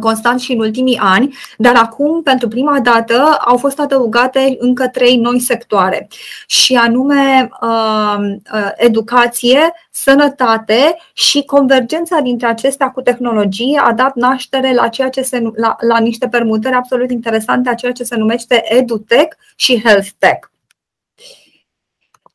constant 0.00 0.40
și 0.40 0.52
în 0.52 0.58
ultimii 0.58 0.98
ani, 1.00 1.36
dar 1.58 1.74
acum, 1.74 2.22
pentru 2.22 2.48
prima 2.48 2.80
dată, 2.80 3.36
au 3.44 3.56
fost 3.56 3.78
adăugate 3.78 4.56
încă 4.58 4.88
trei 4.88 5.16
noi 5.16 5.40
sectoare, 5.40 6.08
și 6.46 6.74
anume 6.74 7.48
uh, 7.60 8.16
uh, 8.52 8.70
educație, 8.76 9.72
sănătate 9.90 10.96
și 11.12 11.44
convergența 11.44 12.20
dintre 12.20 12.46
acestea 12.46 12.90
cu 12.90 13.00
tehnologie 13.00 13.80
a 13.84 13.92
dat 13.92 14.14
naștere 14.14 14.74
la, 14.74 14.88
ceea 14.88 15.08
ce 15.08 15.22
se, 15.22 15.42
la, 15.54 15.76
la 15.80 15.98
niște 15.98 16.28
permutări 16.28 16.74
absolut 16.74 17.10
interesante 17.10 17.68
a 17.68 17.74
ceea 17.74 17.92
ce 17.92 18.02
se 18.02 18.16
numește 18.16 18.62
EduTech 18.68 19.36
și 19.56 19.82
HealthTech. 19.82 20.48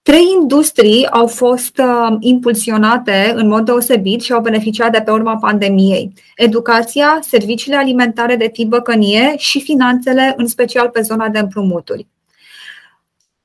Trei 0.02 0.24
industrii 0.42 1.08
au 1.08 1.28
fost 1.28 1.78
uh, 1.78 2.16
impulsionate 2.20 3.32
în 3.36 3.48
mod 3.48 3.66
deosebit 3.66 4.22
și 4.22 4.32
au 4.34 4.42
beneficiat 4.42 4.92
de 4.92 5.02
pe 5.02 5.12
urma 5.12 5.38
pandemiei. 5.38 6.14
Educația, 6.36 7.20
serviciile 7.22 7.78
alimentare 7.78 8.36
de 8.36 8.48
tip 8.48 8.68
băcănie 8.68 9.34
și 9.38 9.62
finanțele, 9.62 10.34
în 10.38 10.48
special 10.48 10.90
pe 10.90 11.02
zona 11.02 11.28
de 11.28 11.40
împrumuturi. 11.40 12.08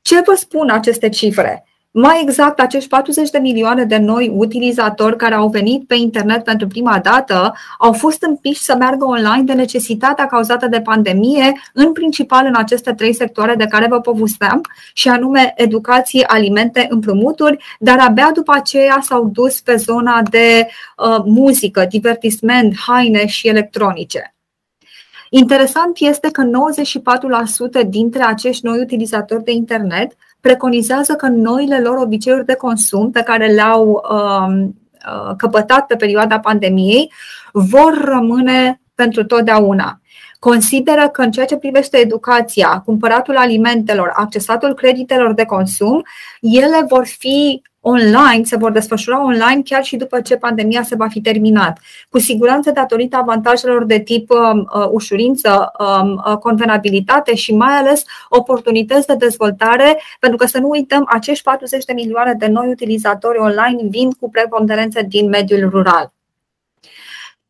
Ce 0.03 0.21
vă 0.25 0.35
spun 0.35 0.71
aceste 0.71 1.09
cifre? 1.09 1.67
Mai 1.99 2.21
exact, 2.23 2.61
acești 2.61 2.89
40 2.89 3.31
de 3.31 3.39
milioane 3.39 3.85
de 3.85 3.97
noi 3.97 4.33
utilizatori 4.35 5.17
care 5.17 5.35
au 5.35 5.49
venit 5.49 5.87
pe 5.87 5.95
internet 5.95 6.45
pentru 6.45 6.67
prima 6.67 6.99
dată 6.99 7.55
au 7.79 7.93
fost 7.93 8.23
împiși 8.23 8.63
să 8.63 8.77
meargă 8.79 9.05
online 9.05 9.43
de 9.43 9.53
necesitatea 9.53 10.27
cauzată 10.27 10.67
de 10.67 10.81
pandemie, 10.81 11.53
în 11.73 11.93
principal 11.93 12.47
în 12.47 12.55
aceste 12.57 12.93
trei 12.93 13.15
sectoare 13.15 13.55
de 13.55 13.67
care 13.67 13.87
vă 13.89 14.01
povesteam, 14.01 14.61
și 14.93 15.09
anume 15.09 15.53
educație, 15.57 16.25
alimente, 16.27 16.87
împrumuturi, 16.91 17.65
dar 17.79 17.99
abia 17.99 18.31
după 18.35 18.53
aceea 18.55 18.99
s-au 19.03 19.31
dus 19.33 19.61
pe 19.61 19.77
zona 19.77 20.23
de 20.31 20.67
uh, 20.97 21.23
muzică, 21.25 21.87
divertisment, 21.89 22.75
haine 22.87 23.27
și 23.27 23.49
electronice. 23.49 24.35
Interesant 25.31 25.97
este 25.99 26.31
că 26.31 26.43
94% 27.85 27.89
dintre 27.89 28.23
acești 28.23 28.65
noi 28.65 28.81
utilizatori 28.81 29.45
de 29.45 29.53
internet 29.53 30.17
preconizează 30.47 31.15
că 31.15 31.27
noile 31.29 31.81
lor 31.81 31.97
obiceiuri 31.97 32.45
de 32.45 32.55
consum 32.55 33.11
pe 33.11 33.23
care 33.23 33.47
le-au 33.47 34.03
um, 34.11 34.77
uh, 35.07 35.35
căpătat 35.37 35.87
pe 35.87 35.97
perioada 35.97 36.39
pandemiei 36.39 37.13
vor 37.53 38.05
rămâne 38.05 38.81
pentru 38.95 39.25
totdeauna. 39.25 40.01
Consideră 40.39 41.09
că 41.09 41.23
în 41.23 41.31
ceea 41.31 41.47
ce 41.47 41.57
privește 41.57 41.97
educația, 41.97 42.83
cumpăratul 42.85 43.37
alimentelor, 43.37 44.13
accesatul 44.15 44.75
creditelor 44.75 45.33
de 45.35 45.45
consum, 45.45 46.03
ele 46.41 46.85
vor 46.89 47.07
fi 47.07 47.63
online, 47.89 48.45
se 48.45 48.57
vor 48.57 48.71
desfășura 48.71 49.25
online 49.25 49.63
chiar 49.65 49.85
și 49.85 49.97
după 49.97 50.21
ce 50.21 50.37
pandemia 50.37 50.83
se 50.83 50.95
va 50.95 51.09
fi 51.09 51.21
terminat. 51.21 51.79
Cu 52.11 52.19
siguranță 52.19 52.71
datorită 52.71 53.17
avantajelor 53.17 53.85
de 53.85 53.99
tip 53.99 54.31
um, 54.31 54.71
uh, 54.75 54.89
ușurință, 54.91 55.73
um, 55.79 56.23
uh, 56.27 56.37
convenabilitate 56.37 57.35
și 57.35 57.55
mai 57.55 57.75
ales 57.75 58.05
oportunități 58.29 59.07
de 59.07 59.15
dezvoltare, 59.15 60.01
pentru 60.21 60.39
că 60.39 60.47
să 60.47 60.59
nu 60.59 60.69
uităm, 60.69 61.09
acești 61.09 61.45
40 61.45 61.85
de 61.85 61.93
milioane 61.93 62.35
de 62.35 62.47
noi 62.47 62.69
utilizatori 62.69 63.39
online 63.39 63.83
vin 63.89 64.11
cu 64.11 64.31
preponderență 64.31 65.01
din 65.09 65.29
mediul 65.29 65.69
rural. 65.71 66.16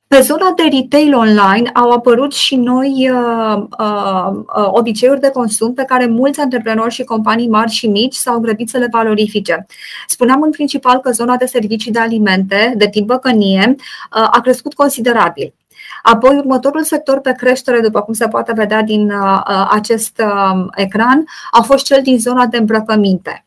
Pe 0.09 0.21
zona 0.21 0.53
de 0.57 0.63
retail 0.63 1.15
online 1.15 1.71
au 1.75 1.91
apărut 1.91 2.33
și 2.33 2.57
noi 2.57 3.11
uh, 3.11 3.63
uh, 3.79 4.29
uh, 4.57 4.69
obiceiuri 4.71 5.21
de 5.21 5.31
consum 5.31 5.75
pe 5.75 5.85
care 5.85 6.07
mulți 6.07 6.41
antreprenori 6.41 6.95
și 6.95 7.05
companii 7.05 7.49
mari 7.49 7.71
și 7.71 7.87
mici 7.87 8.15
s-au 8.15 8.39
grăbit 8.39 8.69
să 8.69 8.79
le 8.79 8.89
valorifice. 8.91 9.67
Spuneam 10.07 10.43
în 10.43 10.51
principal 10.51 10.99
că 10.99 11.11
zona 11.11 11.37
de 11.37 11.47
servicii 11.47 11.93
de 11.93 11.99
alimente, 11.99 12.75
de 12.77 12.89
tip 12.89 13.07
băcănie, 13.07 13.75
uh, 13.77 14.29
a 14.31 14.41
crescut 14.43 14.75
considerabil. 14.75 15.55
Apoi, 16.03 16.37
următorul 16.37 16.85
sector 16.85 17.21
pe 17.21 17.33
creștere, 17.33 17.81
după 17.81 18.01
cum 18.01 18.15
se 18.15 18.29
poate 18.29 18.53
vedea 18.53 18.83
din 18.83 19.11
uh, 19.11 19.41
uh 19.49 19.69
acest 19.71 20.23
uh, 20.25 20.67
ecran, 20.75 21.25
a 21.51 21.63
fost 21.63 21.85
cel 21.85 22.03
din 22.03 22.19
zona 22.19 22.47
de 22.47 22.57
îmbrăcăminte. 22.57 23.46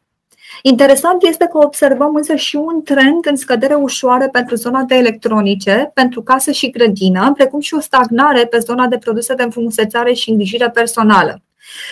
Interesant 0.61 1.23
este 1.23 1.47
că 1.51 1.57
observăm 1.57 2.15
însă 2.15 2.35
și 2.35 2.55
un 2.55 2.81
trend 2.83 3.25
în 3.25 3.35
scădere 3.35 3.73
ușoară 3.73 4.27
pentru 4.27 4.55
zona 4.55 4.81
de 4.81 4.95
electronice, 4.95 5.91
pentru 5.93 6.21
casă 6.21 6.51
și 6.51 6.69
grădină, 6.69 7.31
precum 7.35 7.59
și 7.59 7.73
o 7.73 7.79
stagnare 7.79 8.45
pe 8.45 8.59
zona 8.59 8.87
de 8.87 8.97
produse 8.97 9.33
de 9.33 9.43
înfrumusețare 9.43 10.13
și 10.13 10.29
îngrijire 10.29 10.69
personală. 10.69 11.41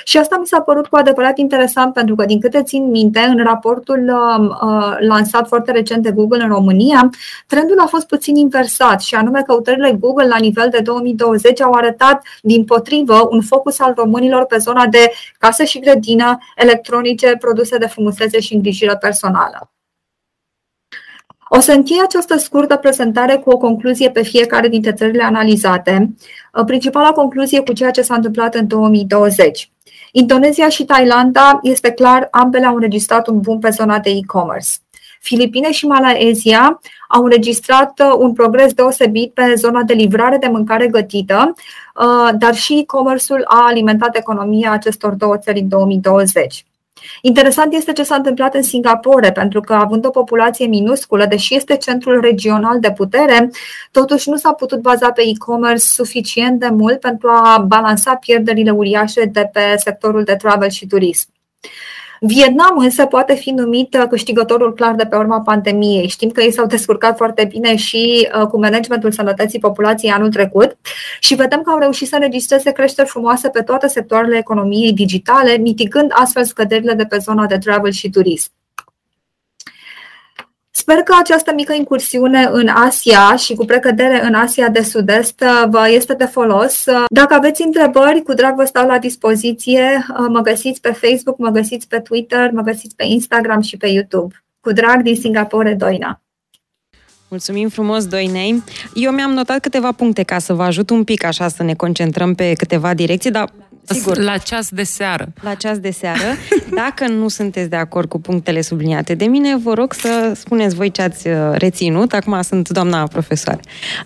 Și 0.03 0.17
asta 0.17 0.38
mi 0.39 0.47
s-a 0.47 0.61
părut 0.61 0.88
cu 0.88 0.95
adevărat 0.95 1.38
interesant 1.38 1.93
pentru 1.93 2.15
că, 2.15 2.25
din 2.25 2.39
câte 2.39 2.63
țin 2.63 2.89
minte, 2.89 3.19
în 3.19 3.43
raportul 3.43 4.13
uh, 4.13 4.49
uh, 4.61 4.95
lansat 4.99 5.47
foarte 5.47 5.71
recent 5.71 6.03
de 6.03 6.11
Google 6.11 6.43
în 6.43 6.49
România, 6.49 7.09
trendul 7.47 7.80
a 7.80 7.86
fost 7.86 8.07
puțin 8.07 8.36
inversat 8.36 9.01
și 9.01 9.15
anume 9.15 9.41
căutările 9.41 9.97
Google 9.99 10.28
la 10.28 10.38
nivel 10.38 10.69
de 10.69 10.80
2020 10.80 11.61
au 11.61 11.71
arătat, 11.71 12.21
din 12.41 12.63
potrivă, 12.63 13.28
un 13.30 13.41
focus 13.41 13.80
al 13.80 13.93
românilor 13.95 14.45
pe 14.45 14.57
zona 14.57 14.86
de 14.86 15.11
casă 15.38 15.63
și 15.63 15.80
grădină, 15.80 16.38
electronice, 16.55 17.36
produse 17.39 17.78
de 17.78 17.88
frumusețe 17.88 18.39
și 18.39 18.53
îngrijire 18.53 18.97
personală. 18.97 19.71
O 21.50 21.60
să 21.60 21.72
închei 21.72 22.00
această 22.04 22.38
scurtă 22.38 22.76
prezentare 22.76 23.36
cu 23.36 23.50
o 23.50 23.58
concluzie 23.58 24.10
pe 24.10 24.24
fiecare 24.24 24.68
dintre 24.68 24.93
țările 24.93 25.24
analizate. 25.24 26.16
Uh, 26.54 26.64
principala 26.66 27.12
concluzie 27.12 27.60
cu 27.60 27.74
ceea 27.74 27.91
ce 27.91 28.02
s-a 28.02 28.16
întâmplat 28.16 28.56
în 28.56 28.68
2020. 28.68 29.72
Indonezia 30.12 30.70
și 30.70 30.86
Thailanda, 30.86 31.60
este 31.64 31.91
clar, 31.91 32.28
ambele 32.32 32.66
au 32.66 32.76
înregistrat 32.76 33.28
un 33.28 33.39
boom 33.39 33.60
pe 33.60 33.70
zona 33.70 34.00
de 34.00 34.10
e-commerce. 34.10 34.70
Filipine 35.20 35.72
și 35.72 35.86
Malaezia 35.86 36.80
au 37.08 37.24
înregistrat 37.24 38.00
uh, 38.00 38.16
un 38.18 38.34
progres 38.34 38.74
deosebit 38.74 39.34
pe 39.34 39.54
zona 39.56 39.84
de 39.84 39.93
livrare 39.93 40.38
de 40.38 40.48
mâncare 40.48 40.88
gătită, 40.88 41.54
uh, 41.56 42.30
dar 42.38 42.56
și 42.56 42.78
e-commerce-ul 42.78 43.43
a 43.45 43.66
alimentat 43.66 44.16
economia 44.16 44.72
acestor 44.72 45.14
două 45.14 45.38
țări 45.38 45.60
în 45.60 45.68
2020. 45.68 46.66
Interesant 47.22 47.74
este 47.74 47.93
ce 47.93 48.04
s-a 48.04 48.16
întâmplat 48.16 48.56
în 48.56 48.64
Singapore, 48.64 49.32
pentru 49.32 49.62
că 49.62 49.74
având 49.74 50.06
o 50.06 50.10
populație 50.10 50.66
minusculă, 50.66 51.26
deși 51.26 51.56
este 51.56 51.78
centrul 51.78 52.22
regional 52.22 52.80
de 52.80 52.91
putere, 52.91 53.50
totuși 53.91 54.30
nu 54.30 54.36
s-a 54.36 54.54
putut 54.54 54.82
baza 54.82 55.12
pe 55.12 55.22
e-commerce 55.22 55.86
suficient 55.86 56.60
de 56.60 56.70
mult 56.70 57.00
pentru 57.00 57.28
a 57.30 57.64
balansa 57.68 58.16
pierderile 58.16 58.72
uriașe 58.72 59.26
de 59.26 59.50
pe 59.54 59.76
sectorul 59.78 60.24
de 60.24 60.36
travel 60.36 60.70
și 60.70 60.88
turism. 60.88 61.28
Vietnam 62.20 62.78
însă 62.78 63.05
poate 63.05 63.36
fi 63.36 63.51
numit 63.51 63.93
uh, 63.93 64.03
câștigătorul 64.09 64.74
clar 64.74 64.95
de 64.95 65.05
pe 65.05 65.15
urma 65.15 65.41
pandemiei. 65.41 66.07
Știm 66.07 66.30
că 66.30 66.41
ei 66.41 66.51
s-au 66.51 66.65
descurcat 66.65 67.18
foarte 67.18 67.45
bine 67.45 67.76
și 67.76 68.30
uh, 68.41 68.47
cu 68.47 68.59
managementul 68.59 69.11
sănătății 69.11 69.59
populației 69.59 70.11
anul 70.11 70.30
trecut 70.30 70.78
și 71.20 71.36
vedem 71.36 71.61
că 71.61 71.70
au 71.70 71.78
reușit 71.78 72.07
să 72.07 72.15
înregistreze 72.15 72.72
creșteri 72.72 73.07
frumoase 73.07 73.49
pe 73.49 73.61
toate 73.61 73.88
sectoarele 73.88 74.38
economiei 74.38 74.93
digitale, 74.93 75.57
mitigând 75.57 76.11
astfel 76.13 76.43
scăderile 76.43 76.93
de 76.93 77.05
pe 77.05 77.18
zona 77.18 77.45
de 77.45 77.57
travel 77.57 77.91
și 77.91 78.09
turism. 78.09 78.57
Sper 80.90 81.04
că 81.04 81.16
această 81.20 81.54
mică 81.56 81.74
incursiune 81.74 82.50
în 82.52 82.68
Asia 82.68 83.36
și 83.36 83.56
cu 83.56 83.66
precădere 83.66 84.26
în 84.26 84.34
Asia 84.34 84.70
de 84.70 84.82
Sud-Est 84.82 85.42
uh, 85.42 85.70
vă 85.70 85.90
este 85.90 86.14
de 86.14 86.26
folos. 86.26 86.86
Uh, 86.86 87.04
dacă 87.10 87.34
aveți 87.34 87.62
întrebări, 87.62 88.22
cu 88.22 88.34
drag 88.34 88.56
vă 88.56 88.66
stau 88.66 88.88
la 88.88 88.98
dispoziție. 89.00 90.06
Uh, 90.10 90.26
mă 90.30 90.42
găsiți 90.42 90.82
pe 90.82 90.92
Facebook, 90.92 91.38
mă 91.38 91.50
găsiți 91.50 91.88
pe 91.88 92.00
Twitter, 92.00 92.52
mă 92.52 92.62
găsiți 92.62 92.96
pe 92.96 93.06
Instagram 93.06 93.62
și 93.62 93.78
pe 93.78 93.88
YouTube. 93.88 94.44
Cu 94.60 94.72
drag 94.72 95.02
din 95.02 95.16
Singapore, 95.16 95.74
Doina. 95.74 96.22
Mulțumim 97.28 97.70
frumos, 97.70 98.06
Doinei. 98.06 98.64
Eu 98.94 99.12
mi-am 99.12 99.32
notat 99.32 99.60
câteva 99.60 99.92
puncte 99.92 100.24
ca 100.24 100.40
să 100.40 100.54
vă 100.54 100.64
ajut 100.64 100.90
un 100.90 101.04
pic 101.04 101.24
așa 101.24 101.48
să 101.48 101.64
ne 101.64 101.74
concentrăm 101.74 102.34
pe 102.36 102.54
câteva 102.54 102.94
direcții, 102.94 103.32
dar 103.32 103.50
Sigur. 103.94 104.18
La 104.18 104.38
ceas 104.38 104.70
de 104.70 104.84
seară. 104.84 105.28
La 105.42 105.54
ceas 105.54 105.78
de 105.78 105.92
seară. 105.92 106.36
Dacă 106.84 107.08
nu 107.08 107.28
sunteți 107.28 107.70
de 107.70 107.76
acord 107.76 108.10
cu 108.10 108.20
punctele 108.20 108.62
subliniate 108.62 109.16
de 109.16 109.26
mine, 109.26 109.58
vă 109.64 109.74
rog 109.74 109.94
să 109.94 110.32
spuneți 110.36 110.76
voi 110.76 110.92
ce 110.92 111.02
ați 111.02 111.28
uh, 111.28 111.34
reținut. 111.52 112.14
Acum 112.14 112.42
sunt 112.42 112.70
doamna 112.70 113.08
profesoară. 113.08 113.60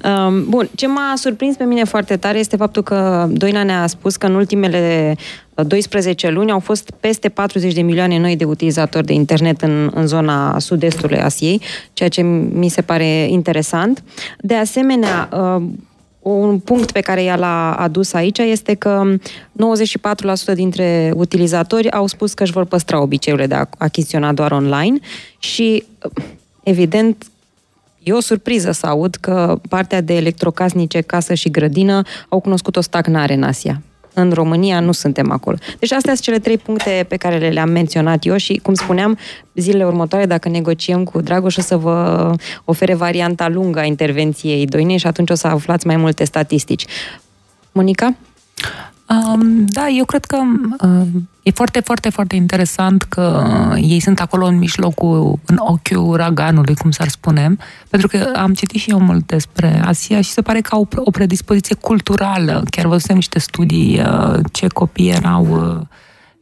Um, 0.04 0.50
bun, 0.50 0.70
ce 0.76 0.88
m-a 0.88 1.14
surprins 1.16 1.56
pe 1.56 1.64
mine 1.64 1.84
foarte 1.84 2.18
tare 2.18 2.40
este 2.40 2.56
faptul 2.56 2.84
că 2.84 3.28
Doina 3.32 3.64
ne-a 3.64 3.88
spus 3.88 4.16
că 4.16 4.26
în 4.26 4.36
ultimele 4.36 5.16
12 5.56 6.28
uh, 6.28 6.34
luni 6.34 6.52
au 6.52 6.60
fost 6.60 6.92
peste 7.00 7.30
40 7.30 7.74
de 7.74 7.82
milioane 7.82 8.20
noi 8.20 8.36
de 8.36 8.44
utilizatori 8.44 9.06
de 9.06 9.14
internet 9.14 9.62
în, 9.62 9.92
în 9.94 10.08
zona 10.08 10.60
sud-estului 10.60 11.20
Asiei, 11.20 11.62
ceea 11.94 12.10
ce 12.10 12.22
mi 12.22 12.70
se 12.70 12.82
pare 12.82 13.06
interesant. 13.30 14.04
De 14.40 14.56
asemenea, 14.56 15.30
uh, 15.32 15.64
un 16.22 16.60
punct 16.60 16.92
pe 16.92 17.00
care 17.00 17.24
ea 17.24 17.36
l-a 17.36 17.74
adus 17.74 18.14
aici 18.14 18.38
este 18.38 18.74
că 18.74 19.16
94% 20.52 20.54
dintre 20.54 21.12
utilizatori 21.16 21.92
au 21.92 22.08
spus 22.08 22.34
că 22.34 22.44
își 22.44 22.52
vor 22.52 22.66
păstra 22.66 23.02
obiceiurile 23.02 23.48
de 23.48 23.56
a 23.56 23.66
achiziționa 23.78 24.34
doar 24.34 24.52
online 24.52 25.00
și, 25.40 25.84
evident, 26.64 27.26
E 28.04 28.14
o 28.14 28.20
surpriză 28.20 28.72
să 28.72 28.88
aud 28.88 29.16
că 29.16 29.60
partea 29.70 30.02
de 30.02 30.16
electrocasnice, 30.16 31.02
casă 31.02 31.34
și 31.34 31.52
grădină 31.52 32.02
au 32.30 32.40
cunoscut 32.40 32.76
o 32.76 32.82
stagnare 32.82 33.34
în 33.34 33.44
Asia 33.44 33.82
în 34.14 34.32
România 34.32 34.80
nu 34.80 34.92
suntem 34.92 35.32
acolo. 35.32 35.58
Deci 35.80 35.92
astea 35.92 36.14
sunt 36.14 36.26
cele 36.26 36.40
trei 36.40 36.58
puncte 36.58 37.06
pe 37.08 37.16
care 37.16 37.50
le-am 37.50 37.70
menționat 37.70 38.26
eu 38.26 38.38
și, 38.38 38.60
cum 38.64 38.74
spuneam, 38.74 39.18
zilele 39.56 39.86
următoare, 39.86 40.26
dacă 40.26 40.50
negociem 40.50 41.04
cu 41.04 41.22
Dragoș, 41.22 41.58
o 41.58 41.62
să 41.62 41.78
vă 41.78 42.32
ofere 42.66 42.94
varianta 42.94 43.48
lungă 43.48 43.80
a 43.80 43.84
intervenției 43.84 44.66
Doinei 44.66 44.98
și 44.98 45.08
atunci 45.08 45.30
o 45.30 45.36
să 45.36 45.48
aflați 45.48 45.88
mai 45.88 45.96
multe 45.96 46.24
statistici. 46.24 46.86
Monica? 47.72 48.16
Um, 49.12 49.66
da, 49.66 49.88
eu 49.88 50.06
cred 50.06 50.26
că 50.26 50.38
uh, 50.82 51.08
e 51.44 51.52
foarte, 51.52 51.80
foarte, 51.80 52.10
foarte 52.10 52.36
interesant 52.36 53.04
că 53.04 53.44
ei 53.76 54.00
sunt 54.00 54.20
acolo 54.20 54.46
în 54.46 54.58
mijlocul, 54.58 55.40
în 55.46 55.56
ochiul 55.60 56.10
uraganului, 56.10 56.76
cum 56.76 56.92
s-ar 56.92 57.08
spune, 57.08 57.56
pentru 57.90 58.08
că 58.08 58.32
am 58.36 58.54
citit 58.54 58.80
și 58.80 58.90
eu 58.90 59.00
mult 59.00 59.26
despre 59.26 59.82
Asia 59.86 60.22
și 60.22 60.30
se 60.30 60.42
pare 60.42 60.62
că 60.62 60.70
au 60.72 60.88
o 60.96 61.12
predispoziție 61.12 61.76
culturală. 61.76 62.64
Chiar 62.70 62.86
văzusem 62.86 63.16
niște 63.16 63.40
studii 63.40 64.00
uh, 64.00 64.40
ce 64.52 64.68
copii 64.68 65.10
erau 65.10 65.48
uh, 65.50 65.88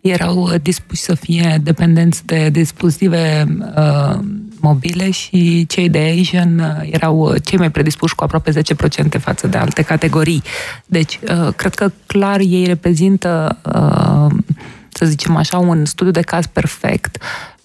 erau 0.02 0.50
dispuși 0.62 1.02
să 1.02 1.16
fie 1.16 1.60
dependenți 1.64 2.26
de 2.26 2.50
dispozitive 2.50 3.48
uh, 3.78 4.20
mobile 4.62 5.12
și 5.12 5.66
cei 5.66 5.90
de 5.90 6.16
Asian 6.20 6.60
uh, 6.60 6.90
erau 6.92 7.18
uh, 7.18 7.36
cei 7.44 7.58
mai 7.58 7.72
predispuși 7.72 8.16
cu 8.16 8.24
aproape 8.24 8.52
10% 8.52 9.20
față 9.20 9.48
de 9.48 9.58
alte 9.58 9.82
categorii. 9.82 10.44
Deci, 10.86 11.20
uh, 11.24 11.54
cred 11.56 11.76
că 11.76 11.92
clar 12.06 12.40
ei 12.40 12.66
reprezintă, 12.66 13.58
să 14.90 15.06
zicem 15.06 15.36
așa, 15.36 15.58
un 15.58 15.86
studiu 15.86 16.12
de 16.12 16.22
caz 16.22 16.46
perfect 16.46 17.18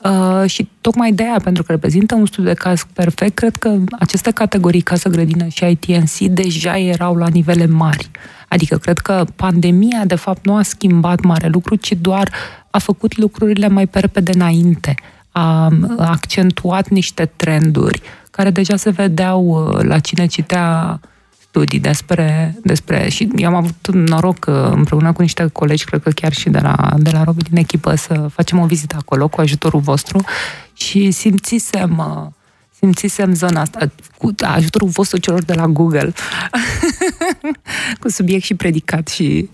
Uh, 0.04 0.50
și 0.50 0.68
tocmai 0.80 1.12
de 1.12 1.22
aia, 1.22 1.40
pentru 1.44 1.62
că 1.62 1.72
reprezintă 1.72 2.14
un 2.14 2.26
studiu 2.26 2.50
de 2.50 2.56
caz 2.56 2.86
perfect, 2.92 3.34
cred 3.34 3.56
că 3.56 3.76
aceste 3.98 4.30
categorii, 4.30 4.80
casă, 4.80 5.08
grădină 5.08 5.46
și 5.46 5.64
ITNC, 5.64 6.18
deja 6.18 6.78
erau 6.78 7.16
la 7.16 7.28
nivele 7.28 7.66
mari. 7.66 8.10
Adică 8.48 8.76
cred 8.76 8.98
că 8.98 9.24
pandemia, 9.36 10.04
de 10.04 10.14
fapt, 10.14 10.46
nu 10.46 10.56
a 10.56 10.62
schimbat 10.62 11.20
mare 11.20 11.48
lucru, 11.48 11.74
ci 11.74 11.92
doar 12.00 12.30
a 12.70 12.78
făcut 12.78 13.16
lucrurile 13.16 13.68
mai 13.68 13.86
pe 13.86 13.98
repede 13.98 14.32
înainte 14.34 14.94
a 15.36 15.72
accentuat 15.98 16.88
niște 16.88 17.30
trenduri 17.36 18.02
care 18.30 18.50
deja 18.50 18.76
se 18.76 18.90
vedeau 18.90 19.46
uh, 19.46 19.82
la 19.82 19.98
cine 19.98 20.26
citea 20.26 21.00
studii 21.38 21.80
despre, 21.80 22.56
despre 22.62 23.08
și 23.08 23.28
eu 23.36 23.48
am 23.48 23.54
avut 23.54 23.88
noroc 23.92 24.44
uh, 24.48 24.54
împreună 24.70 25.12
cu 25.12 25.22
niște 25.22 25.46
colegi, 25.52 25.84
cred 25.84 26.02
că 26.02 26.10
chiar 26.10 26.32
și 26.32 26.48
de 26.48 26.58
la, 26.58 26.94
de 26.96 27.10
la 27.10 27.22
Robi 27.24 27.42
din 27.42 27.56
echipă, 27.56 27.94
să 27.94 28.26
facem 28.32 28.58
o 28.58 28.66
vizită 28.66 28.96
acolo 28.98 29.28
cu 29.28 29.40
ajutorul 29.40 29.80
vostru 29.80 30.24
și 30.72 31.10
simțisem 31.10 31.98
uh, 31.98 32.26
simțisem 32.84 33.34
zona 33.34 33.60
asta 33.60 33.90
cu 34.18 34.34
ajutorul 34.40 34.88
vostru 34.88 35.18
celor 35.18 35.42
de 35.42 35.52
la 35.52 35.66
Google 35.66 36.12
cu 38.00 38.08
subiect 38.08 38.44
și 38.44 38.54
predicat 38.54 39.08
și, 39.08 39.48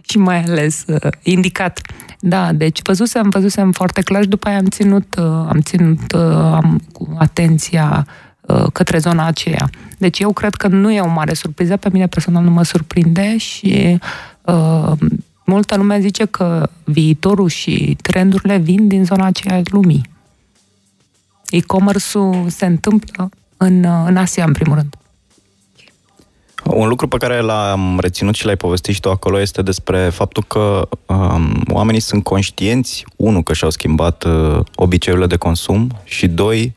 și 0.00 0.18
mai 0.18 0.42
ales 0.42 0.84
uh, 0.86 1.12
indicat. 1.22 1.80
Da, 2.20 2.52
deci 2.52 2.80
văzusem, 2.82 3.28
văzusem 3.28 3.72
foarte 3.72 4.00
clar 4.00 4.22
și 4.22 4.28
după 4.28 4.48
aia 4.48 4.58
am 4.58 4.64
ținut, 4.64 5.14
uh, 5.18 5.24
am 5.24 5.60
ținut 5.60 6.12
uh, 6.12 6.20
am, 6.52 6.82
cu 6.92 7.16
atenția 7.18 8.06
uh, 8.40 8.64
către 8.72 8.98
zona 8.98 9.26
aceea. 9.26 9.70
Deci 9.98 10.18
eu 10.18 10.32
cred 10.32 10.54
că 10.54 10.68
nu 10.68 10.92
e 10.92 11.00
o 11.00 11.08
mare 11.08 11.34
surpriză, 11.34 11.76
pe 11.76 11.88
mine 11.92 12.06
personal 12.06 12.42
nu 12.42 12.50
mă 12.50 12.62
surprinde 12.62 13.36
și 13.36 13.98
uh, 14.42 14.92
multă 15.44 15.76
lume 15.76 16.00
zice 16.00 16.24
că 16.24 16.70
viitorul 16.84 17.48
și 17.48 17.96
trendurile 18.02 18.56
vin 18.56 18.88
din 18.88 19.04
zona 19.04 19.26
aceea 19.26 19.60
lumii. 19.64 20.14
E-commerce-ul 21.48 22.48
se 22.48 22.66
întâmplă 22.66 23.28
în, 23.56 23.84
în 23.84 24.16
Asia, 24.16 24.44
în 24.44 24.52
primul 24.52 24.76
rând. 24.76 24.96
Un 26.64 26.88
lucru 26.88 27.08
pe 27.08 27.16
care 27.16 27.40
l-am 27.40 27.98
reținut 28.00 28.34
și 28.34 28.44
l-ai 28.44 28.56
povestit 28.56 28.94
și 28.94 29.00
tu 29.00 29.10
acolo 29.10 29.40
este 29.40 29.62
despre 29.62 30.08
faptul 30.08 30.44
că 30.46 30.88
um, 31.06 31.62
oamenii 31.68 32.00
sunt 32.00 32.22
conștienți, 32.22 33.04
unu, 33.16 33.42
că 33.42 33.52
și-au 33.52 33.70
schimbat 33.70 34.24
uh, 34.24 34.60
obiceiurile 34.74 35.28
de 35.28 35.36
consum 35.36 35.90
și 36.04 36.26
doi, 36.26 36.76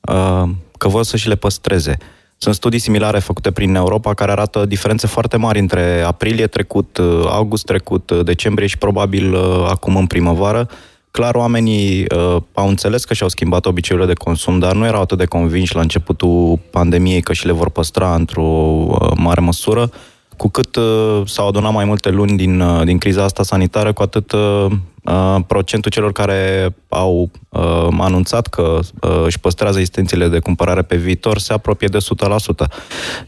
uh, 0.00 0.48
că 0.78 0.88
vor 0.88 1.02
să 1.02 1.16
și 1.16 1.28
le 1.28 1.34
păstreze. 1.34 1.96
Sunt 2.42 2.54
studii 2.54 2.78
similare 2.78 3.18
făcute 3.18 3.50
prin 3.50 3.74
Europa 3.74 4.14
care 4.14 4.30
arată 4.30 4.64
diferențe 4.64 5.06
foarte 5.06 5.36
mari 5.36 5.58
între 5.58 6.00
aprilie 6.00 6.46
trecut, 6.46 6.96
uh, 6.96 7.24
august 7.26 7.64
trecut, 7.64 8.10
uh, 8.10 8.24
decembrie 8.24 8.66
și 8.66 8.78
probabil 8.78 9.34
uh, 9.34 9.66
acum 9.68 9.96
în 9.96 10.06
primăvară. 10.06 10.68
Clar, 11.10 11.34
oamenii 11.34 12.00
uh, 12.00 12.36
au 12.52 12.68
înțeles 12.68 13.04
că 13.04 13.14
și-au 13.14 13.28
schimbat 13.28 13.66
obiceiurile 13.66 14.12
de 14.12 14.22
consum, 14.24 14.58
dar 14.58 14.74
nu 14.74 14.86
erau 14.86 15.00
atât 15.00 15.18
de 15.18 15.24
convinși 15.24 15.74
la 15.74 15.80
începutul 15.80 16.58
pandemiei 16.70 17.20
că 17.20 17.32
și 17.32 17.46
le 17.46 17.52
vor 17.52 17.70
păstra 17.70 18.14
într-o 18.14 18.42
uh, 18.42 19.10
mare 19.16 19.40
măsură. 19.40 19.90
Cu 20.36 20.48
cât 20.48 20.76
uh, 20.76 21.22
s-au 21.24 21.48
adunat 21.48 21.72
mai 21.72 21.84
multe 21.84 22.10
luni 22.10 22.36
din, 22.36 22.60
uh, 22.60 22.84
din 22.84 22.98
criza 22.98 23.24
asta 23.24 23.42
sanitară, 23.42 23.92
cu 23.92 24.02
atât 24.02 24.32
uh, 24.32 24.66
uh, 25.04 25.36
procentul 25.46 25.90
celor 25.90 26.12
care 26.12 26.74
au 26.88 27.30
uh, 27.48 27.88
anunțat 27.98 28.46
că 28.46 28.78
uh, 29.00 29.22
își 29.24 29.40
păstrează 29.40 29.78
existențele 29.78 30.28
de 30.28 30.38
cumpărare 30.38 30.82
pe 30.82 30.96
viitor 30.96 31.38
se 31.38 31.52
apropie 31.52 31.88
de 31.88 31.98
100%. 31.98 32.66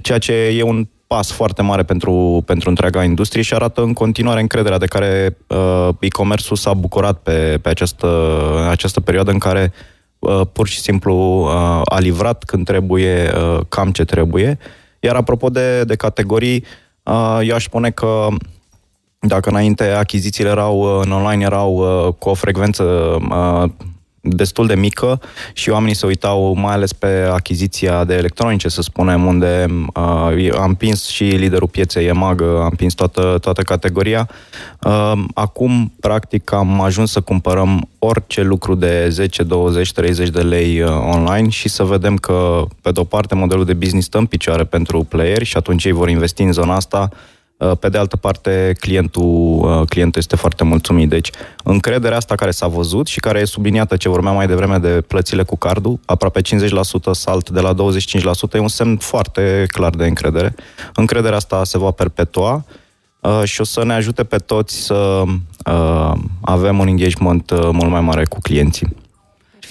Ceea 0.01 0.19
ce 0.19 0.33
e 0.33 0.63
un 0.63 0.87
pas 1.13 1.33
foarte 1.33 1.63
mare 1.63 1.83
pentru, 1.83 2.43
pentru 2.47 2.69
întreaga 2.69 3.05
industrie 3.05 3.43
și 3.43 3.55
arată 3.55 3.83
în 3.83 3.93
continuare 3.93 4.41
încrederea 4.41 4.79
de 4.79 4.87
care 4.87 5.37
uh, 5.47 5.89
e-commerce-ul 6.01 6.57
s-a 6.57 6.75
bucurat 6.75 7.19
pe, 7.19 7.59
pe 7.63 7.69
această, 7.69 8.09
această 8.71 9.01
perioadă 9.01 9.31
în 9.31 9.39
care 9.39 9.73
uh, 10.19 10.41
pur 10.53 10.69
și 10.69 10.81
simplu 10.81 11.15
uh, 11.15 11.81
a 11.85 11.99
livrat 11.99 12.45
când 12.45 12.65
trebuie, 12.65 13.33
uh, 13.35 13.61
cam 13.69 13.91
ce 13.91 14.05
trebuie. 14.05 14.59
Iar 15.01 15.17
apropo 15.17 15.49
de, 15.49 15.85
de 15.85 15.97
categorii, 15.97 16.65
uh, 17.03 17.39
eu 17.43 17.55
aș 17.55 17.65
spune 17.65 17.91
că 17.91 18.27
dacă 19.19 19.49
înainte 19.49 19.85
achizițiile 19.85 20.51
erau 20.51 20.81
uh, 20.81 21.05
în 21.05 21.13
online 21.13 21.45
erau 21.45 21.75
uh, 21.77 22.15
cu 22.19 22.29
o 22.29 22.35
frecvență 22.35 22.83
uh, 23.31 23.71
destul 24.25 24.67
de 24.67 24.75
mică 24.75 25.21
și 25.53 25.71
oamenii 25.71 25.95
se 25.95 26.07
uitau 26.07 26.55
mai 26.55 26.73
ales 26.73 26.93
pe 26.93 27.29
achiziția 27.33 28.05
de 28.05 28.15
electronice, 28.15 28.69
să 28.69 28.83
spunem, 28.83 29.27
unde 29.27 29.67
uh, 29.95 30.59
am 30.59 30.75
pins 30.75 31.07
și 31.07 31.25
liderul 31.25 31.69
pieței 31.69 32.07
EMAG, 32.07 32.43
am 32.43 32.73
pins 32.77 32.95
toată, 32.95 33.39
toată 33.41 33.63
categoria. 33.63 34.29
Uh, 34.81 35.13
acum, 35.35 35.93
practic, 36.01 36.53
am 36.53 36.81
ajuns 36.81 37.11
să 37.11 37.21
cumpărăm 37.21 37.89
orice 37.99 38.43
lucru 38.43 38.75
de 38.75 39.09
10, 39.09 39.43
20, 39.43 39.93
30 39.93 40.29
de 40.29 40.41
lei 40.41 40.81
uh, 40.81 40.89
online 40.89 41.49
și 41.49 41.69
să 41.69 41.83
vedem 41.83 42.17
că, 42.17 42.63
pe 42.81 42.91
de-o 42.91 43.05
parte, 43.05 43.35
modelul 43.35 43.65
de 43.65 43.75
business 43.75 44.07
stă 44.07 44.19
în 44.19 44.27
picioare 44.27 44.65
pentru 44.65 45.05
playeri 45.05 45.45
și 45.45 45.57
atunci 45.57 45.85
ei 45.85 45.93
vor 45.93 46.09
investi 46.09 46.43
în 46.43 46.53
zona 46.53 46.75
asta 46.75 47.09
Uh, 47.13 47.19
pe 47.81 47.89
de 47.89 47.99
altă 47.99 48.17
parte, 48.17 48.75
clientul, 48.81 49.61
uh, 49.63 49.89
clientul 49.89 50.21
este 50.21 50.37
foarte 50.37 50.65
mulțumit. 50.65 51.09
Deci, 51.09 51.31
încrederea 51.65 52.17
asta 52.17 52.35
care 52.35 52.51
s-a 52.51 52.67
văzut 52.67 53.07
și 53.07 53.21
care 53.21 53.41
e 53.41 53.45
subliniată 53.45 53.97
ce 53.97 54.09
vorbeam 54.09 54.35
mai 54.35 54.47
devreme 54.47 54.79
de 54.79 55.05
plățile 55.07 55.43
cu 55.43 55.57
cardul, 55.57 55.99
aproape 56.05 56.41
50% 56.41 57.13
salt 57.13 57.51
de 57.51 57.61
la 57.61 57.75
25%, 57.75 58.55
e 58.55 58.59
un 58.59 58.69
semn 58.69 58.97
foarte 58.97 59.65
clar 59.67 59.91
de 59.91 60.07
încredere. 60.07 60.55
Încrederea 60.95 61.37
asta 61.37 61.65
se 61.65 61.79
va 61.79 61.91
perpetua 61.91 62.65
uh, 63.21 63.43
și 63.45 63.61
o 63.61 63.65
să 63.65 63.85
ne 63.85 63.93
ajute 63.93 64.25
pe 64.25 64.37
toți 64.37 64.77
să 64.77 65.23
avem 66.41 66.79
un 66.79 66.87
engagement 66.87 67.51
mult 67.73 67.91
mai 67.91 68.01
mare 68.01 68.25
cu 68.25 68.39
clienții. 68.41 69.02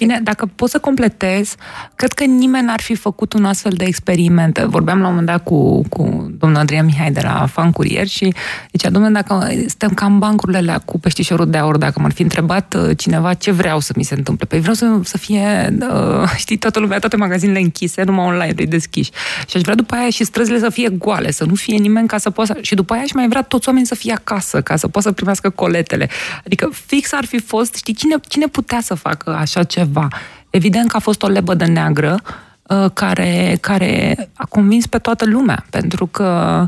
Bine, 0.02 0.20
dacă 0.24 0.50
pot 0.56 0.70
să 0.70 0.80
completez, 0.80 1.56
cred 1.96 2.14
că 2.14 2.24
nimeni 2.24 2.66
n-ar 2.66 2.82
fi 2.82 2.96
făcut 2.96 3.34
un 3.34 3.46
astfel 3.46 3.72
de 3.76 3.84
experiment. 3.84 4.58
Vorbeam 4.60 5.00
la 5.00 5.04
un 5.04 5.10
moment 5.10 5.28
dat 5.28 5.44
cu, 5.44 5.88
cu 5.90 6.32
domnul 6.38 6.60
Adrian 6.60 6.86
Mihai 6.86 7.12
de 7.12 7.20
la 7.24 7.46
Fan 7.52 7.72
Curier 7.72 8.08
și 8.08 8.34
zicea, 8.72 8.90
domnule, 8.90 9.14
dacă 9.14 9.50
stăm 9.68 9.90
cam 9.90 10.20
bancurile 10.20 10.58
alea 10.58 10.78
cu 10.78 11.00
peștișorul 11.00 11.50
de 11.50 11.58
aur, 11.58 11.78
dacă 11.78 12.00
m-ar 12.00 12.12
fi 12.12 12.22
întrebat 12.22 12.74
uh, 12.74 12.98
cineva 12.98 13.34
ce 13.34 13.52
vreau 13.52 13.80
să 13.80 13.94
mi 13.96 14.04
se 14.04 14.14
întâmple, 14.14 14.46
păi 14.46 14.60
vreau 14.60 14.76
să, 14.76 15.00
să 15.04 15.18
fie, 15.18 15.76
uh, 15.82 16.30
știi, 16.44 16.58
toată 16.58 16.80
lumea, 16.80 17.00
toate 17.00 17.16
magazinele 17.16 17.60
închise, 17.60 18.04
numai 18.04 18.26
online, 18.26 18.54
de 18.54 18.64
deschiși. 18.64 19.12
Și 19.48 19.58
aș 19.58 19.62
vrea 19.62 19.76
după 19.76 19.96
aia 19.96 20.10
și 20.10 20.24
străzile 20.24 20.60
să 20.60 20.70
fie 20.70 20.90
goale, 20.90 21.32
să 21.32 21.46
nu 21.46 21.56
fie 21.56 21.78
nimeni 21.78 22.08
ca 22.08 22.18
să 22.18 22.30
poată, 22.30 22.58
și 22.62 22.76
după 22.76 22.94
aia 22.94 23.02
aș 23.02 23.12
mai 23.12 23.28
vrea 23.28 23.42
toți 23.42 23.68
oamenii 23.68 23.88
să 23.88 23.96
fie 23.96 24.14
acasă, 24.14 24.62
ca 24.62 24.76
să 24.76 24.88
poată 24.88 25.08
să 25.08 25.14
primească 25.14 25.50
coletele. 25.50 26.10
Adică 26.46 26.70
fix 26.86 27.14
ar 27.14 27.26
fi 27.26 27.40
fost, 27.40 27.76
știi, 27.76 27.94
cine, 27.94 28.16
cine 28.28 28.46
putea 28.46 28.80
să 28.82 28.94
facă 28.94 29.36
așa 29.36 29.64
ceva? 29.64 29.90
Ceva. 29.92 30.08
Evident 30.50 30.90
că 30.90 30.96
a 30.98 31.00
fost 31.00 31.24
o 31.24 31.28
lebădă 31.28 31.66
neagră 31.66 32.22
uh, 32.64 32.86
care, 32.94 33.58
care 33.62 34.16
a 34.34 34.46
convins 34.46 34.88
pe 34.88 34.98
toată 34.98 35.26
lumea, 35.26 35.66
pentru 35.70 36.06
că 36.06 36.68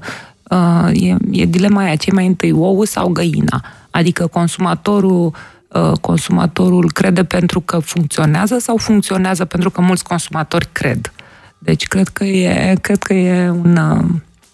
uh, 0.49 1.01
e, 1.01 1.15
e 1.32 1.45
dilema 1.45 1.82
aia, 1.82 1.95
ce 1.95 2.11
mai 2.11 2.28
întâi, 2.28 2.51
ou 2.51 2.84
sau 2.84 3.07
găina? 3.07 3.63
Adică 3.91 4.28
consumatorul 4.28 5.34
uh, 5.67 5.91
consumatorul 6.01 6.91
crede 6.91 7.24
pentru 7.24 7.59
că 7.59 7.80
funcționează 7.80 8.57
sau 8.59 8.78
funcționează 8.78 9.45
pentru 9.45 9.69
că 9.69 9.82
mulți 9.82 10.03
consumatori 10.03 10.69
cred. 10.71 11.13
Deci 11.57 11.88
cred 11.88 12.07
că 12.07 12.24
e, 12.24 12.78
cred 12.82 13.03
că 13.03 13.13
e 13.13 13.49
un, 13.49 13.78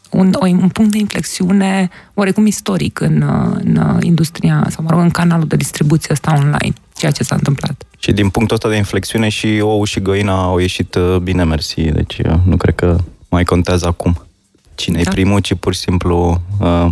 un, 0.09 0.34
un 0.39 0.70
punct 0.70 0.91
de 0.91 0.97
inflexiune 0.97 1.89
oarecum 2.13 2.45
istoric 2.45 2.99
în, 2.99 3.24
în 3.63 3.99
industria, 4.01 4.65
sau 4.70 4.84
mă 4.84 4.89
rog, 4.89 4.99
în 4.99 5.09
canalul 5.09 5.47
de 5.47 5.55
distribuție 5.55 6.09
ăsta 6.11 6.34
online, 6.38 6.74
ceea 7.00 7.12
ce 7.12 7.24
s-a 7.24 7.36
întâmplat. 7.36 7.84
Și 8.00 8.12
din 8.12 8.30
punctul 8.30 8.56
ăsta 8.56 8.70
de 8.70 8.76
inflexiune 8.76 9.30
și 9.30 9.60
ou 9.62 9.84
și 9.84 10.00
găina 10.00 10.43
au 10.43 10.58
ieșit 10.58 10.95
uh, 10.95 11.18
bine, 11.18 11.43
mersi. 11.43 11.82
Deci 11.82 12.18
uh, 12.18 12.36
nu 12.45 12.58
cred 12.58 12.76
că 12.76 12.97
mai 13.30 13.43
contează 13.43 13.88
acum 13.88 14.28
cine 14.76 15.02
da. 15.02 15.10
e 15.10 15.14
primul, 15.14 15.39
ci 15.39 15.54
pur 15.54 15.74
și 15.74 15.80
simplu 15.80 16.41
uh, 16.60 16.88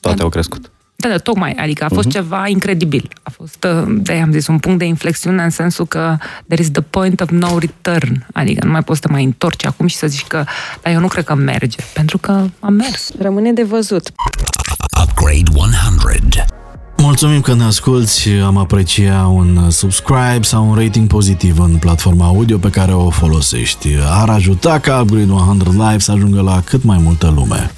toate 0.00 0.16
da. 0.16 0.22
au 0.22 0.28
crescut. 0.28 0.70
Da, 0.96 1.08
da, 1.08 1.16
tocmai. 1.16 1.52
Adică 1.52 1.84
a 1.84 1.88
fost 1.88 2.08
uh-huh. 2.08 2.12
ceva 2.12 2.48
incredibil. 2.48 3.08
A 3.22 3.30
fost, 3.30 3.66
de 3.88 4.12
am 4.12 4.32
zis, 4.32 4.46
un 4.46 4.58
punct 4.58 4.78
de 4.78 4.84
inflexiune 4.84 5.42
în 5.42 5.50
sensul 5.50 5.86
că 5.86 6.16
there 6.48 6.62
is 6.62 6.70
the 6.70 6.80
point 6.80 7.20
of 7.20 7.30
no 7.30 7.58
return. 7.58 8.26
Adică 8.32 8.64
nu 8.66 8.70
mai 8.70 8.82
poți 8.82 9.00
să 9.00 9.06
te 9.06 9.12
mai 9.12 9.24
întorci 9.24 9.64
acum 9.64 9.86
și 9.86 9.96
să 9.96 10.06
zici 10.06 10.26
că, 10.26 10.44
dar 10.82 10.92
eu 10.92 11.00
nu 11.00 11.08
cred 11.08 11.24
că 11.24 11.34
merge. 11.34 11.78
Pentru 11.92 12.18
că 12.18 12.44
a 12.60 12.68
mers. 12.68 13.10
Rămâne 13.18 13.52
de 13.52 13.62
văzut. 13.62 14.12
Upgrade 15.02 15.50
100. 15.54 16.59
Mulțumim 17.02 17.40
că 17.40 17.54
ne 17.54 17.62
asculti, 17.64 18.28
am 18.44 18.56
aprecia 18.56 19.26
un 19.26 19.70
subscribe 19.70 20.42
sau 20.42 20.68
un 20.68 20.74
rating 20.74 21.08
pozitiv 21.08 21.58
în 21.58 21.76
platforma 21.78 22.26
audio 22.26 22.58
pe 22.58 22.70
care 22.70 22.92
o 22.92 23.10
folosești. 23.10 23.88
Ar 24.10 24.28
ajuta 24.28 24.78
ca 24.78 25.00
Upgrade 25.00 25.32
100 25.32 25.70
Live 25.70 25.98
să 25.98 26.12
ajungă 26.12 26.40
la 26.40 26.62
cât 26.64 26.84
mai 26.84 26.98
multă 27.02 27.32
lume. 27.34 27.70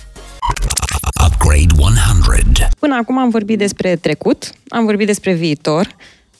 Upgrade 1.27 1.75
100. 1.77 2.69
Până 2.79 2.99
acum 3.01 3.19
am 3.19 3.29
vorbit 3.29 3.59
despre 3.59 3.97
trecut, 3.97 4.53
am 4.69 4.85
vorbit 4.85 5.07
despre 5.07 5.33
viitor, 5.33 5.87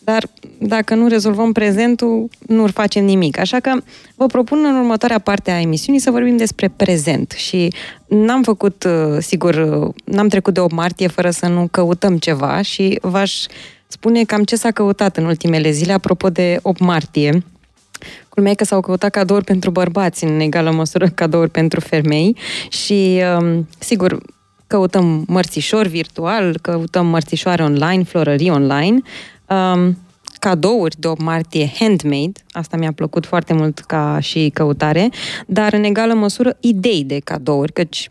dar 0.05 0.29
dacă 0.59 0.95
nu 0.95 1.09
rezolvăm 1.09 1.53
prezentul, 1.53 2.29
nu 2.47 2.67
facem 2.67 3.05
nimic. 3.05 3.39
Așa 3.39 3.61
că 3.61 3.73
vă 4.15 4.27
propun 4.27 4.65
în 4.65 4.77
următoarea 4.77 5.19
parte 5.19 5.51
a 5.51 5.61
emisiunii 5.61 6.01
să 6.01 6.11
vorbim 6.11 6.37
despre 6.37 6.69
prezent 6.77 7.31
și 7.31 7.73
n-am 8.09 8.43
făcut, 8.43 8.85
uh, 8.85 9.17
sigur, 9.21 9.55
uh, 9.55 9.95
n-am 10.05 10.29
trecut 10.29 10.55
de 10.55 10.61
8 10.61 10.73
martie 10.73 11.07
fără 11.07 11.31
să 11.31 11.47
nu 11.47 11.69
căutăm 11.71 12.19
ceva 12.19 12.63
și 12.63 12.99
v-aș 13.03 13.45
spune 13.87 14.25
cam 14.25 14.45
ce 14.45 14.57
s-a 14.57 14.71
căutat 14.71 15.17
în 15.17 15.25
ultimele 15.25 15.71
zile 15.71 15.93
apropo 15.93 16.31
de 16.31 16.59
8 16.63 16.81
martie. 16.81 17.45
Culmea 18.29 18.55
că 18.55 18.65
s-au 18.65 18.81
căutat 18.81 19.11
cadouri 19.11 19.45
pentru 19.45 19.71
bărbați, 19.71 20.25
în 20.25 20.41
egală 20.41 20.71
măsură 20.71 21.09
cadouri 21.09 21.51
pentru 21.51 21.81
femei 21.81 22.37
și, 22.69 23.21
um, 23.39 23.69
sigur, 23.79 24.19
căutăm 24.67 25.25
mărțișori 25.29 25.89
virtual, 25.89 26.59
căutăm 26.63 27.07
mărțișoare 27.07 27.63
online, 27.63 28.03
florării 28.03 28.51
online, 28.51 29.03
um, 29.49 29.99
cadouri 30.39 30.97
de 30.99 31.09
8 31.09 31.21
martie 31.21 31.71
handmade, 31.79 32.33
asta 32.51 32.77
mi-a 32.77 32.93
plăcut 32.93 33.27
foarte 33.27 33.53
mult 33.53 33.79
ca 33.79 34.19
și 34.21 34.51
căutare, 34.55 35.11
dar 35.47 35.73
în 35.73 35.85
egală 35.85 36.15
măsură 36.15 36.57
idei 36.61 37.05
de 37.05 37.19
cadouri, 37.19 37.73
căci 37.73 38.07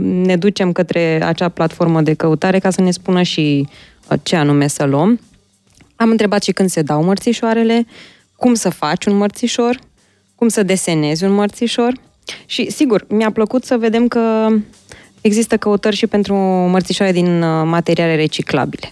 ne 0.00 0.36
ducem 0.36 0.72
către 0.72 1.24
acea 1.24 1.48
platformă 1.48 2.00
de 2.00 2.14
căutare 2.14 2.58
ca 2.58 2.70
să 2.70 2.80
ne 2.80 2.90
spună 2.90 3.22
și 3.22 3.68
uh, 4.10 4.18
ce 4.22 4.36
anume 4.36 4.66
să 4.66 4.84
luăm. 4.84 5.20
Am 5.96 6.10
întrebat 6.10 6.42
și 6.42 6.52
când 6.52 6.68
se 6.68 6.82
dau 6.82 7.04
mărțișoarele, 7.04 7.86
cum 8.36 8.54
să 8.54 8.70
faci 8.70 9.04
un 9.04 9.16
mărțișor, 9.16 9.78
cum 10.34 10.48
să 10.48 10.62
desenezi 10.62 11.24
un 11.24 11.32
mărțișor 11.32 11.92
și, 12.46 12.70
sigur, 12.70 13.06
mi-a 13.08 13.30
plăcut 13.30 13.64
să 13.64 13.76
vedem 13.76 14.08
că 14.08 14.48
există 15.20 15.56
căutări 15.56 15.96
și 15.96 16.06
pentru 16.06 16.34
mărțișoare 16.44 17.12
din 17.12 17.42
uh, 17.42 17.62
materiale 17.64 18.14
reciclabile. 18.14 18.88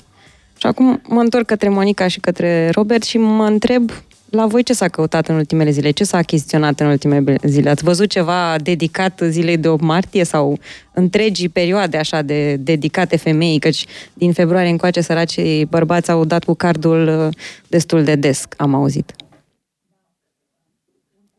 Și 0.62 0.68
acum 0.68 1.00
mă 1.08 1.20
întorc 1.20 1.46
către 1.46 1.68
Monica 1.68 2.08
și 2.08 2.20
către 2.20 2.70
Robert 2.70 3.02
și 3.02 3.18
mă 3.18 3.44
întreb 3.44 3.90
la 4.30 4.46
voi 4.46 4.62
ce 4.62 4.72
s-a 4.72 4.88
căutat 4.88 5.28
în 5.28 5.34
ultimele 5.34 5.70
zile? 5.70 5.90
Ce 5.90 6.04
s-a 6.04 6.16
achiziționat 6.16 6.80
în 6.80 6.86
ultimele 6.86 7.36
zile? 7.42 7.70
Ați 7.70 7.84
văzut 7.84 8.10
ceva 8.10 8.56
dedicat 8.62 9.20
zilei 9.28 9.56
de 9.56 9.68
8 9.68 9.82
martie 9.82 10.24
sau 10.24 10.58
întregii 10.92 11.48
perioade 11.48 11.96
așa 11.96 12.22
de 12.22 12.56
dedicate 12.56 13.16
femeii? 13.16 13.58
Căci 13.58 13.86
din 14.14 14.32
februarie 14.32 14.70
încoace 14.70 15.00
săracii 15.00 15.64
bărbați 15.64 16.10
au 16.10 16.24
dat 16.24 16.44
cu 16.44 16.54
cardul 16.54 17.26
uh, 17.26 17.34
destul 17.68 18.04
de 18.04 18.14
des, 18.14 18.44
am 18.56 18.74
auzit. 18.74 19.12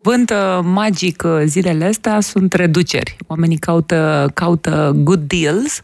vânt 0.02 0.30
uh, 0.30 0.60
magic 0.64 1.24
uh, 1.26 1.42
zilele 1.46 1.86
astea 1.86 2.20
sunt 2.20 2.54
reduceri. 2.54 3.16
Oamenii 3.28 3.58
caută, 3.58 4.32
caută 4.34 4.96
good 5.04 5.22
deals 5.28 5.82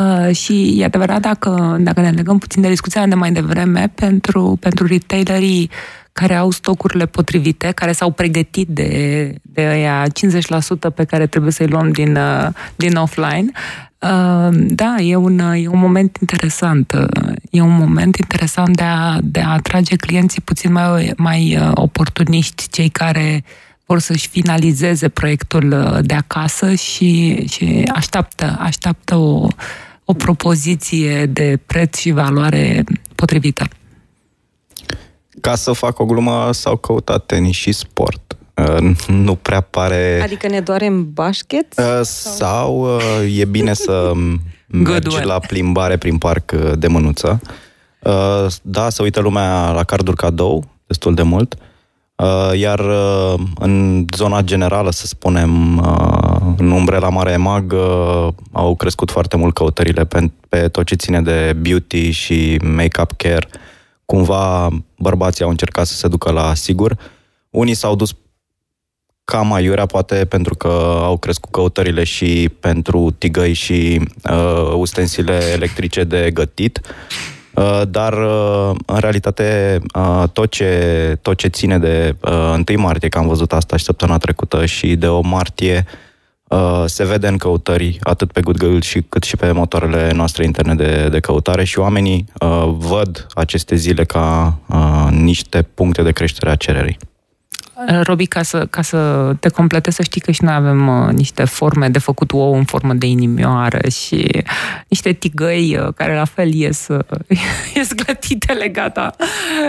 Uh, 0.00 0.34
și 0.34 0.74
e 0.76 0.84
adevărat 0.84 1.20
dacă, 1.20 1.76
dacă 1.80 2.00
ne 2.00 2.10
legăm 2.10 2.38
puțin 2.38 2.62
de 2.62 2.68
discuția 2.68 3.06
de 3.06 3.14
mai 3.14 3.32
devreme, 3.32 3.92
pentru, 3.94 4.56
pentru 4.60 4.86
retailerii 4.86 5.70
care 6.12 6.34
au 6.34 6.50
stocurile 6.50 7.06
potrivite, 7.06 7.70
care 7.74 7.92
s-au 7.92 8.10
pregătit 8.10 8.68
de, 8.68 9.34
de 9.42 9.60
aia 9.60 10.06
50% 10.06 10.94
pe 10.94 11.04
care 11.04 11.26
trebuie 11.26 11.52
să-i 11.52 11.66
luăm 11.66 11.90
din, 11.90 12.16
uh, 12.16 12.48
din 12.76 12.96
offline, 12.96 13.50
uh, 13.98 14.48
da, 14.52 14.94
e 14.98 15.16
un, 15.16 15.38
e 15.38 15.68
un 15.68 15.78
moment 15.78 16.16
interesant. 16.20 16.92
E 17.50 17.60
un 17.60 17.76
moment 17.76 18.16
interesant 18.16 18.76
de 18.76 18.82
a, 18.82 19.18
de 19.22 19.40
a 19.40 19.52
atrage 19.52 19.96
clienții 19.96 20.42
puțin 20.42 20.72
mai, 20.72 21.12
mai 21.16 21.58
oportuniști, 21.74 22.68
cei 22.70 22.88
care 22.88 23.44
vor 23.86 23.98
să-și 23.98 24.28
finalizeze 24.28 25.08
proiectul 25.08 25.98
de 26.02 26.14
acasă 26.14 26.74
și, 26.74 27.44
și 27.48 27.82
așteaptă, 27.94 28.56
așteaptă 28.60 29.14
o, 29.14 29.48
o 30.10 30.12
propoziție 30.12 31.26
de 31.26 31.58
preț 31.66 31.98
și 31.98 32.10
valoare 32.10 32.84
potrivită. 33.14 33.64
Ca 35.40 35.54
să 35.54 35.72
fac 35.72 35.98
o 35.98 36.04
glumă, 36.04 36.48
s-au 36.52 36.76
căutat 36.76 37.26
tenis 37.26 37.56
și 37.56 37.72
sport. 37.72 38.36
Uh, 38.54 38.96
nu 39.06 39.34
prea 39.34 39.60
pare... 39.60 40.20
Adică 40.22 40.48
ne 40.48 40.60
doarem 40.60 41.12
bașchet? 41.12 41.78
Uh, 41.78 42.00
sau 42.02 42.96
uh, 42.96 43.38
e 43.38 43.44
bine 43.44 43.72
să 43.72 44.12
mergi 44.66 45.24
la 45.24 45.38
plimbare 45.38 45.96
prin 45.96 46.18
parc 46.18 46.52
de 46.52 46.86
mânuță. 46.86 47.40
Da, 48.62 48.88
să 48.88 49.02
uită 49.02 49.20
lumea 49.20 49.70
la 49.70 49.84
carduri 49.84 50.16
cadou 50.16 50.64
destul 50.86 51.14
de 51.14 51.22
mult. 51.22 51.56
Iar 52.54 52.80
în 53.54 54.06
zona 54.16 54.40
generală, 54.42 54.90
să 54.90 55.06
spunem, 55.06 55.78
în 56.56 56.70
umbrela 56.70 57.08
Mare 57.08 57.36
Mag 57.36 57.74
au 58.52 58.76
crescut 58.76 59.10
foarte 59.10 59.36
mult 59.36 59.54
căutările 59.54 60.04
pe, 60.04 60.30
pe 60.48 60.68
tot 60.68 60.86
ce 60.86 60.94
ține 60.94 61.22
de 61.22 61.56
beauty 61.56 62.10
și 62.10 62.60
make-up 62.62 63.12
care. 63.16 63.48
Cumva 64.04 64.68
bărbații 64.98 65.44
au 65.44 65.50
încercat 65.50 65.86
să 65.86 65.94
se 65.94 66.08
ducă 66.08 66.30
la 66.30 66.54
sigur. 66.54 66.96
Unii 67.50 67.74
s-au 67.74 67.94
dus 67.96 68.14
cam 69.24 69.52
aiurea, 69.52 69.86
poate 69.86 70.24
pentru 70.24 70.54
că 70.54 71.00
au 71.02 71.16
crescut 71.16 71.50
căutările 71.50 72.04
și 72.04 72.50
pentru 72.60 73.14
tigăi 73.18 73.52
și 73.52 74.00
uh, 74.30 74.72
ustensile 74.76 75.40
electrice 75.52 76.04
de 76.04 76.30
gătit. 76.30 76.80
Uh, 76.82 77.39
dar 77.88 78.12
uh, 78.12 78.70
în 78.86 78.98
realitate 78.98 79.80
uh, 79.94 80.24
tot 80.32 80.50
ce, 80.50 81.18
tot 81.22 81.36
ce 81.36 81.48
ține 81.48 81.78
de 81.78 82.16
uh, 82.20 82.62
1 82.68 82.80
martie, 82.80 83.08
că 83.08 83.18
am 83.18 83.26
văzut 83.26 83.52
asta 83.52 83.76
și 83.76 83.84
săptămâna 83.84 84.18
trecută, 84.18 84.66
și 84.66 84.96
de 84.96 85.06
o 85.06 85.20
martie, 85.20 85.86
uh, 85.86 86.10
Uh, 86.50 86.82
se 86.86 87.04
vede 87.04 87.28
în 87.28 87.36
căutări, 87.36 87.98
atât 88.02 88.32
pe 88.32 88.40
Google 88.40 88.80
și, 88.80 89.02
cât 89.02 89.22
și 89.22 89.36
pe 89.36 89.50
motoarele 89.52 90.12
noastre 90.12 90.44
interne 90.44 90.74
de, 90.74 91.08
de 91.08 91.20
căutare 91.20 91.64
și 91.64 91.78
oamenii 91.78 92.24
uh, 92.40 92.74
văd 92.76 93.26
aceste 93.34 93.74
zile 93.74 94.04
ca 94.04 94.58
uh, 94.66 95.08
niște 95.10 95.62
puncte 95.62 96.02
de 96.02 96.12
creștere 96.12 96.50
a 96.50 96.54
cererii. 96.54 96.98
Robi, 97.86 98.26
ca 98.26 98.42
să, 98.42 98.66
ca 98.70 98.82
să 98.82 99.32
te 99.40 99.48
completezi, 99.48 99.96
să 99.96 100.02
știi 100.02 100.20
că 100.20 100.30
și 100.30 100.44
noi 100.44 100.54
avem 100.54 100.88
uh, 100.88 101.12
niște 101.12 101.44
forme 101.44 101.88
de 101.88 101.98
făcut 101.98 102.32
ou 102.32 102.54
în 102.54 102.64
formă 102.64 102.94
de 102.94 103.06
inimioară 103.06 103.88
și 103.88 104.44
niște 104.88 105.12
tigăi 105.12 105.76
uh, 105.76 105.88
care 105.94 106.14
la 106.14 106.24
fel 106.24 106.52
ies, 106.52 106.86
uh, 106.88 106.98
ies 107.74 107.92
glătitele, 107.92 108.68
gata, 108.68 109.14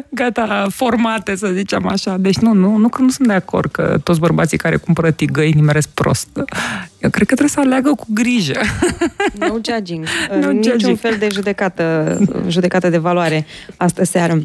gata 0.09 0.67
formate, 0.69 1.35
să 1.35 1.47
zicem 1.47 1.87
așa. 1.87 2.17
Deci 2.17 2.37
nu, 2.37 2.53
nu, 2.53 2.75
nu, 2.75 2.89
nu 2.99 3.09
sunt 3.09 3.27
de 3.27 3.33
acord 3.33 3.71
că 3.71 3.99
toți 4.03 4.19
bărbații 4.19 4.57
care 4.57 4.75
cumpără 4.75 5.11
tigăi 5.11 5.51
nimeresc 5.51 5.89
prost. 5.89 6.29
Eu 6.97 7.09
cred 7.09 7.27
că 7.27 7.35
trebuie 7.35 7.49
să 7.49 7.59
aleagă 7.59 7.89
cu 7.89 8.05
grijă. 8.09 8.59
No 9.33 9.55
judging. 9.69 10.05
no 10.41 10.51
Niciun 10.51 10.71
judging. 10.71 10.97
fel 10.97 11.15
de 11.19 11.27
judecată, 11.31 12.17
judecată 12.47 12.89
de 12.89 12.97
valoare 12.97 13.45
astă 13.77 14.03
seară. 14.05 14.41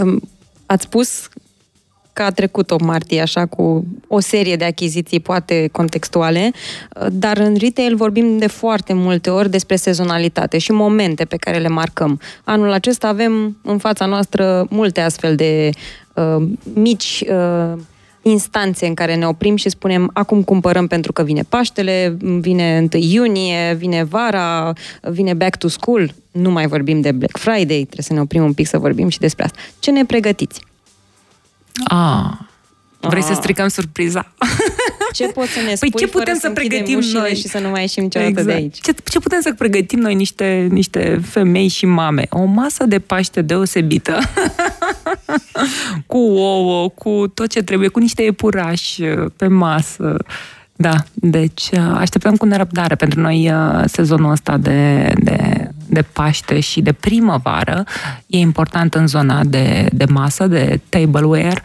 Um, 0.00 0.20
ați 0.66 0.84
spus 0.84 1.28
că 2.14 2.22
a 2.22 2.30
trecut 2.30 2.70
o 2.70 2.76
martie 2.84 3.20
așa 3.20 3.46
cu 3.46 3.86
o 4.08 4.20
serie 4.20 4.56
de 4.56 4.64
achiziții 4.64 5.20
poate 5.20 5.68
contextuale, 5.72 6.50
dar 7.12 7.38
în 7.38 7.56
retail 7.58 7.96
vorbim 7.96 8.38
de 8.38 8.46
foarte 8.46 8.92
multe 8.92 9.30
ori 9.30 9.50
despre 9.50 9.76
sezonalitate 9.76 10.58
și 10.58 10.72
momente 10.72 11.24
pe 11.24 11.36
care 11.36 11.58
le 11.58 11.68
marcăm. 11.68 12.20
Anul 12.44 12.70
acesta 12.72 13.08
avem 13.08 13.56
în 13.62 13.78
fața 13.78 14.06
noastră 14.06 14.66
multe 14.70 15.00
astfel 15.00 15.34
de 15.34 15.70
uh, 16.14 16.46
mici 16.74 17.24
uh, 17.28 17.78
instanțe 18.22 18.86
în 18.86 18.94
care 18.94 19.14
ne 19.14 19.26
oprim 19.26 19.56
și 19.56 19.68
spunem 19.68 20.10
acum 20.12 20.42
cumpărăm 20.42 20.86
pentru 20.86 21.12
că 21.12 21.22
vine 21.22 21.42
Paștele, 21.48 22.16
vine 22.20 22.88
1 22.92 23.02
iunie, 23.02 23.74
vine 23.78 24.04
vara, 24.04 24.72
vine 25.02 25.34
back 25.34 25.56
to 25.56 25.68
school, 25.68 26.14
nu 26.30 26.50
mai 26.50 26.66
vorbim 26.66 27.00
de 27.00 27.12
Black 27.12 27.36
Friday, 27.36 27.64
trebuie 27.64 28.02
să 28.02 28.12
ne 28.12 28.20
oprim 28.20 28.44
un 28.44 28.52
pic 28.52 28.66
să 28.66 28.78
vorbim 28.78 29.08
și 29.08 29.18
despre 29.18 29.44
asta. 29.44 29.58
Ce 29.78 29.90
ne 29.90 30.04
pregătiți? 30.04 30.60
Ah. 31.84 32.30
Vrei 33.00 33.22
să 33.22 33.32
stricăm 33.34 33.68
surpriza? 33.68 34.32
Ce 35.12 35.26
poți 35.26 35.50
să 35.50 35.58
ne 35.58 35.66
păi 35.66 35.76
spui 35.76 35.90
păi 35.90 36.00
ce 36.00 36.08
putem 36.08 36.34
să, 36.34 36.40
să 36.40 36.50
pregătim 36.50 37.00
noi 37.12 37.34
și 37.34 37.48
să 37.48 37.58
nu 37.58 37.68
mai 37.68 37.80
ieșim 37.80 38.02
niciodată 38.02 38.30
exact. 38.30 38.48
de 38.48 38.54
aici? 38.54 38.80
Ce, 38.80 38.94
ce 39.04 39.18
putem 39.18 39.40
să 39.40 39.52
pregătim 39.52 39.98
noi 39.98 40.14
niște, 40.14 40.66
niște 40.70 41.20
femei 41.22 41.68
și 41.68 41.86
mame? 41.86 42.26
O 42.30 42.44
masă 42.44 42.86
de 42.86 42.98
Paște 42.98 43.42
deosebită 43.42 44.18
cu 46.06 46.18
ouă, 46.18 46.88
cu 46.88 47.26
tot 47.34 47.50
ce 47.50 47.62
trebuie, 47.62 47.88
cu 47.88 47.98
niște 47.98 48.22
epurași 48.22 49.02
uh, 49.02 49.30
pe 49.36 49.46
masă. 49.46 50.16
Da, 50.76 50.94
deci 51.14 51.68
uh, 51.72 51.94
așteptăm 51.94 52.36
cu 52.36 52.46
nerăbdare 52.46 52.94
pentru 52.94 53.20
noi 53.20 53.50
uh, 53.50 53.82
sezonul 53.86 54.30
ăsta 54.30 54.56
de, 54.56 55.12
de, 55.16 55.63
de 55.94 56.02
Paște 56.02 56.60
și 56.60 56.80
de 56.80 56.92
primăvară. 56.92 57.84
E 58.26 58.38
important 58.38 58.94
în 58.94 59.06
zona 59.06 59.44
de, 59.44 59.88
de 59.92 60.04
masă, 60.04 60.46
de 60.46 60.80
tableware. 60.88 61.62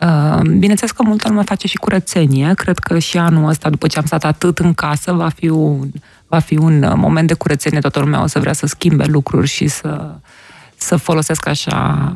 Uh, 0.00 0.40
bineînțeles 0.40 0.90
că 0.90 1.02
multă 1.02 1.28
lume 1.28 1.42
face 1.42 1.66
și 1.66 1.76
curățenie. 1.76 2.52
Cred 2.54 2.78
că 2.78 2.98
și 2.98 3.18
anul 3.18 3.48
ăsta, 3.48 3.70
după 3.70 3.86
ce 3.86 3.98
am 3.98 4.04
stat 4.04 4.24
atât 4.24 4.58
în 4.58 4.74
casă, 4.74 5.12
va 5.12 5.28
fi 5.28 5.48
un, 5.48 5.88
va 6.26 6.38
fi 6.38 6.56
un 6.56 6.92
moment 6.96 7.28
de 7.28 7.34
curățenie. 7.34 7.80
Toată 7.80 7.98
lumea 7.98 8.22
o 8.22 8.26
să 8.26 8.38
vrea 8.38 8.52
să 8.52 8.66
schimbe 8.66 9.04
lucruri 9.04 9.46
și 9.46 9.68
să, 9.68 10.14
să 10.76 10.96
folosesc 10.96 11.46
așa 11.46 12.12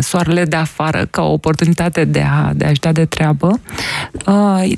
soarele 0.00 0.44
de 0.44 0.56
afară 0.56 1.06
ca 1.10 1.22
o 1.22 1.32
oportunitate 1.32 2.04
de, 2.04 2.20
a, 2.20 2.52
de 2.54 2.64
a-și 2.64 2.80
da 2.80 2.92
de 2.92 3.04
treabă. 3.04 3.60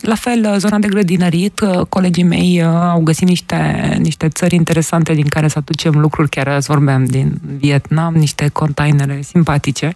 La 0.01 0.15
fel, 0.15 0.59
zona 0.59 0.79
de 0.79 0.89
grădinărit, 0.89 1.61
colegii 1.89 2.23
mei 2.23 2.63
au 2.63 3.01
găsit 3.01 3.29
niște, 3.29 3.97
niște 3.99 4.29
țări 4.29 4.55
interesante 4.55 5.13
din 5.13 5.27
care 5.27 5.49
să 5.49 5.59
aducem 5.59 5.99
lucruri, 5.99 6.29
chiar 6.29 6.49
azi 6.49 6.67
vorbeam 6.67 7.05
din 7.05 7.41
Vietnam, 7.57 8.15
niște 8.15 8.49
containere 8.49 9.21
simpatice 9.23 9.95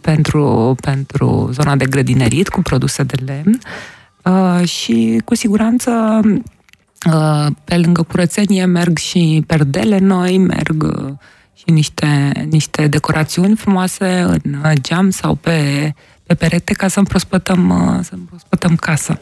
pentru, 0.00 0.76
pentru 0.80 1.48
zona 1.52 1.76
de 1.76 1.84
grădinărit 1.84 2.48
cu 2.48 2.62
produse 2.62 3.02
de 3.02 3.14
lemn 3.24 3.58
și 4.64 5.20
cu 5.24 5.34
siguranță 5.34 6.20
pe 7.64 7.76
lângă 7.76 8.02
curățenie 8.02 8.64
merg 8.64 8.98
și 8.98 9.44
perdele 9.46 9.98
noi, 9.98 10.38
merg 10.38 10.94
și 11.66 11.74
niște, 11.74 12.32
niște 12.50 12.86
decorațiuni 12.86 13.56
frumoase 13.56 14.26
în 14.42 14.74
geam 14.80 15.10
sau 15.10 15.34
pe, 15.34 15.92
pe 16.26 16.34
perete 16.34 16.72
ca 16.72 16.88
să 16.88 16.98
împrospătăm, 16.98 17.68
să 18.02 18.10
împrospătăm 18.14 18.76
casa. 18.76 19.20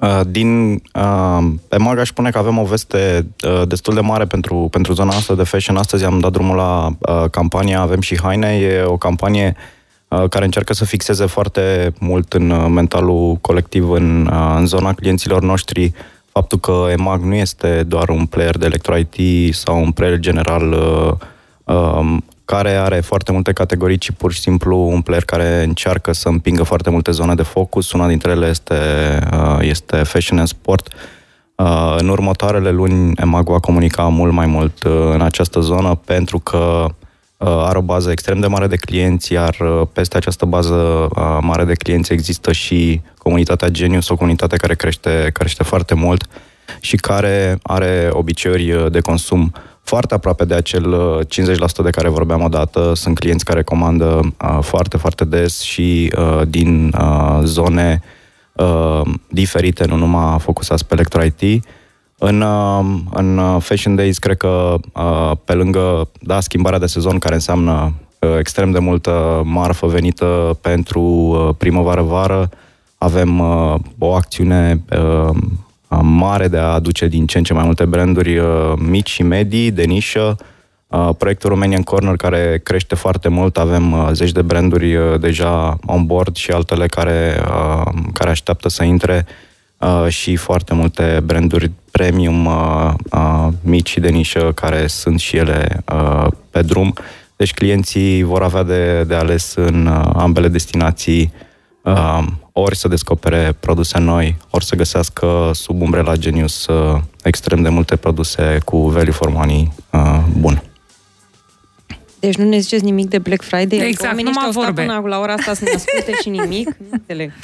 Uh, 0.00 0.20
din, 0.26 0.70
uh, 0.94 1.46
pe 1.68 1.76
mag 1.76 1.98
aș 1.98 2.08
spune 2.08 2.30
că 2.30 2.38
avem 2.38 2.58
o 2.58 2.64
veste 2.64 3.26
uh, 3.44 3.68
destul 3.68 3.94
de 3.94 4.00
mare 4.00 4.24
pentru, 4.24 4.68
pentru 4.70 4.92
zona 4.92 5.14
asta 5.14 5.34
de 5.34 5.42
fashion. 5.42 5.76
Astăzi 5.76 6.04
am 6.04 6.18
dat 6.18 6.32
drumul 6.32 6.56
la 6.56 6.90
campania 7.30 7.80
Avem 7.80 8.00
și 8.00 8.20
haine. 8.20 8.48
E 8.48 8.82
o 8.82 8.96
campanie 8.96 9.56
care 10.30 10.44
încearcă 10.44 10.72
să 10.72 10.84
fixeze 10.84 11.26
foarte 11.26 11.92
mult 12.00 12.32
în 12.32 12.72
mentalul 12.72 13.36
colectiv 13.40 13.90
în, 13.90 14.30
în 14.56 14.66
zona 14.66 14.92
clienților 14.92 15.42
noștri 15.42 15.92
faptul 16.38 16.58
că 16.58 16.86
EMAG 16.90 17.22
nu 17.22 17.34
este 17.34 17.82
doar 17.82 18.08
un 18.08 18.26
player 18.26 18.56
de 18.56 18.66
electro-IT 18.66 19.54
sau 19.54 19.82
un 19.82 19.90
player 19.90 20.18
general 20.18 20.72
uh, 20.72 21.74
um, 21.74 22.24
care 22.44 22.70
are 22.70 23.00
foarte 23.00 23.32
multe 23.32 23.52
categorii, 23.52 23.98
ci 23.98 24.10
pur 24.10 24.32
și 24.32 24.40
simplu 24.40 24.76
un 24.76 25.00
player 25.00 25.24
care 25.24 25.62
încearcă 25.62 26.12
să 26.12 26.28
împingă 26.28 26.62
foarte 26.62 26.90
multe 26.90 27.10
zone 27.10 27.34
de 27.34 27.42
focus. 27.42 27.92
Una 27.92 28.06
dintre 28.06 28.30
ele 28.30 28.46
este, 28.46 28.74
uh, 29.32 29.58
este 29.60 29.96
fashion 29.96 30.38
and 30.38 30.48
sport. 30.48 30.88
Uh, 31.54 31.96
în 31.98 32.08
următoarele 32.08 32.70
luni, 32.70 33.12
EMAG 33.16 33.48
va 33.48 33.60
comunica 33.60 34.02
mult 34.02 34.32
mai 34.32 34.46
mult 34.46 34.84
uh, 34.84 34.92
în 35.12 35.20
această 35.20 35.60
zonă 35.60 36.00
pentru 36.04 36.38
că 36.38 36.84
uh, 36.84 36.90
are 37.38 37.78
o 37.78 37.82
bază 37.82 38.10
extrem 38.10 38.40
de 38.40 38.46
mare 38.46 38.66
de 38.66 38.76
clienți, 38.76 39.32
iar 39.32 39.56
uh, 39.60 39.86
peste 39.92 40.16
această 40.16 40.44
bază 40.44 40.74
uh, 40.74 41.38
mare 41.40 41.64
de 41.64 41.74
clienți 41.74 42.12
există 42.12 42.52
și 42.52 43.00
comunitatea 43.18 43.68
Genius, 43.68 44.08
o 44.08 44.16
comunitate 44.16 44.56
care 44.56 44.74
crește, 44.74 45.30
crește 45.32 45.62
foarte 45.62 45.94
mult 45.94 46.26
și 46.80 46.96
care 46.96 47.58
are 47.62 48.08
obiceiuri 48.12 48.92
de 48.92 49.00
consum 49.00 49.52
foarte 49.88 50.14
aproape 50.14 50.44
de 50.44 50.54
acel 50.54 50.92
uh, 50.92 51.20
50% 51.80 51.82
de 51.82 51.90
care 51.90 52.08
vorbeam 52.08 52.42
odată. 52.42 52.92
Sunt 52.94 53.18
clienți 53.18 53.44
care 53.44 53.62
comandă 53.62 54.20
uh, 54.42 54.58
foarte, 54.60 54.96
foarte 54.96 55.24
des 55.24 55.60
și 55.60 56.12
uh, 56.18 56.42
din 56.48 56.94
uh, 57.00 57.40
zone 57.42 58.02
uh, 58.52 59.00
diferite, 59.28 59.84
nu 59.86 59.96
numai 59.96 60.38
focusați 60.38 60.86
pe 60.86 60.94
Electro 60.94 61.22
IT. 61.24 61.64
În, 62.18 62.40
uh, 62.40 62.84
în 63.10 63.38
uh, 63.38 63.56
Fashion 63.62 63.94
Days, 63.94 64.18
cred 64.18 64.36
că 64.36 64.74
uh, 64.94 65.32
pe 65.44 65.52
lângă 65.52 66.08
da, 66.20 66.40
schimbarea 66.40 66.78
de 66.78 66.86
sezon, 66.86 67.18
care 67.18 67.34
înseamnă 67.34 67.94
uh, 68.18 68.36
extrem 68.38 68.70
de 68.70 68.78
multă 68.78 69.42
marfă 69.44 69.86
venită 69.86 70.58
pentru 70.60 71.00
uh, 71.00 71.54
primăvară-vară, 71.58 72.50
avem 72.98 73.38
uh, 73.38 73.74
o 73.98 74.14
acțiune 74.14 74.84
uh, 74.98 75.36
mare 76.00 76.48
de 76.48 76.58
a 76.58 76.72
aduce 76.72 77.06
din 77.06 77.26
ce 77.26 77.38
în 77.38 77.44
ce 77.44 77.52
mai 77.52 77.64
multe 77.64 77.84
branduri 77.84 78.38
uh, 78.38 78.72
mici 78.76 79.10
și 79.10 79.22
medii, 79.22 79.70
de 79.70 79.82
nișă. 79.82 80.36
Uh, 80.86 81.08
proiectul 81.18 81.50
Romanian 81.50 81.82
Corner 81.82 82.16
care 82.16 82.60
crește 82.62 82.94
foarte 82.94 83.28
mult, 83.28 83.58
avem 83.58 83.92
uh, 83.92 84.08
zeci 84.12 84.32
de 84.32 84.42
branduri 84.42 84.96
uh, 84.96 85.20
deja 85.20 85.78
on 85.86 86.06
board 86.06 86.36
și 86.36 86.50
altele 86.50 86.86
care, 86.86 87.40
uh, 87.48 87.92
care 88.12 88.30
așteaptă 88.30 88.68
să 88.68 88.84
intre 88.84 89.26
uh, 89.26 89.47
și 90.08 90.36
foarte 90.36 90.74
multe 90.74 91.20
branduri 91.24 91.70
premium 91.90 92.46
uh, 92.46 92.92
uh, 93.12 93.48
mici 93.62 93.88
și 93.88 94.00
de 94.00 94.08
nișă 94.08 94.52
care 94.54 94.86
sunt 94.86 95.20
și 95.20 95.36
ele 95.36 95.82
uh, 95.92 96.26
pe 96.50 96.62
drum. 96.62 96.94
Deci 97.36 97.54
clienții 97.54 98.22
vor 98.22 98.42
avea 98.42 98.62
de, 98.62 99.04
de 99.04 99.14
ales 99.14 99.54
în 99.54 99.86
uh, 99.86 100.10
ambele 100.14 100.48
destinații 100.48 101.32
uh, 101.82 102.24
ori 102.52 102.76
să 102.76 102.88
descopere 102.88 103.56
produse 103.60 103.98
noi, 103.98 104.36
ori 104.50 104.64
să 104.64 104.76
găsească 104.76 105.50
sub 105.54 105.80
umbrela 105.80 106.16
Genius 106.16 106.66
uh, 106.66 107.00
extrem 107.22 107.62
de 107.62 107.68
multe 107.68 107.96
produse 107.96 108.58
cu 108.64 108.88
value 108.88 109.12
for 109.12 109.28
money 109.28 109.72
uh, 109.92 110.20
bun. 110.38 110.62
Deci 112.20 112.36
nu 112.36 112.48
ne 112.48 112.58
ziceți 112.58 112.84
nimic 112.84 113.08
de 113.08 113.18
Black 113.18 113.42
Friday? 113.42 113.78
Exact, 113.78 114.02
Oamenii 114.02 114.24
numai 114.24 114.44
ăștia 114.46 114.46
au 114.46 114.50
stat 114.50 114.64
vorbe. 114.64 114.82
până 114.82 115.08
la 115.08 115.20
ora 115.20 115.32
asta 115.32 115.54
să 115.54 115.64
ne 115.64 115.70
asculte 115.74 116.12
și 116.22 116.28
nimic? 116.28 116.66
Nu 116.78 116.86
înțeleg. 116.90 117.32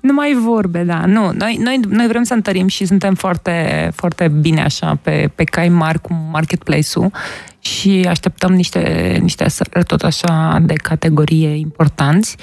Nu 0.00 0.12
mai 0.12 0.32
vorbe, 0.32 0.82
da. 0.82 1.06
Nu, 1.06 1.32
noi, 1.32 1.58
noi, 1.62 1.80
noi 1.88 2.06
vrem 2.06 2.22
să 2.22 2.34
întărim 2.34 2.66
și 2.66 2.84
suntem 2.84 3.14
foarte, 3.14 3.88
foarte 3.94 4.28
bine 4.28 4.62
așa 4.62 4.98
pe, 5.02 5.30
pe 5.34 5.44
cai 5.44 5.68
mari 5.68 6.00
cu 6.00 6.28
marketplace-ul 6.30 7.10
și 7.58 8.06
așteptăm 8.08 8.52
niște, 8.52 9.16
niște 9.22 9.44
asărări 9.44 9.84
tot 9.84 10.02
așa 10.02 10.58
de 10.62 10.74
categorie 10.74 11.48
importanți. 11.48 12.36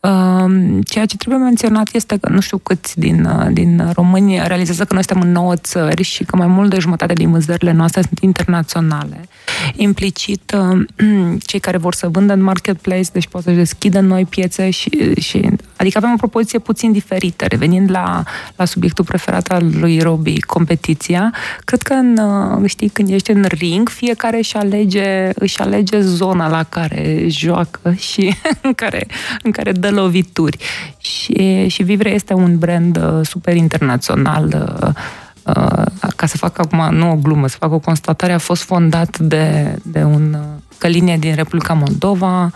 Um, 0.00 0.80
Ceea 0.82 1.06
ce 1.06 1.16
trebuie 1.16 1.40
menționat 1.42 1.88
este 1.92 2.16
că 2.16 2.28
nu 2.28 2.40
știu 2.40 2.58
câți 2.58 2.98
din, 2.98 3.24
uh, 3.24 3.46
din 3.52 3.90
români 3.94 4.40
realizează 4.46 4.84
că 4.84 4.94
noi 4.94 5.04
suntem 5.04 5.28
în 5.28 5.32
nouă 5.32 5.56
țări 5.56 6.02
și 6.02 6.24
că 6.24 6.36
mai 6.36 6.46
mult 6.46 6.70
de 6.70 6.78
jumătate 6.78 7.12
din 7.12 7.30
vânzările 7.30 7.72
noastre 7.72 8.02
sunt 8.02 8.18
internaționale. 8.18 9.28
Implicit, 9.74 10.56
uh, 10.56 10.86
cei 11.48 11.60
care 11.60 11.76
vor 11.76 11.94
să 11.94 12.08
vândă 12.08 12.32
în 12.32 12.42
marketplace, 12.42 13.08
deci 13.12 13.26
pot 13.26 13.42
să-și 13.42 13.56
deschidă 13.56 14.00
noi 14.00 14.24
piețe 14.24 14.70
și, 14.70 15.20
și 15.20 15.50
adică 15.76 15.98
avem 15.98 16.12
o 16.12 16.16
propoziție 16.16 16.58
puțin 16.58 16.92
diferită. 16.92 17.44
Revenind 17.48 17.90
la, 17.90 18.22
la 18.56 18.64
subiectul 18.64 19.04
preferat 19.04 19.46
al 19.46 19.70
lui 19.80 19.98
Robi, 19.98 20.40
competiția, 20.40 21.34
cred 21.64 21.82
că 21.82 21.92
în, 21.92 22.18
uh, 22.18 22.68
știi, 22.68 22.88
când 22.88 23.08
ești 23.08 23.30
în 23.30 23.44
ring, 23.48 23.88
fiecare 23.88 24.36
își 24.36 24.56
alege, 24.56 25.28
își 25.34 25.60
alege 25.60 26.00
zona 26.00 26.48
la 26.48 26.62
care 26.62 27.24
joacă 27.28 27.92
și 27.92 28.36
în 28.62 28.72
care, 28.72 29.06
în 29.42 29.50
care 29.50 29.72
dă 29.72 29.89
lovituri. 29.90 30.56
Și, 30.98 31.68
și 31.68 31.82
Vivre 31.82 32.10
este 32.10 32.34
un 32.34 32.58
brand 32.58 32.96
uh, 32.96 33.26
super 33.26 33.56
internațional. 33.56 34.70
uh, 34.82 34.88
uh, 35.56 36.10
Ca 36.16 36.26
să 36.26 36.36
fac 36.36 36.58
acum, 36.58 36.94
nu 36.94 37.10
o 37.10 37.14
glumă, 37.14 37.48
să 37.48 37.56
fac 37.58 37.72
o 37.72 37.78
constatare, 37.78 38.32
a 38.32 38.38
fost 38.38 38.62
fondat 38.62 39.18
de, 39.18 39.76
de 39.82 40.02
un 40.02 40.36
uh, 40.38 40.46
călinie 40.78 41.16
din 41.16 41.34
Republica 41.34 41.72
Moldova, 41.72 42.50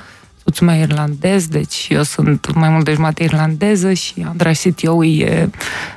soțul 0.45 0.67
meu 0.67 0.77
e 0.77 0.83
irlandez, 0.83 1.47
deci 1.47 1.87
eu 1.91 2.03
sunt 2.03 2.55
mai 2.55 2.69
mult 2.69 2.85
de 2.85 2.93
jumătate 2.93 3.23
irlandeză 3.23 3.93
și 3.93 4.25
Andraș 4.29 4.61
CTO 4.61 5.05
e, 5.05 5.51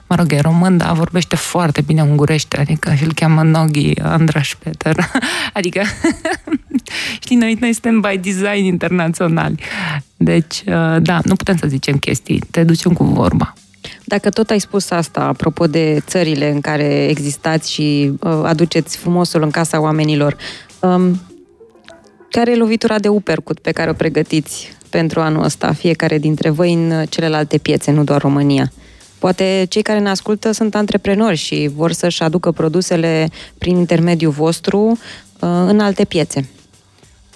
mă 0.07 0.15
rog, 0.15 0.31
e 0.31 0.39
român, 0.39 0.77
dar 0.77 0.93
vorbește 0.93 1.35
foarte 1.35 1.81
bine 1.81 2.01
ungurește, 2.01 2.59
adică 2.59 2.93
și 2.93 3.03
îl 3.03 3.13
cheamă 3.13 3.43
Noghi 3.43 3.99
Andraș 4.01 4.55
Peter. 4.55 4.95
adică, 5.53 5.81
știi, 7.23 7.35
noi, 7.35 7.57
noi 7.59 7.73
suntem 7.73 7.99
by 7.99 8.17
design 8.17 8.63
internaționali. 8.65 9.55
Deci, 10.18 10.63
uh, 10.68 10.95
da, 11.01 11.20
nu 11.24 11.36
putem 11.36 11.57
să 11.57 11.68
zicem 11.68 11.97
chestii, 11.97 12.43
te 12.51 12.63
ducem 12.63 12.93
cu 12.93 13.03
vorba. 13.03 13.53
Dacă 14.03 14.30
tot 14.30 14.49
ai 14.49 14.59
spus 14.59 14.89
asta, 14.89 15.22
apropo 15.22 15.68
de 15.68 15.99
țările 16.07 16.51
în 16.51 16.61
care 16.61 17.07
existați 17.07 17.72
și 17.72 18.11
uh, 18.20 18.41
aduceți 18.43 18.97
frumosul 18.97 19.41
în 19.41 19.49
casa 19.51 19.82
oamenilor, 19.82 20.38
um, 20.80 21.22
care 22.30 22.51
e 22.51 22.55
lovitura 22.55 22.99
de 22.99 23.07
uppercut 23.07 23.59
pe 23.59 23.72
care 23.72 23.89
o 23.89 23.93
pregătiți 23.93 24.78
pentru 24.89 25.22
anul 25.22 25.43
ăsta, 25.43 25.74
fiecare 25.74 26.18
dintre 26.18 26.49
voi 26.49 26.74
în 26.74 26.91
uh, 26.91 27.03
celelalte 27.09 27.57
piețe, 27.57 27.91
nu 27.91 28.03
doar 28.03 28.22
România? 28.22 28.72
Poate 29.20 29.65
cei 29.70 29.82
care 29.82 29.99
ne 29.99 30.09
ascultă 30.09 30.51
sunt 30.51 30.76
antreprenori 30.76 31.36
și 31.36 31.70
vor 31.76 31.91
să-și 31.91 32.24
aducă 32.24 32.51
produsele 32.51 33.30
prin 33.57 33.78
intermediul 33.78 34.32
vostru 34.32 34.80
uh, 34.80 34.97
în 35.68 35.80
alte 35.80 36.05
piețe. 36.05 36.49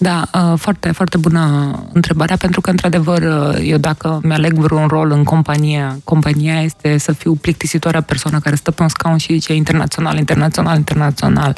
Da, 0.04 0.28
uh, 0.34 0.54
foarte, 0.60 0.92
foarte 0.92 1.18
bună 1.18 1.72
întrebarea, 1.94 2.38
pentru 2.38 2.62
că, 2.62 2.70
într-adevăr, 2.70 3.22
uh, 3.22 3.58
eu 3.64 3.78
dacă 3.78 4.20
mi-aleg 4.24 4.54
vreun 4.54 4.88
rol 4.88 5.12
în 5.12 5.24
companie, 5.24 6.00
compania 6.04 6.62
este 6.62 6.98
să 6.98 7.12
fiu 7.12 7.34
plictisitoarea 7.34 8.02
persoană 8.02 8.40
care 8.40 8.56
stă 8.56 8.72
pe 8.72 8.82
un 8.82 8.88
scaun 8.88 9.18
și 9.18 9.34
zice 9.34 9.54
internațional, 9.54 10.18
internațional, 10.18 10.78
internațional. 10.78 11.58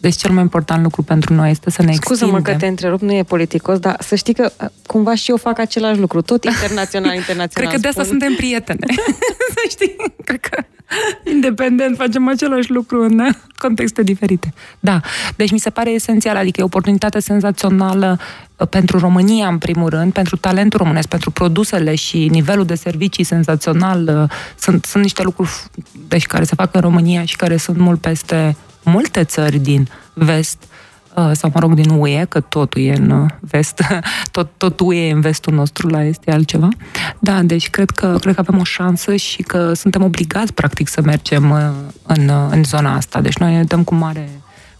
Deci 0.00 0.14
cel 0.16 0.30
mai 0.30 0.42
important 0.42 0.82
lucru 0.82 1.02
pentru 1.02 1.34
noi 1.34 1.50
este 1.50 1.70
să 1.70 1.82
ne 1.82 1.92
Scuză-mă 1.92 2.30
extindem. 2.30 2.52
că 2.54 2.60
te 2.64 2.66
întrerup, 2.70 3.00
nu 3.00 3.12
e 3.12 3.22
politicos, 3.22 3.78
dar 3.78 3.96
să 4.00 4.14
știi 4.14 4.34
că 4.34 4.50
uh, 4.62 4.68
cumva 4.86 5.14
și 5.14 5.30
eu 5.30 5.36
fac 5.36 5.58
același 5.58 5.98
lucru, 6.00 6.20
tot 6.22 6.44
internațional, 6.44 7.14
internațional. 7.22 7.68
Cred 7.68 7.68
că 7.70 7.78
de 7.78 7.88
asta 7.88 8.02
spun. 8.04 8.18
suntem 8.18 8.34
prietene. 8.36 8.86
să 9.54 9.60
știi, 9.68 9.96
cred 10.24 10.40
că 10.40 10.62
independent 11.30 11.96
facem 11.96 12.28
același 12.28 12.70
lucru 12.70 13.02
în 13.02 13.28
contexte 13.58 14.02
diferite. 14.02 14.52
Da, 14.80 15.00
deci 15.36 15.50
mi 15.50 15.58
se 15.58 15.70
pare 15.70 15.90
esențial, 15.90 16.36
adică 16.36 16.56
e 16.60 16.62
o 16.62 16.66
oportunitate 16.66 17.20
senzațională 17.20 18.18
uh, 18.56 18.66
pentru 18.68 18.98
România, 18.98 19.48
în 19.48 19.58
primul 19.58 19.88
rând, 19.88 20.12
pentru 20.12 20.36
talentul 20.36 20.78
românesc, 20.78 21.08
pentru 21.08 21.30
produsele 21.30 21.94
și 21.94 22.28
nivelul 22.30 22.64
de 22.64 22.74
servicii 22.74 23.24
senzațional. 23.24 24.08
uh, 24.22 24.36
Sunt, 24.58 24.84
sunt 24.84 25.02
niște 25.02 25.22
lucruri 25.22 25.48
f- 25.50 25.84
deci, 26.08 26.26
care 26.26 26.44
se 26.44 26.54
fac 26.54 26.74
în 26.74 26.80
România 26.80 27.24
și 27.24 27.36
care 27.36 27.56
sunt 27.56 27.76
mult 27.78 28.00
peste 28.00 28.56
multe 28.84 29.24
țări 29.24 29.58
din 29.58 29.88
vest, 30.12 30.62
uh, 31.14 31.30
sau 31.32 31.50
mă 31.54 31.60
rog 31.60 31.74
din 31.74 31.90
UE, 31.90 32.24
că 32.28 32.40
totul 32.40 32.82
e 32.82 32.96
în 32.96 33.10
uh, 33.10 33.30
vest, 33.40 33.82
tot, 34.32 34.48
tot 34.56 34.80
UE 34.80 35.06
e 35.06 35.12
în 35.12 35.20
vestul 35.20 35.54
nostru, 35.54 35.88
la 35.88 36.04
este 36.04 36.30
altceva. 36.30 36.68
Da, 37.18 37.42
deci 37.42 37.70
cred 37.70 37.90
că, 37.90 38.16
cred 38.20 38.34
că 38.34 38.40
avem 38.40 38.60
o 38.60 38.64
șansă 38.64 39.16
și 39.16 39.42
că 39.42 39.72
suntem 39.74 40.02
obligați, 40.02 40.52
practic, 40.52 40.88
să 40.88 41.00
mergem 41.02 41.50
uh, 41.50 41.58
în, 42.02 42.28
uh, 42.28 42.46
în 42.50 42.64
zona 42.64 42.94
asta. 42.94 43.20
Deci 43.20 43.36
noi 43.36 43.54
ne 43.54 43.64
dăm 43.64 43.84
cu 43.84 43.94
mare, 43.94 44.28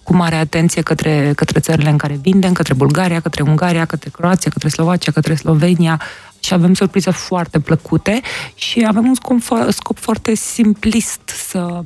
cu 0.03 0.15
mare 0.15 0.35
atenție 0.35 0.83
către, 0.83 1.33
către 1.37 1.61
țările 1.61 1.91
în 1.91 1.97
care 1.97 2.19
vindem, 2.23 2.53
către 2.53 2.75
Bulgaria, 2.75 3.21
către 3.21 3.43
Ungaria, 3.43 3.85
către 3.85 4.11
Croația, 4.13 4.51
către 4.51 4.69
Slovacia, 4.69 5.13
către 5.13 5.35
Slovenia 5.35 6.01
și 6.41 6.55
avem 6.55 6.75
surprize 6.75 7.11
foarte 7.11 7.61
plăcute 7.61 8.21
și 8.55 8.85
avem 8.87 9.07
un 9.07 9.15
scop, 9.15 9.39
fo- 9.41 9.69
scop 9.69 9.99
foarte 9.99 10.35
simplist 10.35 11.21
să 11.49 11.85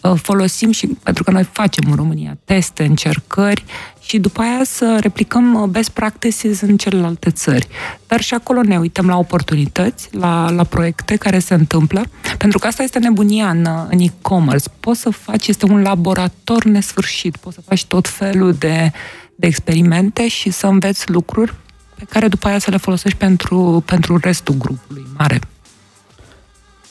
uh, 0.00 0.12
folosim 0.22 0.70
și 0.70 0.86
pentru 0.86 1.22
că 1.22 1.30
noi 1.30 1.44
facem 1.52 1.84
în 1.88 1.96
România 1.96 2.36
teste, 2.44 2.84
încercări 2.84 3.64
și 4.00 4.18
după 4.18 4.40
aia 4.40 4.60
să 4.64 4.98
replicăm 5.00 5.54
uh, 5.54 5.68
best 5.68 5.90
practices 5.90 6.60
în 6.60 6.76
celelalte 6.76 7.30
țări. 7.30 7.68
Dar 8.06 8.20
și 8.20 8.34
acolo 8.34 8.62
ne 8.62 8.78
uităm 8.78 9.06
la 9.06 9.18
oportunități, 9.18 10.08
la, 10.12 10.50
la 10.50 10.64
proiecte 10.64 11.16
care 11.16 11.38
se 11.38 11.54
întâmplă, 11.54 12.04
pentru 12.38 12.58
că 12.58 12.66
asta 12.66 12.82
este 12.82 12.98
nebunia 12.98 13.48
în, 13.48 13.64
uh, 13.64 13.86
în 13.88 13.98
e-commerce. 13.98 14.68
Poți 14.80 15.00
să 15.00 15.10
faci, 15.10 15.46
este 15.46 15.66
un 15.66 15.82
laborator 15.82 16.64
nesfârșit, 16.64 17.36
poți 17.36 17.54
să 17.54 17.60
faci 17.66 17.84
tot 17.84 18.08
felul 18.08 18.52
de, 18.52 18.92
de 19.36 19.46
experimente 19.46 20.28
și 20.28 20.50
să 20.50 20.66
înveți 20.66 21.10
lucruri 21.10 21.54
pe 21.94 22.04
care 22.08 22.28
după 22.28 22.48
aia 22.48 22.58
să 22.58 22.70
le 22.70 22.76
folosești 22.76 23.18
pentru, 23.18 23.82
pentru 23.86 24.18
restul 24.22 24.54
grupului 24.58 25.06
mare. 25.18 25.38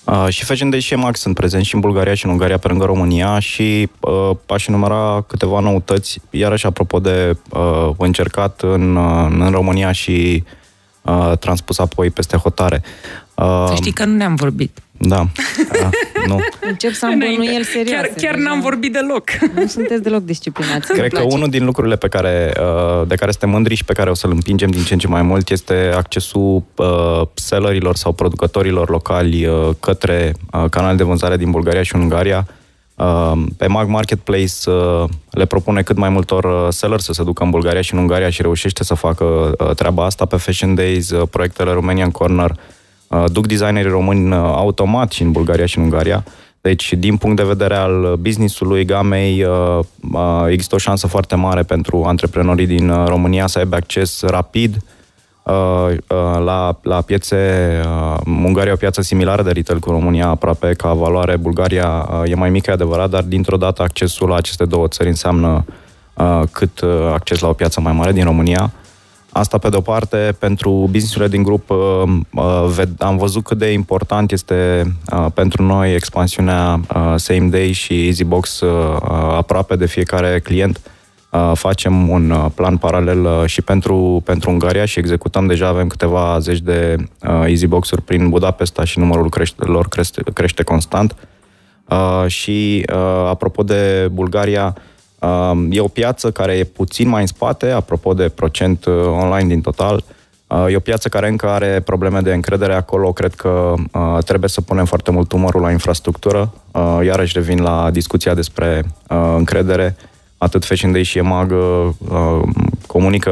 Uh, 0.04 0.28
și 0.30 0.44
Fashion 0.44 0.70
Day 0.70 0.80
și 0.80 0.96
Max 0.96 1.20
sunt 1.20 1.36
prezenți 1.36 1.68
și 1.68 1.76
în 1.76 1.82
Bulgaria 1.82 2.14
și 2.14 2.26
în 2.26 2.32
Ungaria 2.32 2.58
pe 2.58 2.68
lângă 2.68 2.86
România 2.86 3.40
și 3.40 3.90
uh, 4.00 4.36
aș 4.46 4.68
enumera 4.68 5.24
câteva 5.28 5.60
noutăți, 5.60 6.22
iarăși 6.30 6.66
apropo 6.66 7.00
de 7.00 7.38
uh, 7.50 7.90
încercat 7.98 8.62
în, 8.62 8.96
uh, 8.96 9.28
în 9.30 9.52
România 9.52 9.92
și 9.92 10.44
uh, 10.46 10.52
transpus 11.40 11.80
apoi 11.80 12.10
peste 12.10 12.38
hotare. 12.38 12.82
Uh, 13.36 13.66
Să 13.68 13.74
știi 13.76 13.92
că 13.92 14.06
nu 14.06 14.16
ne-am 14.16 14.36
vorbit. 14.36 14.78
Da, 14.98 15.20
uh, 15.20 15.90
nu. 16.28 16.40
Încep 16.62 16.92
să 16.94 17.06
am 17.06 17.20
bănuieli 17.20 17.64
serioase. 17.64 18.08
Chiar, 18.08 18.16
chiar 18.22 18.36
deja. 18.36 18.48
n-am 18.50 18.62
vorbit 18.62 18.92
deloc. 18.94 19.30
Nu 19.56 19.68
sunteți 19.68 20.02
deloc 20.02 20.24
disciplinați. 20.24 20.88
Cred 20.88 21.00
Îmi 21.00 21.10
că 21.10 21.16
place. 21.20 21.36
unul 21.36 21.50
din 21.50 21.66
lucrurile 21.66 21.96
pe 21.96 22.08
care, 22.08 22.54
uh, 22.60 23.08
de 23.08 23.16
care 23.16 23.32
suntem 23.32 23.50
mândri 23.50 23.76
și 23.76 23.84
pe 23.86 23.94
care 23.94 24.10
o 24.10 24.14
să-l 24.14 24.32
împingem 24.32 24.70
din 24.70 24.84
ce 24.84 24.94
în 24.94 25.00
ce 25.00 25.08
mai 25.08 25.22
mult 25.22 25.50
este 25.50 25.92
accesul 25.96 26.64
uh, 26.76 27.22
sellerilor 27.34 27.96
sau 27.96 28.12
producătorilor 28.12 28.90
locali 28.90 29.46
uh, 29.46 29.70
către 29.80 30.34
uh, 30.54 30.66
canale 30.70 30.96
de 30.96 31.04
vânzare 31.04 31.38
din 31.38 31.52
Bulgaria 31.52 31.84
și 31.84 31.96
Ungaria, 31.96 32.48
Pe 33.58 33.68
Mag 33.68 33.88
Marketplace 33.88 34.70
le 35.30 35.46
propune 35.46 35.82
cât 35.82 35.98
mai 35.98 36.10
multor 36.10 36.72
sellers 36.72 37.04
să 37.04 37.14
se 37.14 37.24
ducă 37.24 37.44
în 37.44 37.50
Bulgaria 37.50 37.82
și 37.82 37.94
în 37.94 38.00
Ungaria 38.00 38.30
și 38.30 38.42
reușește 38.42 38.84
să 38.84 38.94
facă 38.94 39.56
treaba 39.76 40.06
asta. 40.06 40.26
Pe 40.26 40.38
Fashion 40.38 40.76
Days, 40.76 41.12
proiectele 41.30 41.72
Romanian 41.72 42.12
Corner 42.12 42.56
duc 43.28 43.48
designerii 43.48 43.92
români 43.92 44.34
automat 44.34 45.12
și 45.12 45.22
în 45.22 45.32
Bulgaria 45.32 45.66
și 45.66 45.78
în 45.78 45.84
Ungaria. 45.84 46.24
Deci, 46.62 46.94
din 46.94 47.18
punct 47.18 47.36
de 47.36 47.44
vedere 47.44 47.76
al 47.76 48.16
business-ului, 48.20 48.86
gamei, 48.86 49.46
există 50.48 50.76
o 50.76 50.78
șansă 50.78 51.08
foarte 51.08 51.36
mare 51.36 51.64
pentru 51.64 52.04
antreprenorii 52.04 52.66
din 52.66 53.06
România 53.06 53.48
să 53.48 53.60
aibă 53.60 53.76
acces 53.76 54.22
rapid 54.22 54.76
Uh, 54.76 54.80
uh, 54.80 54.93
la, 56.44 56.80
la 56.82 57.02
piețe, 57.02 57.82
uh, 57.86 58.20
Ungaria 58.26 58.72
e 58.72 58.74
o 58.74 58.78
piață 58.78 59.02
similară 59.02 59.42
de 59.42 59.52
retail 59.52 59.80
cu 59.80 59.90
România, 59.90 60.28
aproape 60.28 60.74
ca 60.74 60.94
valoare. 60.94 61.38
Bulgaria 61.38 62.10
e 62.26 62.36
mai 62.36 62.50
mică, 62.50 62.70
e 62.70 62.74
adevărat, 62.74 63.10
dar 63.10 63.24
dintr-o 63.24 63.58
dată 63.58 63.82
accesul 63.82 64.30
la 64.30 64.36
aceste 64.36 64.66
două 64.66 64.88
țări 64.88 65.10
înseamnă 65.10 65.66
cât 66.52 66.82
acces 67.14 67.40
la 67.40 67.48
o 67.48 67.54
piață 67.54 67.82
mai 67.82 67.94
mare 67.94 68.12
din 68.12 68.24
România. 68.24 68.72
Asta, 69.32 69.58
pe 69.58 69.70
de-o 69.70 69.82
parte, 69.82 70.36
pentru 70.40 70.70
businessurile 70.72 71.28
din 71.28 71.44
grup 71.44 71.72
am 72.98 73.18
văzut 73.18 73.44
cât 73.44 73.58
de 73.58 73.72
important 73.72 74.32
este 74.32 74.84
pentru 75.34 75.64
noi 75.64 75.94
expansiunea 75.94 76.80
Same 77.16 77.48
Day 77.50 77.72
și 77.72 78.06
EasyBox 78.06 78.62
aproape 79.38 79.76
de 79.76 79.86
fiecare 79.86 80.40
client 80.40 80.80
facem 81.54 82.10
un 82.10 82.50
plan 82.56 82.78
paralel 82.78 83.46
și 83.46 83.62
pentru, 83.62 84.22
pentru 84.26 84.50
Ungaria 84.50 84.86
și 84.86 85.00
executăm 85.00 85.48
deja, 85.48 85.68
avem 85.68 85.88
câteva 85.88 86.40
zeci 86.40 86.60
de 86.60 86.96
EasyBox-uri 87.22 88.02
prin 88.02 88.30
Budapesta 88.30 88.84
și 88.84 89.00
numărul 89.00 89.30
crește, 89.30 89.66
lor 89.66 89.88
crește, 89.88 90.24
crește 90.34 90.64
constant. 90.64 91.16
Și 92.28 92.86
apropo 93.30 93.64
de 93.64 94.10
Bulgaria, 94.12 94.76
e 95.70 95.80
o 95.80 95.88
piață 95.88 96.32
care 96.32 96.54
e 96.54 96.64
puțin 96.64 97.08
mai 97.08 97.22
în 97.22 97.28
spate, 97.28 97.72
apropo 97.72 98.14
de 98.14 98.30
procent 98.30 98.86
online 98.86 99.48
din 99.48 99.62
total, 99.62 100.04
E 100.70 100.76
o 100.76 100.80
piață 100.80 101.10
care 101.10 101.28
încă 101.28 101.50
are 101.50 101.82
probleme 101.86 102.20
de 102.20 102.34
încredere 102.34 102.74
acolo. 102.74 103.12
Cred 103.12 103.34
că 103.34 103.74
uh, 103.92 104.18
trebuie 104.26 104.50
să 104.50 104.62
punem 104.62 104.86
foarte 104.86 105.12
mult 105.12 105.32
umărul 105.32 105.62
la 105.62 105.72
infrastructură. 105.72 106.54
Uh, 106.72 107.00
iarăși 107.06 107.34
revin 107.36 107.62
la 107.62 107.90
discuția 107.92 108.34
despre 108.34 108.84
uh, 109.10 109.34
încredere 109.38 109.96
atât 110.44 110.66
Fashion 110.66 110.92
Day 110.92 111.04
și 111.04 111.18
EMAG 111.18 111.52
uh, 111.52 112.42
comunică 112.88 113.32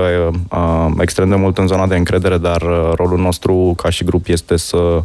uh, 0.52 0.92
extrem 1.00 1.30
de 1.30 1.36
mult 1.36 1.58
în 1.58 1.68
zona 1.68 1.88
de 1.88 1.96
încredere, 1.96 2.38
dar 2.38 2.62
uh, 2.62 2.92
rolul 2.96 3.20
nostru 3.20 3.74
ca 3.78 3.90
și 3.90 4.04
grup 4.04 4.28
este 4.28 4.58
să 4.58 4.78
uh, 4.78 5.04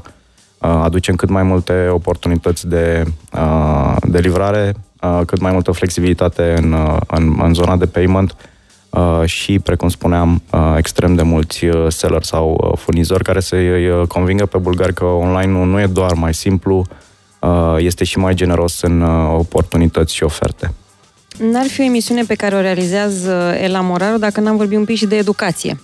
aducem 0.58 1.14
cât 1.14 1.28
mai 1.28 1.42
multe 1.42 1.88
oportunități 1.90 2.68
de, 2.68 3.04
uh, 3.32 3.96
de 4.02 4.18
livrare, 4.18 4.74
uh, 5.02 5.20
cât 5.26 5.40
mai 5.40 5.52
multă 5.52 5.70
flexibilitate 5.70 6.54
în, 6.56 6.72
uh, 6.72 6.96
în, 7.06 7.38
în 7.42 7.54
zona 7.54 7.76
de 7.76 7.86
payment 7.86 8.36
uh, 8.90 9.22
și, 9.24 9.58
precum 9.58 9.88
spuneam, 9.88 10.42
uh, 10.52 10.74
extrem 10.76 11.14
de 11.14 11.22
mulți 11.22 11.64
uh, 11.64 11.86
seller 11.88 12.22
sau 12.22 12.60
uh, 12.60 12.78
furnizori 12.78 13.24
care 13.24 13.40
să-i 13.40 13.88
uh, 13.88 14.06
convingă 14.06 14.46
pe 14.46 14.58
bulgari 14.58 14.94
că 14.94 15.04
online 15.04 15.52
nu, 15.52 15.64
nu 15.64 15.80
e 15.80 15.86
doar 15.86 16.12
mai 16.12 16.34
simplu, 16.34 16.86
uh, 17.40 17.76
este 17.78 18.04
și 18.04 18.18
mai 18.18 18.34
generos 18.34 18.80
în 18.80 19.00
uh, 19.00 19.34
oportunități 19.38 20.14
și 20.14 20.22
oferte. 20.22 20.74
N-ar 21.38 21.66
fi 21.66 21.80
o 21.80 21.84
emisiune 21.84 22.22
pe 22.22 22.34
care 22.34 22.54
o 22.54 22.60
realizează 22.60 23.54
Ela 23.60 23.80
Moraru 23.80 24.18
dacă 24.18 24.40
n-am 24.40 24.56
vorbit 24.56 24.78
un 24.78 24.84
pic 24.84 24.96
și 24.96 25.06
de 25.06 25.16
educație. 25.16 25.80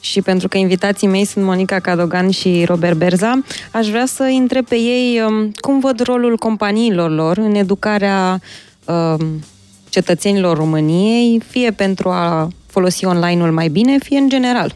Și 0.00 0.22
pentru 0.22 0.48
că 0.48 0.58
invitații 0.58 1.06
mei 1.06 1.24
sunt 1.24 1.44
Monica 1.44 1.78
Cadogan 1.78 2.30
și 2.30 2.64
Robert 2.64 2.96
Berza, 2.96 3.42
aș 3.70 3.88
vrea 3.88 4.06
să 4.06 4.22
întreb 4.22 4.66
pe 4.66 4.76
ei 4.76 5.22
um, 5.26 5.50
cum 5.60 5.80
văd 5.80 6.00
rolul 6.00 6.36
companiilor 6.36 7.10
lor 7.10 7.38
în 7.38 7.54
educarea 7.54 8.40
um, 8.84 9.40
cetățenilor 9.88 10.56
României, 10.56 11.42
fie 11.48 11.70
pentru 11.70 12.08
a 12.08 12.48
folosi 12.66 13.04
online-ul 13.04 13.52
mai 13.52 13.68
bine, 13.68 13.98
fie 13.98 14.18
în 14.18 14.28
general. 14.28 14.74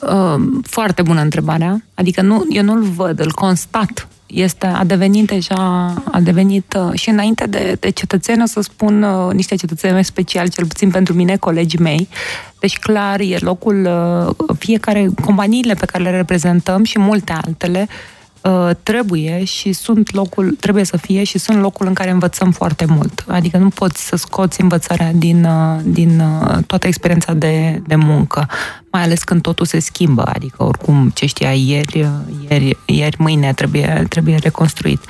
Um, 0.00 0.62
foarte 0.66 1.02
bună 1.02 1.20
întrebarea. 1.20 1.84
Adică 1.94 2.22
nu, 2.22 2.46
eu 2.48 2.62
nu-l 2.62 2.82
văd, 2.82 3.20
îl 3.20 3.32
constat 3.32 4.08
este, 4.32 4.66
a 4.66 4.84
devenit 4.84 5.26
deja, 5.26 5.54
a 6.10 6.20
devenit 6.20 6.76
uh, 6.78 6.98
și 6.98 7.08
înainte 7.08 7.46
de, 7.46 7.76
de 7.80 7.90
cetățeni, 7.90 8.42
o 8.42 8.46
să 8.46 8.60
spun 8.60 9.02
uh, 9.02 9.32
niște 9.32 9.54
cetățeni 9.54 9.92
mai 9.92 10.04
speciali, 10.04 10.48
cel 10.48 10.66
puțin 10.66 10.90
pentru 10.90 11.14
mine, 11.14 11.36
colegii 11.36 11.78
mei. 11.78 12.08
Deci, 12.58 12.78
clar, 12.78 13.20
e 13.20 13.36
locul, 13.38 13.88
uh, 14.38 14.54
fiecare, 14.58 15.08
companiile 15.24 15.74
pe 15.74 15.86
care 15.86 16.02
le 16.02 16.10
reprezentăm 16.10 16.84
și 16.84 16.98
multe 16.98 17.32
altele, 17.44 17.88
Uh, 18.42 18.70
trebuie 18.82 19.44
și 19.44 19.72
sunt 19.72 20.12
locul, 20.12 20.56
trebuie 20.60 20.84
să 20.84 20.96
fie 20.96 21.24
și 21.24 21.38
sunt 21.38 21.60
locul 21.60 21.86
în 21.86 21.94
care 21.94 22.10
învățăm 22.10 22.50
foarte 22.50 22.84
mult. 22.84 23.24
Adică 23.28 23.56
nu 23.56 23.68
poți 23.68 24.06
să 24.06 24.16
scoți 24.16 24.60
învățarea 24.60 25.12
din, 25.12 25.44
uh, 25.44 25.80
din 25.84 26.20
uh, 26.20 26.58
toată 26.66 26.86
experiența 26.86 27.32
de, 27.32 27.82
de 27.86 27.94
muncă, 27.94 28.48
mai 28.90 29.02
ales 29.02 29.22
când 29.22 29.42
totul 29.42 29.66
se 29.66 29.78
schimbă, 29.78 30.22
adică 30.22 30.64
oricum 30.64 31.10
ce 31.14 31.26
știai 31.26 31.68
ieri, 31.68 32.08
ieri, 32.48 32.76
ieri 32.84 33.16
mâine 33.18 33.52
trebuie, 33.52 34.06
trebuie 34.08 34.36
reconstruit. 34.36 35.00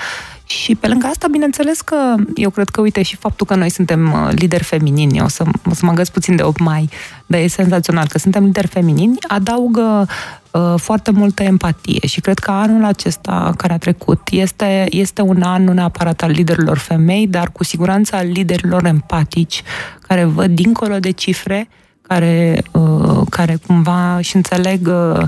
Și 0.50 0.74
pe 0.74 0.88
lângă 0.88 1.06
asta, 1.06 1.28
bineînțeles 1.30 1.80
că 1.80 2.14
eu 2.34 2.50
cred 2.50 2.68
că, 2.68 2.80
uite, 2.80 3.02
și 3.02 3.16
faptul 3.16 3.46
că 3.46 3.54
noi 3.54 3.70
suntem 3.70 4.30
lideri 4.30 4.64
feminini, 4.64 5.20
o 5.20 5.28
să, 5.28 5.44
o 5.70 5.74
să 5.74 5.86
mă 5.86 5.92
găs 5.92 6.08
puțin 6.08 6.36
de 6.36 6.42
8 6.42 6.60
mai, 6.60 6.88
dar 7.26 7.40
e 7.40 7.46
senzațional 7.46 8.06
că 8.08 8.18
suntem 8.18 8.44
lideri 8.44 8.66
feminini, 8.66 9.16
adaugă 9.28 10.08
Uh, 10.52 10.74
foarte 10.76 11.10
multă 11.10 11.42
empatie. 11.42 12.06
Și 12.06 12.20
cred 12.20 12.38
că 12.38 12.50
anul 12.50 12.84
acesta 12.84 13.52
care 13.56 13.72
a 13.72 13.78
trecut 13.78 14.20
este, 14.30 14.86
este 14.88 15.22
un 15.22 15.42
an 15.42 15.64
nu 15.64 15.72
neapărat 15.72 16.22
al 16.22 16.30
liderilor 16.30 16.78
femei, 16.78 17.26
dar 17.26 17.50
cu 17.52 17.64
siguranță 17.64 18.16
al 18.16 18.26
liderilor 18.26 18.84
empatici, 18.84 19.62
care 20.06 20.24
văd 20.24 20.50
dincolo 20.50 20.98
de 20.98 21.10
cifre, 21.10 21.68
care, 22.02 22.62
uh, 22.72 23.20
care 23.28 23.58
cumva 23.66 24.18
și 24.20 24.36
înțeleg 24.36 24.86
uh, 24.86 25.22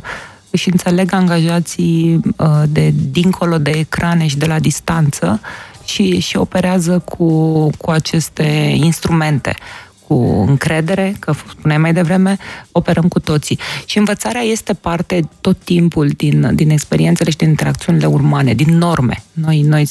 și 0.52 0.70
înțeleg 0.70 1.12
angajații 1.12 2.20
de 2.68 2.92
dincolo 3.10 3.58
de 3.58 3.70
ecrane 3.70 4.26
și 4.26 4.36
de 4.36 4.46
la 4.46 4.58
distanță 4.58 5.40
și, 5.84 6.18
și 6.18 6.36
operează 6.36 6.98
cu, 6.98 7.70
cu 7.78 7.90
aceste 7.90 8.72
instrumente 8.74 9.56
cu 10.12 10.44
încredere, 10.48 11.16
că 11.18 11.32
spuneai 11.48 11.78
mai 11.78 11.92
devreme, 11.92 12.36
operăm 12.72 13.08
cu 13.08 13.20
toții. 13.20 13.58
Și 13.84 13.98
învățarea 13.98 14.40
este 14.40 14.72
parte 14.72 15.28
tot 15.40 15.58
timpul 15.58 16.08
din, 16.08 16.50
din 16.54 16.70
experiențele 16.70 17.30
și 17.30 17.36
din 17.36 17.48
interacțiunile 17.48 18.06
umane, 18.06 18.54
din 18.54 18.78
norme. 18.78 19.22
Noi, 19.32 19.60
noi, 19.60 19.88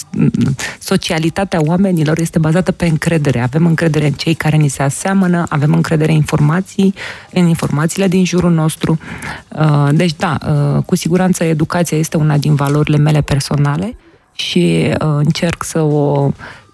socialitatea 0.80 1.60
oamenilor 1.64 2.20
este 2.20 2.40
bazată 2.40 2.72
pe 2.72 2.86
încredere. 2.86 3.40
Avem 3.40 3.66
încredere 3.66 4.06
în 4.06 4.12
cei 4.12 4.34
care 4.34 4.58
ni 4.58 4.68
se 4.68 4.84
aseamănă, 4.84 5.46
avem 5.50 5.74
încredere 5.74 6.12
în 6.12 6.18
informații, 6.18 6.94
în 7.32 7.48
informațiile 7.48 8.08
din 8.08 8.26
jurul 8.26 8.52
nostru. 8.52 9.00
Uh, 9.60 9.90
deci, 9.92 10.16
da, 10.16 10.38
uh, 10.48 10.84
cu 10.84 10.96
siguranță 10.96 11.44
educația 11.44 11.98
este 11.98 12.18
una 12.18 12.38
din 12.38 12.56
valorile 12.56 12.98
mele 12.98 13.22
personale 13.22 13.96
și 14.34 14.90
uh, 14.90 14.96
încerc 15.00 15.64
să 15.64 15.82
o 15.82 16.32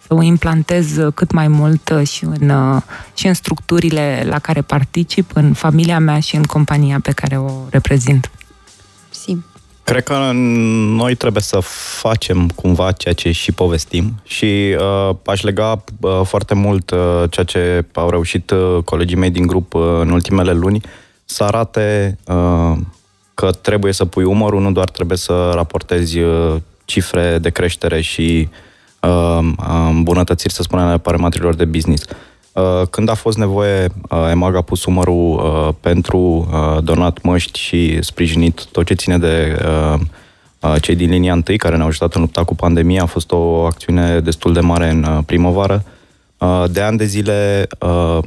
să 0.08 0.14
o 0.14 0.22
implantez 0.22 0.98
cât 1.14 1.32
mai 1.32 1.48
mult 1.48 1.90
uh, 1.90 2.08
și 2.08 2.24
în, 2.24 2.50
uh, 2.50 2.82
și 3.14 3.28
în 3.28 3.34
structurile 3.34 4.24
la 4.30 4.40
care 4.40 4.62
particip, 4.62 5.32
în 5.34 5.54
familia 5.54 6.00
mea 6.00 6.20
și 6.20 6.36
în 6.36 6.44
compania 6.44 7.00
pe 7.04 7.12
care 7.12 7.38
o 7.38 7.52
reprezint. 7.70 8.32
Sim. 9.10 9.46
Cred 9.84 10.04
că 10.04 10.32
noi 10.34 11.16
trebuie 11.16 11.42
să 11.42 11.60
facem 12.00 12.50
cumva 12.50 12.92
ceea 12.92 13.14
ce 13.14 13.32
și 13.32 13.52
povestim 13.52 14.14
și 14.24 14.78
uh, 14.80 15.16
aș 15.26 15.42
lega 15.42 15.84
uh, 16.02 16.22
foarte 16.24 16.54
mult 16.54 16.92
uh, 16.92 17.24
ceea 17.30 17.46
ce 17.46 17.86
au 17.94 18.10
reușit 18.10 18.50
uh, 18.50 18.84
colegii 18.84 19.18
mei 19.18 19.30
din 19.30 19.48
grup 19.48 19.74
uh, 19.74 19.82
în 20.00 20.10
ultimele 20.10 20.54
luni 20.54 20.82
să 21.26 21.44
arate 21.44 22.18
uh, 22.26 22.78
că 23.34 23.52
trebuie 23.52 23.94
să 23.94 24.06
pui 24.06 24.24
umărul, 24.24 24.62
nu 24.62 24.72
doar 24.72 24.90
trebuie 24.90 25.18
să 25.18 25.52
raportezi 25.54 26.20
uh, 26.20 26.56
cifre 26.86 27.38
de 27.38 27.50
creștere 27.50 28.02
și 28.02 28.50
uh, 28.52 28.58
Uh, 28.58 28.67
îmbunătățiri, 29.90 30.54
să 30.54 30.62
spunem, 30.62 30.86
ale 30.86 30.98
parametrilor 30.98 31.56
de 31.56 31.66
business. 31.66 32.06
Uh, 32.54 32.88
când 32.90 33.10
a 33.10 33.14
fost 33.14 33.38
nevoie, 33.38 33.90
uh, 34.10 34.30
EMAG 34.32 34.56
a 34.56 34.62
pus 34.62 34.86
umărul 34.86 35.76
pentru 35.80 36.50
donat 36.84 37.22
măști 37.22 37.60
și 37.60 38.02
sprijinit 38.02 38.66
tot 38.66 38.86
ce 38.86 38.94
ține 38.94 39.18
de 39.18 39.58
cei 40.82 40.96
din 40.96 41.10
linia 41.10 41.34
întâi 41.34 41.58
care 41.58 41.76
ne-au 41.76 41.88
ajutat 41.88 42.14
în 42.14 42.22
lupta 42.22 42.44
cu 42.44 42.56
pandemia. 42.56 43.02
A 43.02 43.06
fost 43.06 43.32
o 43.32 43.66
acțiune 43.66 44.20
destul 44.20 44.54
de 44.54 44.60
mare 44.60 44.90
în 44.90 45.22
primăvară. 45.26 45.84
De 46.72 46.82
ani 46.82 46.98
de 46.98 47.06
zile, 47.06 47.68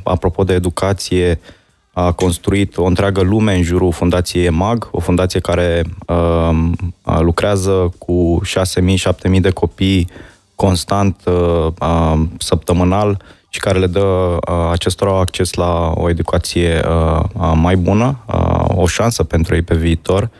apropo 0.03 0.45
de 0.45 0.55
educație, 0.55 1.41
a 1.93 2.13
construit 2.13 2.77
o 2.77 2.85
întreagă 2.85 3.21
lume 3.21 3.55
în 3.55 3.63
jurul 3.63 3.93
Fundației 3.93 4.45
EMAG, 4.45 4.89
o 4.93 5.01
fundație 5.01 5.41
care 5.41 5.83
lucrează 7.21 7.95
cu 7.99 8.41
6.000-7.000 9.31 9.41
de 9.41 9.51
copii 9.51 10.09
constant, 10.67 11.21
uh, 11.27 12.21
săptămânal 12.39 13.23
și 13.49 13.61
care 13.61 13.79
le 13.79 13.87
dă 13.87 14.01
uh, 14.01 14.71
acestora 14.71 15.19
acces 15.19 15.55
la 15.55 15.93
o 15.95 16.09
educație 16.09 16.83
uh, 16.89 17.53
mai 17.55 17.77
bună, 17.77 18.19
o 18.67 18.87
șansă 18.87 19.25
pentru 19.25 19.55
ei 19.55 19.63
pe 19.63 19.75
viitor. 19.75 20.31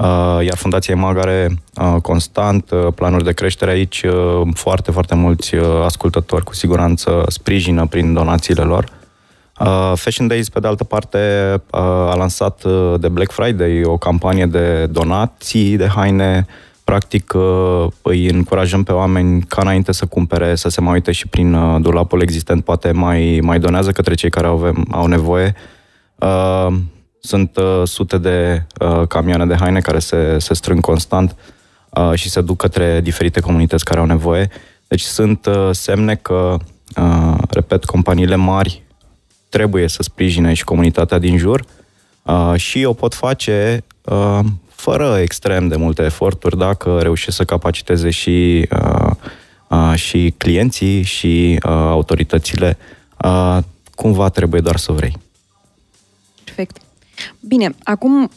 Uh, 0.00 0.44
iar 0.44 0.56
Fundația 0.56 0.94
EMAG 0.96 1.18
are 1.18 1.48
uh, 1.74 2.00
constant 2.02 2.70
uh, 2.70 2.86
planuri 2.94 3.24
de 3.24 3.32
creștere 3.32 3.70
aici, 3.70 4.04
foarte, 4.54 4.90
foarte 4.90 5.14
mulți 5.14 5.54
ascultători 5.84 6.44
cu 6.44 6.54
siguranță 6.54 7.24
sprijină 7.28 7.86
prin 7.86 8.12
donațiile 8.12 8.62
lor. 8.62 8.98
Fashion 9.94 10.26
Days, 10.26 10.48
pe 10.48 10.60
de 10.60 10.66
altă 10.66 10.84
parte, 10.84 11.18
a 11.70 12.14
lansat 12.14 12.62
de 13.00 13.08
Black 13.08 13.30
Friday 13.30 13.84
o 13.84 13.96
campanie 13.96 14.46
de 14.46 14.86
donații 14.86 15.76
de 15.76 15.88
haine. 15.88 16.46
Practic, 16.90 17.34
îi 18.02 18.26
încurajăm 18.26 18.82
pe 18.82 18.92
oameni 18.92 19.42
ca 19.42 19.60
înainte 19.60 19.92
să 19.92 20.06
cumpere, 20.06 20.54
să 20.54 20.68
se 20.68 20.80
mai 20.80 20.92
uite 20.92 21.12
și 21.12 21.26
prin 21.26 21.80
dulapul 21.82 22.22
existent, 22.22 22.64
poate 22.64 22.92
mai, 22.92 23.38
mai 23.42 23.58
donează 23.58 23.90
către 23.90 24.14
cei 24.14 24.30
care 24.30 24.46
au, 24.46 24.72
au 24.90 25.06
nevoie. 25.06 25.54
Sunt 27.20 27.56
uh, 27.56 27.82
sute 27.84 28.18
de 28.18 28.66
uh, 28.80 29.06
camioane 29.06 29.46
de 29.46 29.54
haine 29.54 29.80
care 29.80 29.98
se, 29.98 30.38
se 30.38 30.54
strâng 30.54 30.80
constant 30.80 31.36
uh, 31.90 32.12
și 32.14 32.28
se 32.28 32.40
duc 32.40 32.56
către 32.56 33.00
diferite 33.00 33.40
comunități 33.40 33.84
care 33.84 34.00
au 34.00 34.06
nevoie. 34.06 34.50
Deci 34.88 35.02
sunt 35.02 35.46
uh, 35.46 35.68
semne 35.70 36.14
că, 36.14 36.56
uh, 36.96 37.38
repet, 37.50 37.84
companiile 37.84 38.36
mari 38.36 38.82
trebuie 39.48 39.88
să 39.88 40.02
sprijine 40.02 40.54
și 40.54 40.64
comunitatea 40.64 41.18
din 41.18 41.36
jur 41.36 41.64
uh, 42.22 42.52
și 42.56 42.84
o 42.84 42.92
pot 42.92 43.14
face 43.14 43.84
uh, 44.04 44.40
fără 44.80 45.18
extrem 45.18 45.68
de 45.68 45.76
multe 45.76 46.02
eforturi 46.02 46.58
dacă 46.58 46.98
reușesc 47.02 47.36
să 47.36 47.44
capaciteze 47.44 48.10
și, 48.10 48.68
uh, 48.70 49.10
uh, 49.68 49.92
și 49.94 50.34
clienții 50.36 51.02
și 51.02 51.58
uh, 51.64 51.70
autoritățile. 51.70 52.78
Uh, 53.24 53.58
cumva 53.94 54.28
trebuie 54.28 54.60
doar 54.60 54.76
să 54.76 54.92
vrei. 54.92 55.18
Perfect. 56.44 56.76
Bine, 57.40 57.74
acum 57.82 58.30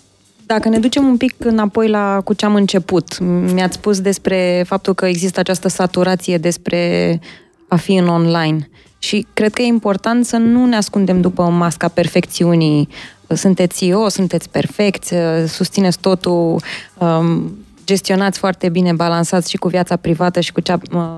dacă 0.46 0.70
ne 0.70 0.80
ducem 0.80 1.06
un 1.06 1.18
pic 1.18 1.34
înapoi 1.38 1.90
la 1.90 2.22
cu 2.24 2.34
ce 2.34 2.46
am 2.46 2.56
început, 2.56 3.20
mi-ați 3.54 3.76
spus 3.76 4.02
despre 4.02 4.64
faptul 4.68 4.94
că 4.94 5.06
există 5.06 5.40
această 5.40 5.68
saturație 5.68 6.38
despre 6.38 7.20
a 7.68 7.76
fi 7.76 7.96
în 7.96 8.08
online. 8.08 8.70
Și 9.04 9.28
cred 9.34 9.54
că 9.54 9.62
e 9.62 9.66
important 9.66 10.26
să 10.26 10.38
nu 10.38 10.66
ne 10.66 10.76
ascundem 10.76 11.22
după 11.22 11.44
masca 11.44 11.88
perfecțiunii. 11.88 12.88
Sunteți 13.28 13.88
eu, 13.88 14.10
sunteți 14.10 14.50
perfecți, 14.50 15.14
susțineți 15.48 16.00
totul, 16.00 16.62
um, 16.98 17.58
gestionați 17.86 18.40
foarte 18.40 18.70
bine, 18.70 18.94
balansați 18.94 19.50
și 19.50 19.58
cu 19.58 19.68
viața 19.68 19.96
privată 19.96 20.40
și 20.40 20.52
cu 20.52 20.60
cea 20.60 20.80
uh, 20.94 21.18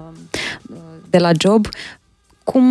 de 1.09 1.17
la 1.17 1.31
job. 1.37 1.67
Cum 2.43 2.65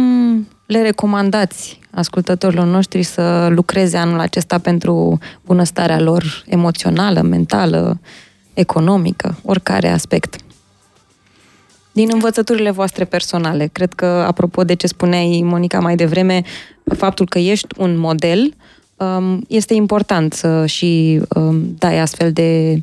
le 0.67 0.83
recomandați 0.83 1.79
ascultătorilor 1.91 2.67
noștri 2.67 3.03
să 3.03 3.49
lucreze 3.51 3.97
anul 3.97 4.21
acesta 4.21 4.59
pentru 4.59 5.19
bunăstarea 5.45 6.01
lor 6.01 6.45
emoțională, 6.47 7.21
mentală, 7.21 8.01
economică, 8.55 9.39
oricare 9.45 9.89
aspect? 9.89 10.37
Din 11.95 12.09
învățăturile 12.13 12.71
voastre 12.71 13.05
personale, 13.05 13.69
cred 13.73 13.93
că, 13.93 14.07
apropo 14.07 14.65
de 14.65 14.75
ce 14.75 14.87
spuneai, 14.87 15.41
Monica, 15.45 15.81
mai 15.81 15.97
devreme, 15.97 16.43
faptul 16.97 17.27
că 17.29 17.39
ești 17.39 17.67
un 17.77 17.99
model, 17.99 18.55
um, 18.97 19.45
este 19.49 19.75
important 19.75 20.33
să 20.33 20.67
și 20.67 21.21
um, 21.35 21.75
dai 21.79 21.99
astfel 21.99 22.33
de 22.33 22.81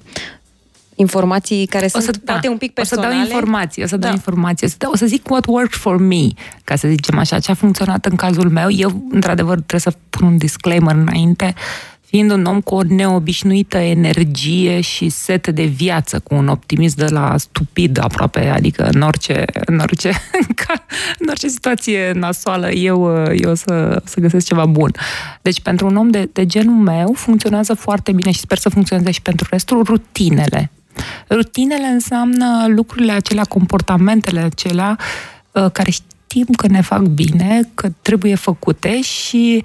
informații 0.96 1.66
care 1.66 1.86
o 1.94 2.00
sunt 2.00 2.18
da, 2.24 2.32
poate 2.32 2.48
un 2.48 2.58
pic 2.58 2.74
personale. 2.74 3.08
O 3.08 3.12
să 3.12 3.18
dau 3.18 3.28
informații, 3.28 3.84
o 3.84 3.88
să 3.88 3.98
da. 3.98 4.06
dau 4.06 4.16
informații, 4.16 4.66
o 4.66 4.70
să, 4.70 4.76
dau, 4.78 4.92
o 4.92 4.96
să 4.96 5.06
zic 5.06 5.30
what 5.30 5.46
worked 5.48 5.80
for 5.80 5.98
me, 5.98 6.28
ca 6.64 6.76
să 6.76 6.88
zicem 6.88 7.18
așa, 7.18 7.40
ce 7.40 7.52
a 7.52 7.54
funcționat 7.54 8.06
în 8.06 8.16
cazul 8.16 8.50
meu. 8.50 8.72
Eu, 8.72 9.04
într-adevăr, 9.12 9.56
trebuie 9.56 9.80
să 9.80 9.94
pun 10.10 10.28
un 10.28 10.38
disclaimer 10.38 10.96
înainte, 10.96 11.54
fiind 12.12 12.32
un 12.32 12.46
om 12.46 12.62
cu 12.62 12.76
o 12.76 12.82
neobișnuită 12.88 13.78
energie 13.78 14.82
și 14.82 15.10
set 15.10 15.48
de 15.48 15.64
viață, 15.64 16.20
cu 16.20 16.36
un 16.36 16.48
optimism 16.48 16.98
de 16.98 17.06
la 17.06 17.38
stupid 17.38 18.04
aproape, 18.04 18.50
adică 18.50 18.90
în 18.94 19.02
orice, 19.02 19.46
în 19.66 19.80
orice, 19.80 20.10
în 21.20 21.28
orice 21.30 21.48
situație 21.48 22.12
nasoală, 22.16 22.72
eu, 22.72 23.26
eu 23.34 23.56
să, 23.56 24.02
să 24.06 24.20
găsesc 24.20 24.46
ceva 24.46 24.66
bun. 24.66 24.92
Deci, 25.42 25.62
pentru 25.62 25.88
un 25.88 25.96
om 25.96 26.10
de, 26.10 26.30
de 26.34 26.46
genul 26.46 26.76
meu, 26.76 27.14
funcționează 27.14 27.74
foarte 27.74 28.12
bine 28.12 28.32
și 28.32 28.40
sper 28.40 28.58
să 28.58 28.70
funcționeze 28.70 29.12
și 29.12 29.22
pentru 29.22 29.48
restul, 29.52 29.84
rutinele 29.84 30.72
Rutinele 31.30 31.86
înseamnă 31.86 32.66
lucrurile 32.68 33.12
acelea, 33.12 33.44
comportamentele 33.44 34.40
acelea 34.40 34.98
uh, 35.52 35.72
care 35.72 35.92
știm 35.92 36.46
că 36.58 36.68
ne 36.68 36.82
fac 36.82 37.02
bine, 37.02 37.70
că 37.74 37.90
trebuie 38.02 38.36
făcute 38.36 39.02
și 39.02 39.64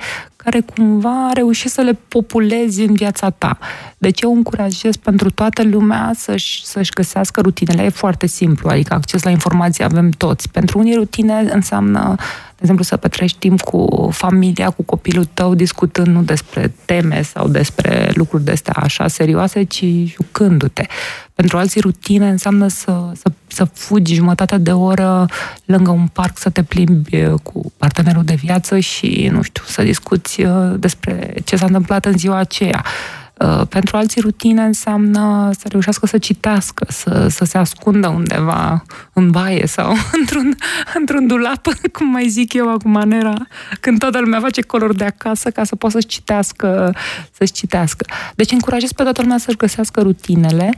care 0.51 0.65
cumva 0.75 1.31
reușesc 1.35 1.75
să 1.75 1.81
le 1.81 1.99
populezi 2.09 2.83
în 2.83 2.95
viața 2.95 3.31
ta. 3.31 3.59
Deci 3.99 4.21
eu 4.21 4.35
încurajez 4.35 4.97
pentru 4.97 5.31
toată 5.31 5.63
lumea 5.63 6.13
să-și, 6.15 6.65
să-și 6.65 6.91
găsească 6.91 7.41
rutinele. 7.41 7.83
E 7.83 7.89
foarte 7.89 8.27
simplu, 8.27 8.69
adică 8.69 8.95
acces 8.95 9.23
la 9.23 9.31
informații 9.31 9.85
avem 9.85 10.11
toți. 10.11 10.51
Pentru 10.51 10.79
unii 10.79 10.95
rutine 10.95 11.49
înseamnă 11.53 12.17
de 12.57 12.63
exemplu, 12.63 12.85
să 12.85 12.97
petrești 12.97 13.39
timp 13.39 13.61
cu 13.61 14.09
familia, 14.13 14.71
cu 14.71 14.83
copilul 14.83 15.29
tău, 15.35 15.55
discutând 15.55 16.07
nu 16.07 16.23
despre 16.23 16.73
teme 16.85 17.23
sau 17.23 17.49
despre 17.49 18.11
lucruri 18.15 18.45
de 18.45 18.51
astea 18.51 18.73
așa 18.77 19.09
serioase, 19.09 19.63
ci 19.63 19.85
jucându-te. 20.05 20.87
Pentru 21.35 21.57
alții, 21.57 21.81
rutine 21.81 22.29
înseamnă 22.29 22.69
să, 22.69 23.11
să, 23.15 23.33
să 23.47 23.65
fugi 23.65 24.15
jumătate 24.15 24.59
de 24.59 24.73
oră 24.73 25.27
lângă 25.65 25.91
un 25.91 26.07
parc, 26.07 26.39
să 26.39 26.51
te 26.51 26.63
plimbi 26.63 27.25
cu 27.43 27.73
partenerul 27.77 28.25
de 28.25 28.35
viață 28.35 28.79
și, 28.79 29.29
nu 29.33 29.43
știu, 29.43 29.63
să 29.67 29.83
discuți 29.83 30.36
uh, 30.36 30.36
despre 30.77 31.35
ce 31.45 31.57
s-a 31.57 31.67
întâmplat 31.67 32.05
în 32.05 32.19
ziua 32.19 32.37
aceea. 32.37 32.85
Uh, 32.85 33.26
pentru 33.69 33.97
alții 33.97 34.21
rutine 34.21 34.63
înseamnă 34.63 35.51
să 35.59 35.69
reușească 35.69 36.07
să 36.07 36.19
citească, 36.19 36.87
să, 36.89 37.27
să 37.31 37.45
se 37.45 37.59
ascundă 37.59 38.09
undeva 38.09 38.83
în 39.13 39.31
baie 39.31 39.67
sau 39.67 39.93
într-un, 40.21 40.57
într-un 40.95 41.27
dulap, 41.27 41.67
cum 41.97 42.07
mai 42.07 42.29
zic 42.29 42.53
eu 42.53 42.73
acum 42.73 42.91
manera, 42.91 43.35
când 43.81 43.99
toată 43.99 44.21
lumea 44.21 44.41
face 44.41 44.61
colori 44.61 44.97
de 44.97 45.05
acasă 45.05 45.51
ca 45.51 45.65
să 45.65 45.77
poată 45.77 45.95
să-și 45.95 46.07
citească, 46.07 46.95
să-și 47.31 47.53
citească. 47.53 48.07
Deci 48.35 48.51
încurajez 48.51 48.93
pe 48.93 49.03
toată 49.03 49.23
lumea 49.23 49.39
să-și 49.39 49.57
găsească 49.57 50.01
rutinele 50.01 50.71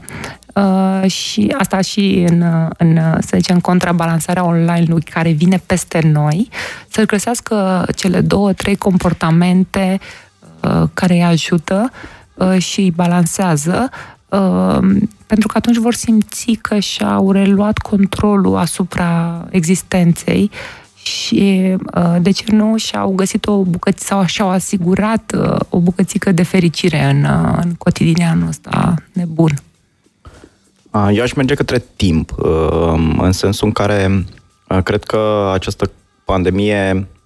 uh, 0.53 1.09
și 1.09 1.55
asta 1.57 1.81
și 1.81 2.25
în, 2.29 2.43
în, 2.77 2.99
să 3.19 3.35
zicem, 3.35 3.59
contrabalansarea 3.59 4.45
online-ului 4.45 5.03
care 5.03 5.31
vine 5.31 5.61
peste 5.65 5.99
noi, 6.13 6.49
să-și 6.87 7.07
găsească 7.07 7.85
cele 7.95 8.21
două, 8.21 8.53
trei 8.53 8.75
comportamente 8.75 9.99
uh, 10.61 10.83
care 10.93 11.13
îi 11.13 11.23
ajută 11.23 11.89
uh, 11.91 11.97
Uh, 11.99 12.18
și 12.57 12.79
îi 12.79 12.91
balansează, 12.91 13.89
uh, 14.29 14.77
pentru 15.27 15.47
că 15.47 15.57
atunci 15.57 15.77
vor 15.77 15.93
simți 15.93 16.59
că 16.61 16.79
și-au 16.79 17.31
reluat 17.31 17.77
controlul 17.77 18.57
asupra 18.57 19.45
existenței 19.49 20.51
și 21.03 21.75
uh, 21.95 22.15
de 22.21 22.31
ce 22.31 22.43
nu 22.51 22.77
și-au 22.77 23.11
găsit 23.11 23.47
o 23.47 23.61
bucățică 23.61 24.05
sau 24.05 24.25
și-au 24.25 24.49
asigurat 24.49 25.35
o 25.69 25.79
bucățică 25.79 26.31
de 26.31 26.43
fericire 26.43 27.03
în, 27.03 27.25
în 27.63 27.73
cotidianul 27.77 28.47
ăsta 28.47 28.93
nebun. 29.13 29.53
Eu 31.11 31.23
aș 31.23 31.33
merge 31.33 31.53
către 31.53 31.83
timp, 31.95 32.33
în 33.17 33.31
sensul 33.31 33.67
în 33.67 33.73
care 33.73 34.25
cred 34.83 35.03
că 35.03 35.51
această 35.53 35.91
pandemie 36.25 36.93
Uh, 36.93 37.18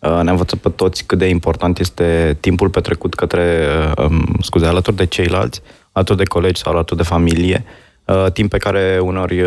ne-a 0.00 0.30
învățat 0.30 0.58
pe 0.58 0.68
toți 0.68 1.04
cât 1.04 1.18
de 1.18 1.28
important 1.28 1.78
este 1.78 2.36
timpul 2.40 2.68
petrecut 2.68 3.14
către, 3.14 3.66
uh, 3.98 4.04
um, 4.04 4.36
scuze, 4.42 4.66
alături 4.66 4.96
de 4.96 5.06
ceilalți, 5.06 5.60
alături 5.92 6.18
de 6.18 6.24
colegi 6.24 6.60
sau 6.60 6.72
alături 6.72 7.00
de 7.00 7.06
familie, 7.06 7.64
uh, 8.04 8.26
timp 8.32 8.50
pe 8.50 8.58
care 8.58 8.98
uneori 9.02 9.40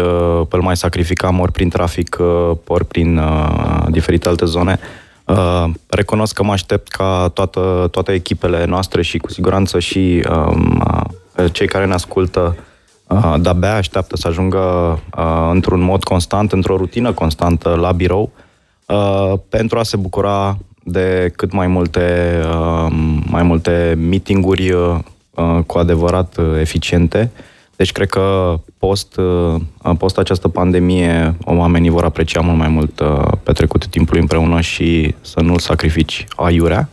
îl 0.50 0.62
mai 0.62 0.78
sacrificam 0.78 1.40
ori 1.40 1.52
prin 1.52 1.70
trafic, 1.70 2.18
ori 2.68 2.86
prin 2.86 3.22
diferite 3.90 4.28
alte 4.28 4.46
zone. 4.46 4.80
Recunosc 5.90 6.34
că 6.34 6.44
mă 6.44 6.52
aștept 6.52 6.88
ca 6.88 7.32
toată, 7.34 7.88
toate 7.92 8.12
echipele 8.12 8.66
noastre 8.66 9.02
și 9.02 9.18
cu 9.18 9.30
siguranță 9.32 9.80
și 9.80 10.24
um, 10.30 10.84
cei 11.52 11.68
care 11.68 11.86
ne 11.86 11.94
ascultă 11.94 12.56
de-abia 13.40 13.76
așteaptă 13.76 14.16
să 14.16 14.28
ajungă 14.28 15.00
într-un 15.52 15.82
mod 15.82 16.04
constant, 16.04 16.52
într-o 16.52 16.78
rutină 16.78 17.12
constantă 17.12 17.70
la 17.70 17.92
birou, 17.92 18.32
Uh, 18.94 19.40
pentru 19.50 19.80
a 19.80 19.84
se 19.84 19.98
bucura 19.98 20.58
de 20.84 21.32
cât 21.36 21.52
mai 21.52 21.68
multe, 21.68 22.40
uh, 22.48 22.88
mai 23.26 23.44
multe 23.44 23.96
meetinguri 23.98 24.72
uh, 24.72 25.00
cu 25.66 25.78
adevărat 25.78 26.38
uh, 26.38 26.60
eficiente. 26.60 27.32
Deci 27.76 27.92
cred 27.92 28.10
că 28.10 28.56
post, 28.78 29.18
uh, 29.18 29.62
post 29.98 30.18
această 30.18 30.48
pandemie 30.48 31.36
oamenii 31.46 31.90
vor 31.90 32.04
aprecia 32.04 32.42
mult 32.42 32.58
mai 32.58 32.68
mult 32.68 33.00
uh, 33.00 33.28
petrecut 33.44 33.88
timpul 33.88 34.18
împreună 34.18 34.62
și 34.62 35.16
să 35.22 35.40
nu-l 35.40 35.60
sacrifici 35.60 36.26
aiurea. 36.36 36.90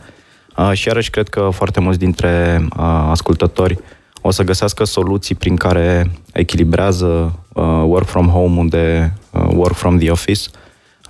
Uh, 0.56 0.70
și 0.72 0.88
iarăși 0.88 1.10
cred 1.10 1.28
că 1.28 1.48
foarte 1.52 1.80
mulți 1.80 1.98
dintre 1.98 2.64
uh, 2.76 3.08
ascultători 3.10 3.78
o 4.20 4.30
să 4.30 4.42
găsească 4.42 4.84
soluții 4.84 5.34
prin 5.34 5.56
care 5.56 6.10
echilibrează 6.32 7.38
uh, 7.52 7.64
work 7.84 8.06
from 8.06 8.28
home 8.28 8.64
de 8.68 9.10
uh, 9.30 9.48
work 9.54 9.74
from 9.74 9.98
the 9.98 10.10
office 10.10 10.48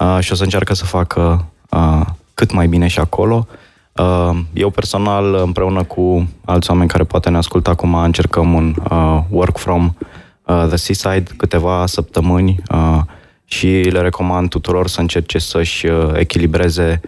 uh, 0.00 0.18
și 0.20 0.32
o 0.32 0.34
să 0.34 0.42
încearcă 0.42 0.74
să 0.74 0.84
facă 0.84 1.44
uh, 1.70 2.06
cât 2.34 2.52
mai 2.52 2.66
bine 2.66 2.86
și 2.86 2.98
acolo. 2.98 3.46
Uh, 3.92 4.38
Eu 4.52 4.70
personal, 4.70 5.34
împreună 5.34 5.82
cu 5.82 6.28
alți 6.44 6.70
oameni 6.70 6.88
care 6.88 7.04
poate 7.04 7.28
ne 7.28 7.36
ascultă 7.36 7.70
acum, 7.70 7.94
încercăm 7.94 8.52
un 8.52 8.74
uh, 8.90 9.20
work 9.28 9.58
from 9.58 9.96
uh, 10.44 10.64
the 10.68 10.76
seaside 10.76 11.30
câteva 11.36 11.86
săptămâni 11.86 12.56
uh, 12.70 13.00
și 13.44 13.66
le 13.66 14.00
recomand 14.00 14.48
tuturor 14.48 14.88
să 14.88 15.00
încerce 15.00 15.38
să-și 15.38 15.86
uh, 15.86 16.10
echilibreze 16.14 17.00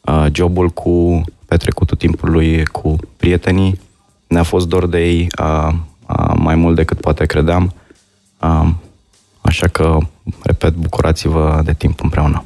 uh, 0.00 0.26
jobul 0.32 0.68
cu 0.68 1.22
petrecutul 1.46 1.96
timpului 1.96 2.64
cu 2.64 2.96
prietenii. 3.16 3.80
Ne-a 4.26 4.42
fost 4.42 4.68
dor 4.68 4.86
de 4.86 5.04
ei 5.04 5.26
uh, 5.40 5.72
uh, 6.08 6.34
mai 6.36 6.54
mult 6.54 6.76
decât 6.76 7.00
poate 7.00 7.26
credeam. 7.26 7.74
Uh, 8.40 8.68
așa 9.50 9.68
că, 9.68 9.98
repet, 10.42 10.74
bucurați-vă 10.74 11.60
de 11.64 11.72
timp 11.72 12.00
împreună. 12.02 12.44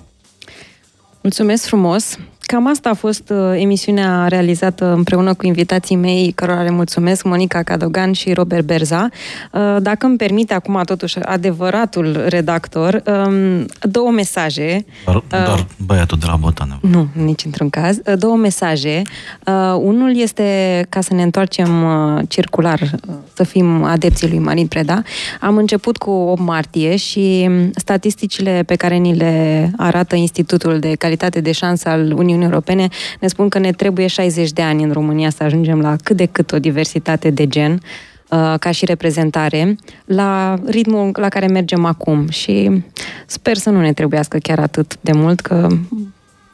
Mulțumesc 1.21 1.65
frumos! 1.67 2.19
Cam 2.47 2.67
asta 2.69 2.89
a 2.89 2.95
fost 2.95 3.31
uh, 3.31 3.61
emisiunea 3.61 4.29
realizată 4.29 4.93
împreună 4.93 5.35
cu 5.35 5.47
invitații 5.47 5.97
mei, 5.97 6.33
cărora 6.35 6.63
le 6.63 6.71
mulțumesc, 6.71 7.25
Monica 7.25 7.63
Cadogan 7.63 8.13
și 8.13 8.33
Robert 8.33 8.65
Berza. 8.67 9.09
Uh, 9.53 9.77
dacă 9.81 10.07
îmi 10.07 10.17
permite 10.17 10.55
acum 10.55 10.81
totuși 10.85 11.19
adevăratul 11.19 12.25
redactor, 12.29 13.03
um, 13.07 13.67
două 13.81 14.11
mesaje. 14.11 14.85
Doar, 15.05 15.23
Uh, 15.35 15.45
doar 15.45 15.67
băiatul 15.87 16.19
de 16.19 16.27
la 16.29 16.37
botană. 16.37 16.79
Nu, 16.81 17.09
nici 17.13 17.45
într-un 17.45 17.71
caz. 17.71 17.97
Uh, 18.07 18.19
Două 18.19 18.37
mesaje. 18.37 19.03
Uh, 19.47 19.55
unul 19.79 20.17
este 20.17 20.87
ca 20.89 21.01
să 21.01 21.15
ne 21.15 21.23
întoarcem 21.23 21.83
uh, 21.83 22.23
circular, 22.29 22.81
uh, 22.81 23.15
să 23.33 23.45
fim 23.45 23.85
adepții 23.85 24.29
lui 24.29 24.39
Marin 24.39 24.67
Preda. 24.67 25.03
Am 25.41 25.57
început 25.57 25.97
cu 25.97 26.11
8 26.11 26.41
martie 26.41 26.97
și 26.97 27.47
um, 27.49 27.71
statisticile 27.75 28.63
pe 28.67 28.75
care 28.75 28.97
ni 28.97 29.15
le 29.15 29.71
arată 29.77 30.17
Institutul 30.17 30.79
de 30.79 30.95
Calitate 30.95 31.41
de 31.41 31.53
Șansă 31.53 31.89
al 31.89 32.13
Uniunii 32.13 32.34
Europene 32.43 32.89
ne 33.21 33.29
spun 33.29 33.49
că 33.49 33.59
ne 33.59 33.71
trebuie 33.71 34.07
60 34.07 34.53
de 34.53 34.63
ani 34.63 34.83
în 34.83 34.93
România 34.93 35.31
să 35.31 35.43
ajungem 35.43 35.81
la 35.81 35.97
cât 36.05 36.17
de 36.17 36.27
cât 36.27 36.53
o 36.53 36.59
diversitate 36.59 37.31
de 37.31 37.47
gen 37.47 37.73
uh, 37.73 38.55
ca 38.59 38.71
și 38.71 38.85
reprezentare, 38.85 39.77
la 40.05 40.59
ritmul 40.67 41.11
la 41.13 41.29
care 41.29 41.47
mergem 41.47 41.85
acum 41.85 42.29
și 42.29 42.85
sper 43.27 43.57
să 43.57 43.71
nu 43.71 43.81
ne 43.81 43.93
trebuiască 43.93 44.39
chiar 44.39 44.59
atât 44.59 44.97
de 45.01 45.13
mult, 45.13 45.41
că 45.41 45.69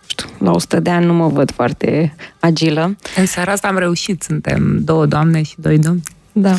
știu, 0.07 0.29
la 0.39 0.51
100 0.51 0.81
de 0.81 0.91
ani 0.91 1.07
nu 1.07 1.15
mă 1.15 1.29
văd 1.29 1.51
foarte 1.51 2.15
agilă. 2.39 2.97
În 3.17 3.27
seara 3.27 3.53
asta 3.53 3.69
am 3.69 3.79
reușit, 3.79 4.23
suntem 4.23 4.79
două 4.85 5.07
doamne 5.07 5.43
și 5.43 5.55
doi 5.57 5.79
domni. 5.79 6.03
Da. 6.41 6.55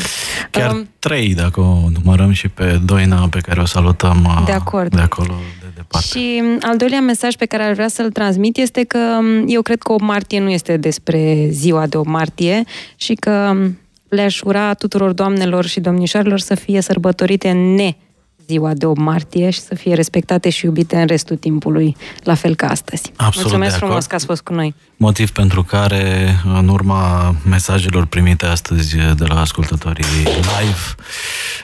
Chiar 0.52 0.72
Um, 0.72 0.90
trei, 0.99 1.34
dacă 1.34 1.60
o 1.60 1.90
numărăm 2.03 2.32
și 2.32 2.48
pe 2.48 2.80
Doina, 2.86 3.28
pe 3.28 3.40
care 3.40 3.62
o 3.62 3.66
salutăm 3.66 4.24
uh, 4.26 4.45
De 4.45 4.52
acord. 4.52 4.95
de 4.95 5.02
acolo, 5.02 5.34
de 5.60 5.66
departe. 5.76 6.08
Și 6.08 6.41
m, 6.44 6.58
al 6.62 6.78
doilea 6.78 7.02
mesaj 7.02 7.36
pe 7.36 7.45
care 7.45 7.64
ar 7.64 7.74
vrea 7.74 7.88
să-l 7.88 8.12
transmit 8.12 8.58
este 8.58 8.84
că 8.84 8.98
m, 8.98 9.44
eu 9.48 9.62
cred 9.62 9.82
că 9.82 9.91
8 9.91 10.02
martie 10.03 10.40
nu 10.40 10.49
este 10.49 10.78
despre 10.78 11.48
ziua 11.49 11.88
de 11.88 11.98
8 11.98 12.08
martie 12.08 12.64
și 12.95 13.14
că 13.14 13.52
m, 13.56 13.80
le-aș 14.10 14.41
ura 14.41 14.74
tuturor 14.74 15.12
doamnelor 15.12 15.66
și 15.66 15.80
domnișoarelor 15.80 16.40
să 16.40 16.56
fie 16.56 16.82
sărbătorite 16.82 17.52
ne 17.52 17.95
ziua 18.48 18.74
de 18.74 18.86
8 18.86 19.00
martie 19.00 19.50
și 19.50 19.60
să 19.60 19.76
fie 19.76 19.94
respectate 19.94 20.50
și 20.50 20.66
iubite 20.66 20.96
în 20.96 21.08
restul 21.08 21.36
timpului, 21.36 21.96
la 22.24 22.34
fel 22.36 22.56
ca 22.56 22.68
astăzi. 22.68 23.02
Absolut 23.16 23.36
Mulțumesc 23.36 23.72
de 23.72 23.78
frumos 23.78 23.94
acord. 23.96 24.10
că 24.10 24.16
ați 24.16 24.26
fost 24.26 24.42
cu 24.42 24.54
noi. 24.54 24.76
Motiv 24.98 25.30
pentru 25.32 25.64
care, 25.64 26.36
în 26.58 26.68
urma 26.68 27.36
mesajelor 27.50 28.06
primite 28.06 28.46
astăzi 28.46 28.96
de 28.96 29.26
la 29.28 29.40
ascultătorii 29.40 30.06
live 30.24 30.96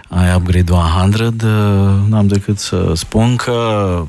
ai 0.09 0.35
Upgrade 0.35 0.71
100, 0.71 2.05
n-am 2.09 2.27
decât 2.27 2.59
să 2.59 2.91
spun 2.95 3.35
că, 3.35 4.03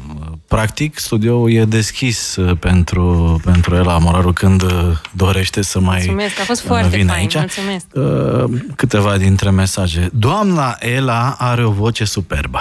practic, 0.48 0.98
studioul 0.98 1.52
e 1.52 1.64
deschis 1.64 2.36
pentru, 2.58 3.40
pentru 3.44 3.74
el, 3.74 3.96
Moraru, 4.00 4.32
când 4.32 4.62
dorește 5.12 5.62
să 5.62 5.80
mai 5.80 5.96
Mulțumesc, 5.96 6.40
a 6.40 6.44
fost 6.44 6.60
foarte 6.60 6.96
vină 6.96 7.12
fain, 7.12 7.20
aici. 7.20 7.34
mulțumesc. 7.34 7.86
Uh, 7.92 8.60
Câteva 8.76 9.16
dintre 9.16 9.50
mesaje. 9.50 10.08
Doamna 10.12 10.76
Ela 10.78 11.34
are 11.38 11.64
o 11.64 11.70
voce 11.70 12.04
superbă. 12.04 12.58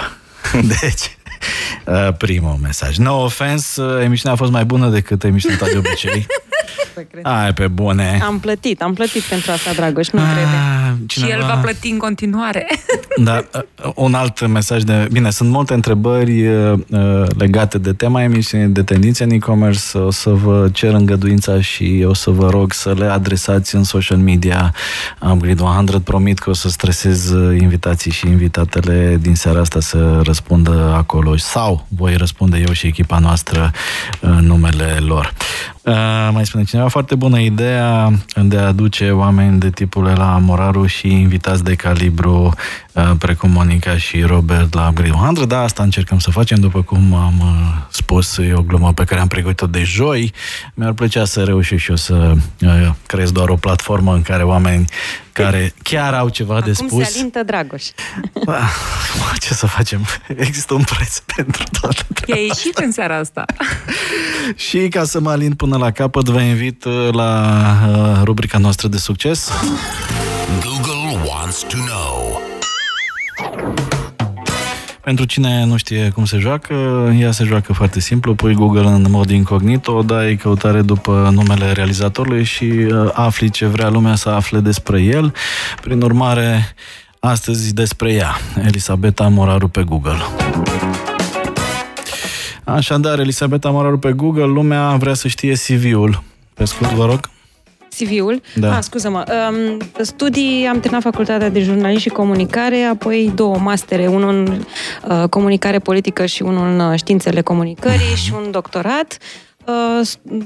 Deci, 0.62 1.10
uh, 1.14 1.17
primul 2.24 2.56
mesaj. 2.62 2.96
No 2.96 3.22
offense, 3.22 3.82
uh, 3.82 4.02
emisiunea 4.02 4.36
a 4.36 4.40
fost 4.40 4.52
mai 4.52 4.64
bună 4.64 4.88
decât 4.88 5.24
emisiunea 5.24 5.58
ta 5.58 5.66
de 5.66 5.76
obicei. 5.76 6.26
Ai, 7.22 7.52
pe 7.52 7.66
bune. 7.66 8.20
Am 8.24 8.38
plătit, 8.38 8.82
am 8.82 8.94
plătit 8.94 9.22
pentru 9.22 9.50
asta, 9.50 9.72
Dragoș, 9.72 10.08
nu 10.08 10.20
crede. 10.20 10.40
Ah, 10.40 10.92
Și 11.06 11.30
el 11.30 11.40
va 11.40 11.54
plăti 11.54 11.88
în 11.88 11.98
continuare. 11.98 12.66
Da, 13.24 13.44
uh, 13.54 13.92
un 13.94 14.14
alt 14.14 14.46
mesaj 14.46 14.82
de... 14.82 15.08
Bine, 15.12 15.30
sunt 15.30 15.50
multe 15.50 15.74
întrebări 15.74 16.46
uh, 16.46 16.78
uh, 16.90 17.22
legate 17.38 17.78
de 17.78 17.92
tema 17.92 18.22
emisiunii, 18.22 18.66
de 18.66 18.82
tendințe 18.82 19.24
în 19.24 19.30
e-commerce. 19.30 19.98
O 19.98 20.10
să 20.10 20.30
vă 20.30 20.68
cer 20.72 20.92
îngăduința 20.92 21.60
și 21.60 22.04
o 22.06 22.14
să 22.14 22.30
vă 22.30 22.50
rog 22.50 22.72
să 22.72 22.94
le 22.98 23.04
adresați 23.04 23.74
în 23.74 23.84
social 23.84 24.18
media 24.18 24.74
Upgrade 25.20 25.62
100. 25.62 26.00
Promit 26.00 26.38
că 26.38 26.50
o 26.50 26.52
să 26.52 26.68
stresez 26.68 27.30
uh, 27.30 27.60
invitații 27.60 28.10
și 28.10 28.26
invitatele 28.26 29.18
din 29.20 29.34
seara 29.34 29.60
asta 29.60 29.80
să 29.80 30.20
răspundă 30.24 30.94
acolo 30.96 31.27
sau 31.36 31.86
voi 31.88 32.16
răspunde 32.16 32.58
eu 32.66 32.72
și 32.72 32.86
echipa 32.86 33.18
noastră 33.18 33.72
în 34.20 34.46
numele 34.46 34.96
lor. 35.00 35.32
Uh, 35.88 36.28
mai 36.32 36.46
spune 36.46 36.64
cineva, 36.64 36.88
foarte 36.88 37.14
bună 37.14 37.38
ideea 37.38 38.12
de 38.42 38.56
a 38.56 38.66
aduce 38.66 39.10
oameni 39.10 39.58
de 39.58 39.70
tipul 39.70 40.04
la 40.04 40.38
Moraru 40.38 40.86
și 40.86 41.06
invitați 41.06 41.64
de 41.64 41.74
calibru 41.74 42.54
uh, 42.92 43.10
precum 43.18 43.50
Monica 43.50 43.96
și 43.96 44.20
Robert 44.20 44.74
la 44.74 44.88
Upgrade 44.88 45.10
100. 45.10 45.44
Da, 45.44 45.62
asta 45.62 45.82
încercăm 45.82 46.18
să 46.18 46.30
facem, 46.30 46.60
după 46.60 46.82
cum 46.82 47.14
am 47.14 47.34
uh, 47.40 47.86
spus, 47.90 48.36
e 48.36 48.52
o 48.54 48.62
glumă 48.62 48.92
pe 48.92 49.04
care 49.04 49.20
am 49.20 49.28
pregătit-o 49.28 49.66
de 49.66 49.82
joi. 49.82 50.32
Mi-ar 50.74 50.92
plăcea 50.92 51.24
să 51.24 51.42
reușesc 51.42 51.82
și 51.82 51.90
eu 51.90 51.96
să 51.96 52.32
uh, 52.60 52.90
creez 53.06 53.32
doar 53.32 53.48
o 53.48 53.56
platformă 53.56 54.14
în 54.14 54.22
care 54.22 54.42
oameni 54.42 54.84
care 55.32 55.74
chiar 55.82 56.14
au 56.14 56.28
ceva 56.28 56.60
de 56.60 56.72
Acum 56.74 56.88
spus... 56.88 57.08
se 57.08 57.18
alintă 57.18 57.42
Dragoș. 57.42 57.84
Ah, 58.46 58.74
Ce 59.44 59.54
să 59.54 59.66
facem? 59.66 60.06
Există 60.36 60.74
un 60.74 60.82
preț 60.82 61.18
pentru 61.18 61.62
toate. 61.80 62.04
E 62.26 62.44
ieșit 62.46 62.76
în 62.78 62.92
seara 62.92 63.16
asta. 63.16 63.44
Și 64.68 64.88
ca 64.88 65.04
să 65.04 65.20
mă 65.20 65.30
alin 65.30 65.54
până 65.54 65.76
la 65.78 65.90
capăt, 65.90 66.28
vă 66.28 66.40
invit 66.40 66.84
uh, 66.84 67.08
la 67.12 67.52
uh, 67.88 68.20
rubrica 68.24 68.58
noastră 68.58 68.88
de 68.88 68.96
succes. 68.96 69.50
Google 70.62 71.28
wants 71.30 71.60
to 71.60 71.76
know. 71.76 72.40
Pentru 75.00 75.24
cine 75.24 75.64
nu 75.64 75.76
știe 75.76 76.10
cum 76.14 76.24
se 76.24 76.38
joacă, 76.38 76.74
ea 77.18 77.30
se 77.30 77.44
joacă 77.44 77.72
foarte 77.72 78.00
simplu, 78.00 78.34
pui 78.34 78.54
Google 78.54 78.86
în 78.86 79.06
mod 79.10 79.30
incognito, 79.30 80.02
dai 80.02 80.36
căutare 80.36 80.82
după 80.82 81.30
numele 81.32 81.72
realizatorului 81.72 82.44
și 82.44 82.64
uh, 82.64 83.10
afli 83.12 83.50
ce 83.50 83.66
vrea 83.66 83.88
lumea 83.88 84.14
să 84.14 84.28
afle 84.28 84.60
despre 84.60 85.02
el. 85.02 85.34
Prin 85.80 86.02
urmare, 86.02 86.74
astăzi 87.20 87.74
despre 87.74 88.12
ea, 88.12 88.36
Elisabeta 88.64 89.28
Moraru 89.28 89.68
pe 89.68 89.82
Google. 89.82 90.18
Așadar, 92.74 93.18
Elisabeta 93.18 93.70
Moraru 93.70 93.98
pe 93.98 94.12
Google, 94.12 94.44
lumea 94.44 94.96
vrea 94.98 95.14
să 95.14 95.28
știe 95.28 95.52
CV-ul. 95.52 96.22
Pe 96.54 96.64
scurt, 96.64 96.90
vă 96.92 97.04
rog. 97.04 97.20
CV-ul? 97.98 98.40
Da. 98.54 98.76
Ah, 98.76 98.82
scuză-mă. 98.82 99.24
Um, 99.50 99.78
studii, 100.00 100.66
am 100.66 100.80
terminat 100.80 101.02
facultatea 101.02 101.48
de 101.48 101.62
jurnalism 101.62 102.00
și 102.00 102.08
comunicare, 102.08 102.82
apoi 102.82 103.32
două 103.34 103.56
mastere, 103.58 104.06
unul 104.06 104.34
în 104.34 104.64
uh, 105.22 105.28
comunicare 105.28 105.78
politică 105.78 106.26
și 106.26 106.42
unul 106.42 106.66
în 106.68 106.80
uh, 106.80 106.98
științele 106.98 107.40
comunicării 107.40 108.14
și 108.14 108.32
un 108.36 108.50
doctorat. 108.50 109.18
Uh, 109.66 110.00
s- 110.02 110.18
pro, 110.24 110.38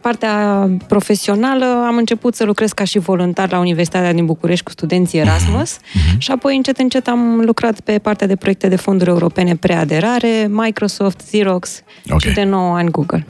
partea 0.00 0.68
profesională 0.88 1.64
am 1.86 1.96
început 1.96 2.34
să 2.34 2.44
lucrez 2.44 2.72
ca 2.72 2.84
și 2.84 2.98
voluntar 2.98 3.50
la 3.50 3.58
Universitatea 3.58 4.12
din 4.12 4.26
București 4.26 4.64
cu 4.64 4.70
studenții 4.70 5.18
Erasmus 5.18 5.76
și 6.18 6.30
apoi 6.30 6.56
încet 6.56 6.78
încet 6.78 7.08
am 7.08 7.40
lucrat 7.44 7.80
pe 7.80 7.98
partea 7.98 8.26
de 8.26 8.36
proiecte 8.36 8.68
de 8.68 8.76
fonduri 8.76 9.10
europene 9.10 9.56
preaderare, 9.56 10.46
Microsoft, 10.50 11.20
Xerox 11.20 11.82
Ok. 12.10 12.20
și 12.20 12.30
de 12.30 12.42
9 12.44 12.74
ani 12.76 12.90
Google. 12.90 13.26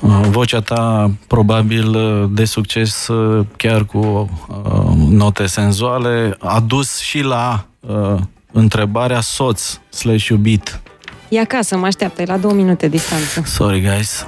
Uh, 0.00 0.20
Vocea 0.30 0.60
ta 0.60 1.10
probabil 1.26 1.86
uh, 1.94 2.28
de 2.32 2.44
succes 2.44 3.08
uh, 3.08 3.46
chiar 3.56 3.84
cu 3.84 3.98
uh, 3.98 4.92
note 5.10 5.46
senzuale 5.46 6.36
a 6.38 6.60
dus 6.66 6.98
și 6.98 7.20
la 7.22 7.66
uh, 7.80 8.14
întrebarea 8.52 9.20
soț 9.20 9.78
slash 9.88 10.26
iubit. 10.26 10.80
E 11.28 11.40
acasă, 11.40 11.76
mă 11.76 11.86
așteaptă, 11.86 12.22
e 12.22 12.24
la 12.24 12.36
două 12.36 12.54
minute 12.54 12.88
distanță. 12.88 13.42
Sorry 13.44 13.80
guys. 13.80 14.24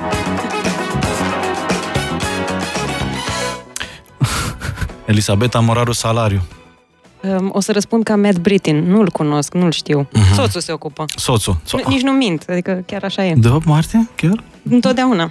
Elisabeta 5.09 5.60
Moraru 5.60 5.93
Salariu. 5.93 6.43
Um, 7.22 7.51
O 7.52 7.60
să 7.60 7.72
răspund 7.72 8.05
ca 8.05 8.16
Matt 8.16 8.39
Brittin. 8.39 8.76
Nu-l 8.90 9.10
cunosc, 9.10 9.55
nu-l 9.55 9.70
știu. 9.72 10.09
Mhm. 10.12 10.35
Soțul 10.35 10.60
se 10.60 10.72
ocupă. 10.72 11.05
Soțul. 11.16 11.56
Nu, 11.72 11.80
nici 11.86 12.02
nu 12.02 12.12
mint, 12.12 12.44
adică 12.48 12.82
chiar 12.86 13.02
așa 13.05 13.24
e. 13.24 13.35
De 13.35 13.48
8 13.48 13.64
martie? 13.64 14.09
Chiar? 14.14 14.44
Întotdeauna. 14.70 15.30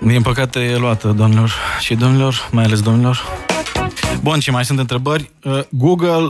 Din 0.00 0.22
păcate 0.22 0.60
e 0.60 0.76
luată, 0.76 1.08
domnilor 1.08 1.52
și 1.80 1.94
domnilor, 1.94 2.48
mai 2.52 2.64
ales 2.64 2.80
domnilor. 2.80 3.22
Bun, 4.22 4.38
și 4.38 4.50
mai 4.50 4.64
sunt 4.64 4.78
întrebări. 4.78 5.30
Uh, 5.44 5.60
Google, 5.70 6.28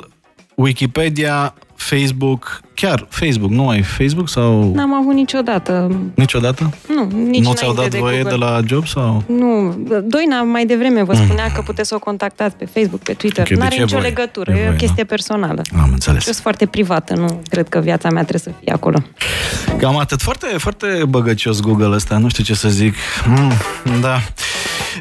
Wikipedia, 0.55 1.55
Facebook, 1.80 2.60
chiar 2.74 3.06
Facebook, 3.09 3.50
nu 3.50 3.68
ai 3.68 3.82
Facebook 3.82 4.28
sau 4.28 4.72
N-am 4.74 4.94
avut 4.94 5.14
niciodată. 5.14 5.90
niciodată? 6.14 6.70
Nu, 6.94 7.05
nici 7.24 7.44
nu 7.44 7.52
ți-au 7.52 7.70
înainte 7.70 7.96
dat 7.96 8.00
voie 8.06 8.22
Google. 8.22 8.38
de 8.38 8.44
la 8.44 8.60
job 8.66 8.86
sau? 8.86 9.22
Nu, 9.26 9.76
Doina 10.05 10.42
mai 10.42 10.66
devreme 10.66 11.02
vă 11.02 11.14
spunea 11.14 11.52
că 11.55 11.62
puteți 11.62 11.88
să 11.88 11.94
o 11.94 11.98
contactați 11.98 12.56
pe 12.56 12.64
Facebook, 12.64 13.00
pe 13.00 13.12
Twitter. 13.12 13.42
Ok, 13.42 13.48
deci 13.48 13.59
N-are 13.59 13.76
e 13.76 13.80
nicio 13.80 13.96
voie. 13.98 14.09
legătură, 14.09 14.50
E 14.50 14.55
e, 14.55 14.59
voie, 14.59 14.68
o 14.68 14.76
chestie 14.76 15.02
da. 15.02 15.09
personală. 15.14 15.62
Am 15.80 15.88
înțeles. 15.92 16.26
Eu 16.26 16.32
sunt 16.32 16.36
foarte 16.42 16.66
privată, 16.66 17.14
nu 17.14 17.40
cred 17.50 17.68
că 17.68 17.78
viața 17.78 18.09
mea 18.10 18.24
trebuie 18.24 18.55
să 18.55 18.60
fie 18.62 18.72
acolo. 18.72 18.98
Cam 19.78 19.98
atât. 19.98 20.20
Foarte, 20.22 20.46
foarte 20.59 20.86
băgăcios 21.09 21.60
Google 21.60 21.94
ăsta, 21.94 22.18
nu 22.18 22.28
știu 22.28 22.44
ce 22.44 22.55
să 22.55 22.68
zic. 22.68 22.94
Mm, 23.26 23.52
da. 24.00 24.14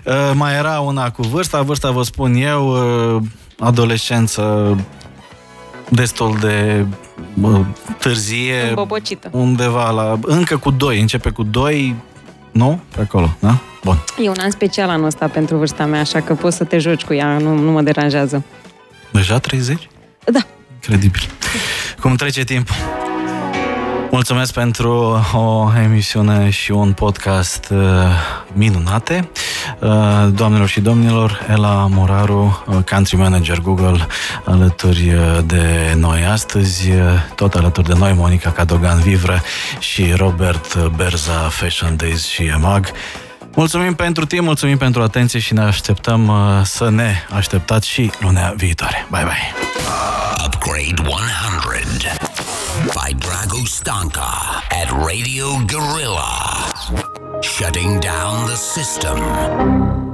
Uh, 0.05 0.31
mai 0.33 0.53
era 0.55 0.79
una 0.79 1.11
cu 1.11 1.21
vârsta. 1.21 1.61
Vârsta, 1.61 1.91
vă 1.91 2.03
spun 2.03 2.35
eu, 2.35 2.67
uh, 3.15 3.21
adolescență 3.59 4.75
destul 5.89 6.37
de 6.39 6.85
uh, 7.41 7.59
târzie. 7.97 8.67
Îmbobocită. 8.67 9.29
Undeva 9.31 9.89
la... 9.89 10.19
Încă 10.21 10.57
cu 10.57 10.71
2. 10.71 10.99
Începe 10.99 11.29
cu 11.29 11.43
2, 11.43 11.95
nu? 12.51 12.79
Pe 12.95 13.01
acolo, 13.01 13.35
da? 13.39 13.57
Bun. 13.83 14.03
E 14.23 14.29
un 14.29 14.39
an 14.39 14.51
special 14.51 14.89
anul 14.89 15.05
ăsta 15.05 15.27
pentru 15.27 15.57
vârsta 15.57 15.85
mea, 15.85 15.99
așa 15.99 16.21
că 16.21 16.33
poți 16.33 16.57
să 16.57 16.63
te 16.63 16.77
joci 16.77 17.03
cu 17.03 17.13
ea, 17.13 17.37
nu, 17.37 17.57
nu 17.57 17.71
mă 17.71 17.81
deranjează. 17.81 18.43
Deja 19.11 19.37
30? 19.37 19.89
Da. 20.31 20.39
Incredibil. 20.73 21.21
Cum 22.01 22.15
trece 22.15 22.43
timpul. 22.43 22.75
Mulțumesc 24.11 24.53
pentru 24.53 25.21
o 25.33 25.69
emisiune 25.83 26.49
și 26.49 26.71
un 26.71 26.93
podcast 26.93 27.69
uh, 27.71 27.79
minunate. 28.53 29.29
Uh, 29.79 29.89
doamnelor 30.33 30.67
și 30.67 30.79
domnilor, 30.79 31.45
Ela 31.49 31.87
Moraru, 31.89 32.63
uh, 32.67 32.75
Country 32.89 33.15
Manager 33.15 33.59
Google, 33.59 34.07
alături 34.43 35.13
uh, 35.13 35.37
de 35.45 35.93
noi 35.95 36.25
astăzi, 36.25 36.91
uh, 36.91 36.99
tot 37.35 37.53
alături 37.53 37.87
de 37.87 37.93
noi, 37.93 38.13
Monica 38.13 38.51
Cadogan 38.51 38.99
Vivră 38.99 39.41
și 39.79 40.13
Robert 40.15 40.87
Berza, 40.95 41.49
Fashion 41.49 41.95
Days 41.95 42.27
și 42.27 42.43
EMAG. 42.43 42.91
Mulțumim 43.57 43.93
pentru 43.93 44.25
timp, 44.25 44.43
mulțumim 44.43 44.77
pentru 44.77 45.01
atenție 45.01 45.39
și 45.39 45.53
ne 45.53 45.61
așteptăm 45.61 46.27
uh, 46.27 46.35
să 46.63 46.89
ne 46.89 47.13
așteptați 47.35 47.87
și 47.87 48.11
lunea 48.19 48.53
viitoare. 48.57 49.07
Bye 49.09 49.23
bye! 49.23 49.53
Upgrade 50.45 51.01
100 51.01 52.27
by 52.93 53.13
Drago 53.13 53.65
Stanka 53.65 54.61
at 54.69 54.89
Radio 54.91 55.45
Gorilla. 55.65 57.26
Shutting 57.41 57.99
down 57.99 58.47
the 58.47 58.55
system. 58.55 60.06